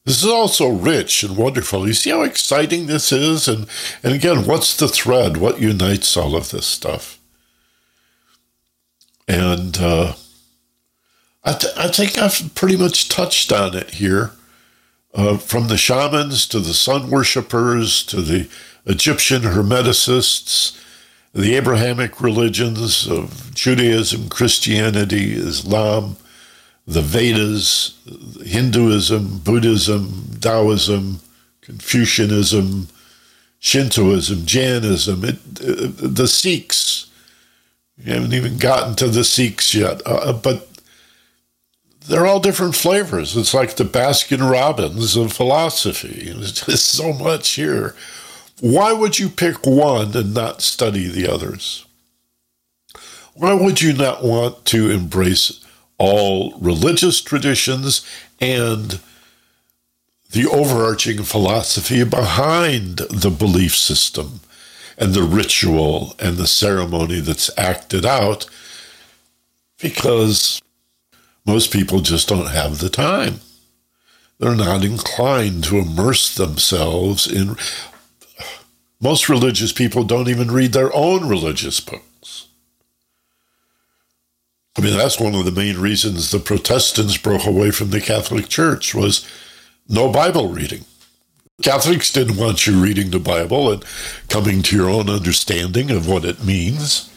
this 0.05 0.23
is 0.23 0.29
also 0.29 0.69
rich 0.69 1.23
and 1.23 1.37
wonderful. 1.37 1.87
You 1.87 1.95
see 1.95 2.11
how 2.11 2.23
exciting 2.23 2.87
this 2.87 3.13
is? 3.13 3.47
And, 3.47 3.69
and 4.03 4.13
again, 4.13 4.47
what's 4.47 4.77
the 4.77 4.89
thread? 4.89 5.37
What 5.37 5.61
unites 5.61 6.17
all 6.17 6.35
of 6.35 6.51
this 6.51 6.67
stuff? 6.67 7.21
And 9.29 9.79
uh, 9.79 10.15
I, 11.45 11.53
th- 11.53 11.75
I 11.77 11.89
think 11.89 12.19
I've 12.19 12.53
pretty 12.57 12.77
much 12.77 13.09
touched 13.09 13.53
on 13.53 13.77
it 13.77 13.91
here. 13.91 14.33
Uh, 15.15 15.37
from 15.37 15.69
the 15.69 15.77
shamans 15.77 16.47
to 16.47 16.59
the 16.59 16.73
sun 16.73 17.11
worshippers 17.11 18.03
to 18.07 18.23
the 18.23 18.49
Egyptian 18.87 19.43
hermeticists, 19.43 20.77
the 21.35 21.55
Abrahamic 21.55 22.21
religions 22.21 23.09
of 23.09 23.55
Judaism, 23.55 24.29
Christianity, 24.29 25.33
Islam, 25.33 26.17
the 26.87 27.01
Vedas, 27.01 27.99
Hinduism, 28.45 29.39
Buddhism, 29.39 30.39
Taoism, 30.41 31.21
Confucianism, 31.63 32.89
Shintoism, 33.61 34.45
Jainism, 34.45 35.25
it, 35.25 35.37
uh, 35.61 35.93
the 35.97 36.27
Sikhs. 36.27 37.07
We 37.97 38.11
haven't 38.11 38.35
even 38.35 38.59
gotten 38.59 38.97
to 38.97 39.09
the 39.09 39.25
Sikhs 39.25 39.75
yet, 39.75 40.03
uh, 40.05 40.33
but 40.33 40.69
they're 42.09 42.27
all 42.27 42.41
different 42.41 42.75
flavors. 42.75 43.37
It's 43.37 43.55
like 43.55 43.77
the 43.77 43.85
Baskin 43.85 44.51
Robbins 44.51 45.17
of 45.17 45.33
philosophy. 45.33 46.33
There's 46.37 46.53
just 46.53 46.87
so 46.87 47.13
much 47.13 47.51
here. 47.51 47.95
Why 48.61 48.93
would 48.93 49.19
you 49.19 49.29
pick 49.29 49.67
one 49.67 50.17
and 50.17 50.35
not 50.35 50.63
study 50.63 51.09
the 51.09 51.33
others? 51.33 51.85
Why 53.35 53.55
would 53.55 53.81
you 53.81 53.93
not 53.93 54.23
want 54.23 54.65
to 54.67 54.91
embrace 54.91 55.65
all 55.99 56.59
religious 56.59 57.21
traditions 57.21 58.07
and 58.41 59.01
the 60.31 60.47
overarching 60.47 61.23
philosophy 61.23 62.05
behind 62.05 62.99
the 62.99 63.31
belief 63.31 63.75
system 63.77 64.41
and 64.99 65.15
the 65.15 65.23
ritual 65.23 66.15
and 66.19 66.37
the 66.37 66.47
ceremony 66.47 67.21
that's 67.21 67.51
acted 67.59 68.05
out? 68.05 68.47
Because 69.81 70.61
most 71.47 71.73
people 71.73 72.01
just 72.01 72.29
don't 72.29 72.51
have 72.51 72.79
the 72.79 72.91
time. 72.91 73.41
They're 74.39 74.55
not 74.55 74.85
inclined 74.85 75.65
to 75.65 75.79
immerse 75.79 76.35
themselves 76.35 77.27
in. 77.27 77.57
Most 79.03 79.29
religious 79.29 79.73
people 79.73 80.05
don't 80.05 80.29
even 80.29 80.53
read 80.53 80.73
their 80.73 80.95
own 80.95 81.29
religious 81.29 81.81
books. 81.81 82.47
I 84.79 84.81
mean, 84.81 84.97
that's 84.97 85.19
one 85.19 85.35
of 85.35 85.45
the 85.45 85.51
main 85.51 85.77
reasons 85.77 86.31
the 86.31 86.39
Protestants 86.39 87.19
broke 87.19 87.45
away 87.45 87.73
from 87.73 87.91
the 87.91 88.01
Catholic 88.01 88.49
Church 88.49 88.95
was 88.95 89.29
no 89.89 90.11
Bible 90.11 90.49
reading. 90.49 90.85
Catholics 91.63 92.13
didn't 92.13 92.39
want 92.39 92.67
you 92.67 92.81
reading 92.81 93.11
the 93.11 93.19
Bible 93.19 93.73
and 93.73 93.85
coming 94.29 94.63
to 94.63 94.77
your 94.77 94.89
own 94.89 95.11
understanding 95.11 95.91
of 95.91 96.09
what 96.09 96.25
it 96.25 96.45
means. 96.45 97.11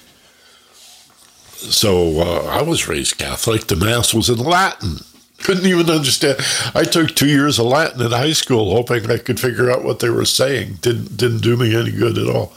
So 1.55 2.19
uh, 2.19 2.45
I 2.45 2.63
was 2.63 2.87
raised 2.87 3.19
Catholic. 3.19 3.67
The 3.67 3.75
Mass 3.75 4.11
was 4.11 4.29
in 4.29 4.39
Latin. 4.39 4.97
Couldn't 5.45 5.67
even 5.67 5.89
understand. 5.89 6.39
I 6.73 6.83
took 6.83 7.13
two 7.13 7.27
years 7.27 7.59
of 7.59 7.67
Latin 7.67 8.01
in 8.01 8.11
high 8.11 8.33
school, 8.33 8.75
hoping 8.75 9.09
I 9.09 9.17
could 9.17 9.39
figure 9.39 9.69
out 9.69 9.83
what 9.83 9.99
they 9.99 10.09
were 10.09 10.25
saying. 10.25 10.79
Didn't 10.81 11.17
didn't 11.17 11.41
do 11.41 11.55
me 11.55 11.75
any 11.75 11.91
good 11.91 12.17
at 12.17 12.27
all. 12.27 12.53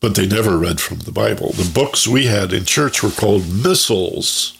But 0.00 0.14
they 0.14 0.26
never 0.26 0.58
read 0.58 0.80
from 0.80 0.98
the 1.00 1.12
Bible. 1.12 1.52
The 1.52 1.70
books 1.72 2.06
we 2.06 2.26
had 2.26 2.52
in 2.52 2.64
church 2.64 3.02
were 3.02 3.10
called 3.10 3.48
missals, 3.48 4.56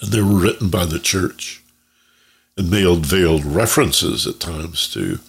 and 0.00 0.12
they 0.12 0.20
were 0.20 0.38
written 0.38 0.68
by 0.68 0.84
the 0.84 0.98
church 0.98 1.62
and 2.58 2.70
mailed 2.70 3.06
veiled 3.06 3.44
references 3.44 4.26
at 4.26 4.40
times 4.40 4.92
to 4.92 5.20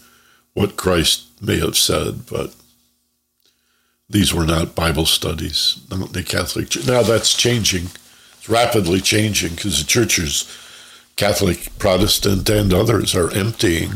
what 0.53 0.75
Christ 0.75 1.27
may 1.41 1.59
have 1.59 1.77
said, 1.77 2.25
but 2.25 2.53
these 4.09 4.33
were 4.33 4.45
not 4.45 4.75
Bible 4.75 5.05
studies, 5.05 5.79
not 5.89 6.13
the 6.13 6.23
Catholic 6.23 6.69
Church. 6.69 6.87
Now 6.87 7.03
that's 7.03 7.35
changing. 7.35 7.85
It's 8.37 8.49
rapidly 8.49 8.99
changing 8.99 9.55
because 9.55 9.79
the 9.79 9.87
churches, 9.87 10.43
Catholic, 11.19 11.77
Protestant, 11.77 12.49
and 12.49 12.73
others, 12.73 13.13
are 13.13 13.29
emptying. 13.31 13.95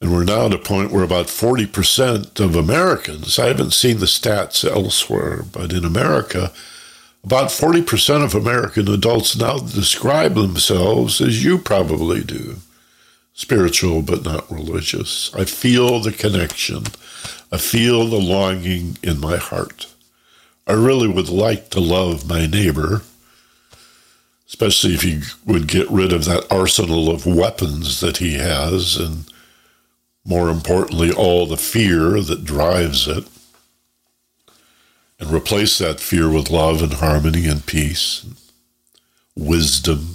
And 0.00 0.12
we're 0.12 0.22
now 0.22 0.46
at 0.46 0.54
a 0.54 0.58
point 0.58 0.92
where 0.92 1.02
about 1.02 1.26
40% 1.26 2.38
of 2.38 2.54
Americans, 2.54 3.40
I 3.40 3.48
haven't 3.48 3.72
seen 3.72 3.98
the 3.98 4.06
stats 4.06 4.64
elsewhere, 4.64 5.42
but 5.42 5.72
in 5.72 5.84
America, 5.84 6.52
about 7.24 7.48
40% 7.48 8.24
of 8.24 8.36
American 8.36 8.86
adults 8.86 9.36
now 9.36 9.58
describe 9.58 10.36
themselves 10.36 11.20
as 11.20 11.44
you 11.44 11.58
probably 11.58 12.22
do 12.22 12.58
spiritual 13.32 14.02
but 14.02 14.24
not 14.24 14.48
religious. 14.52 15.34
I 15.34 15.44
feel 15.44 15.98
the 15.98 16.12
connection. 16.12 16.84
I 17.50 17.58
feel 17.58 18.06
the 18.06 18.20
longing 18.20 18.96
in 19.02 19.18
my 19.18 19.38
heart. 19.38 19.92
I 20.68 20.74
really 20.74 21.08
would 21.08 21.28
like 21.28 21.70
to 21.70 21.80
love 21.80 22.28
my 22.28 22.46
neighbor, 22.46 23.02
especially 24.48 24.94
if 24.94 25.02
he 25.02 25.20
would 25.44 25.68
get 25.68 25.90
rid 25.90 26.12
of 26.12 26.24
that 26.24 26.46
arsenal 26.50 27.10
of 27.10 27.26
weapons 27.26 28.00
that 28.00 28.16
he 28.16 28.34
has, 28.34 28.96
and 28.96 29.24
more 30.24 30.48
importantly, 30.48 31.12
all 31.12 31.46
the 31.46 31.56
fear 31.56 32.20
that 32.20 32.44
drives 32.44 33.06
it, 33.06 33.24
and 35.20 35.30
replace 35.30 35.78
that 35.78 36.00
fear 36.00 36.30
with 36.30 36.50
love 36.50 36.82
and 36.82 36.94
harmony 36.94 37.46
and 37.46 37.66
peace, 37.66 38.24
and 38.24 38.36
wisdom. 39.36 40.14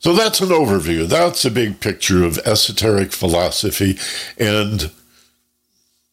So 0.00 0.12
that's 0.14 0.40
an 0.40 0.50
overview. 0.50 1.06
That's 1.06 1.44
a 1.44 1.50
big 1.50 1.80
picture 1.80 2.24
of 2.24 2.38
esoteric 2.38 3.12
philosophy 3.12 3.98
and 4.38 4.92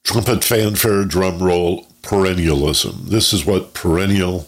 trumpet 0.03 0.43
fanfare, 0.43 1.05
drum 1.05 1.41
roll, 1.41 1.85
perennialism. 2.01 3.09
This 3.09 3.31
is 3.31 3.45
what 3.45 3.73
perennial 3.73 4.47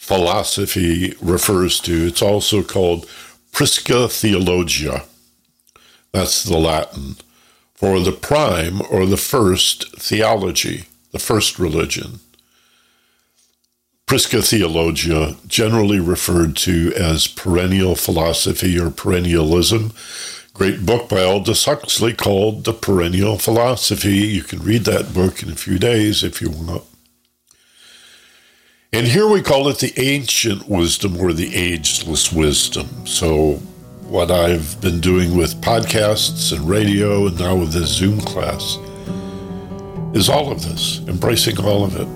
philosophy 0.00 1.14
refers 1.20 1.78
to. 1.78 2.06
It's 2.06 2.22
also 2.22 2.62
called 2.62 3.06
Prisca 3.52 4.08
Theologia. 4.08 5.04
That's 6.10 6.42
the 6.42 6.56
Latin 6.56 7.16
for 7.74 8.00
the 8.00 8.10
prime 8.10 8.80
or 8.90 9.04
the 9.04 9.18
first 9.18 9.94
theology, 9.96 10.86
the 11.12 11.18
first 11.18 11.58
religion. 11.58 12.20
Prisca 14.06 14.42
Theologia, 14.42 15.36
generally 15.46 16.00
referred 16.00 16.56
to 16.56 16.92
as 16.96 17.28
perennial 17.28 17.94
philosophy 17.94 18.78
or 18.78 18.90
perennialism, 18.90 19.92
great 20.54 20.84
book 20.84 21.10
by 21.10 21.22
Aldous 21.22 21.66
Huxley 21.66 22.14
called 22.14 22.64
The 22.64 22.72
Perennial 22.72 23.38
Philosophy. 23.38 24.16
You 24.16 24.42
can 24.42 24.60
read 24.60 24.84
that 24.84 25.14
book 25.14 25.42
in 25.42 25.50
a 25.50 25.54
few 25.54 25.78
days 25.78 26.24
if 26.24 26.40
you 26.40 26.50
want. 26.50 26.89
And 28.92 29.06
here 29.06 29.28
we 29.28 29.40
call 29.40 29.68
it 29.68 29.78
the 29.78 29.92
ancient 30.00 30.68
wisdom 30.68 31.16
or 31.16 31.32
the 31.32 31.54
ageless 31.54 32.32
wisdom. 32.32 33.06
So, 33.06 33.52
what 34.02 34.32
I've 34.32 34.80
been 34.80 35.00
doing 35.00 35.36
with 35.36 35.60
podcasts 35.60 36.52
and 36.52 36.68
radio 36.68 37.28
and 37.28 37.38
now 37.38 37.54
with 37.54 37.72
this 37.72 37.88
Zoom 37.88 38.20
class 38.20 38.78
is 40.12 40.28
all 40.28 40.50
of 40.50 40.64
this, 40.64 41.02
embracing 41.06 41.60
all 41.60 41.84
of 41.84 41.94
it. 41.94 42.08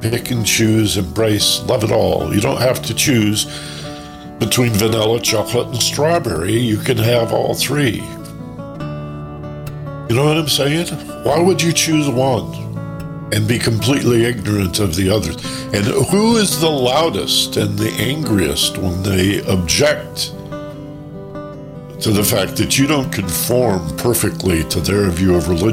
Pick 0.00 0.30
and 0.30 0.46
choose, 0.46 0.96
embrace, 0.96 1.60
love 1.64 1.82
it 1.82 1.90
all. 1.90 2.32
You 2.32 2.40
don't 2.40 2.60
have 2.60 2.80
to 2.82 2.94
choose 2.94 3.46
between 4.38 4.70
vanilla, 4.74 5.18
chocolate, 5.18 5.66
and 5.66 5.82
strawberry, 5.82 6.56
you 6.56 6.76
can 6.76 6.98
have 6.98 7.32
all 7.32 7.54
three. 7.54 7.96
You 10.08 10.16
know 10.16 10.24
what 10.26 10.38
I'm 10.38 10.48
saying? 10.48 10.86
Why 11.24 11.40
would 11.40 11.60
you 11.60 11.72
choose 11.72 12.08
one 12.08 12.71
and 13.32 13.48
be 13.48 13.58
completely 13.58 14.24
ignorant 14.24 14.78
of 14.78 14.94
the 14.94 15.08
others? 15.08 15.36
And 15.72 15.86
who 16.10 16.36
is 16.36 16.60
the 16.60 16.68
loudest 16.68 17.56
and 17.56 17.78
the 17.78 17.90
angriest 17.92 18.78
when 18.78 19.02
they 19.02 19.42
object 19.46 20.32
to 22.02 22.10
the 22.10 22.24
fact 22.24 22.56
that 22.56 22.78
you 22.78 22.86
don't 22.86 23.12
conform 23.12 23.96
perfectly 23.96 24.64
to 24.64 24.80
their 24.80 25.08
view 25.10 25.34
of 25.34 25.48
religion? 25.48 25.70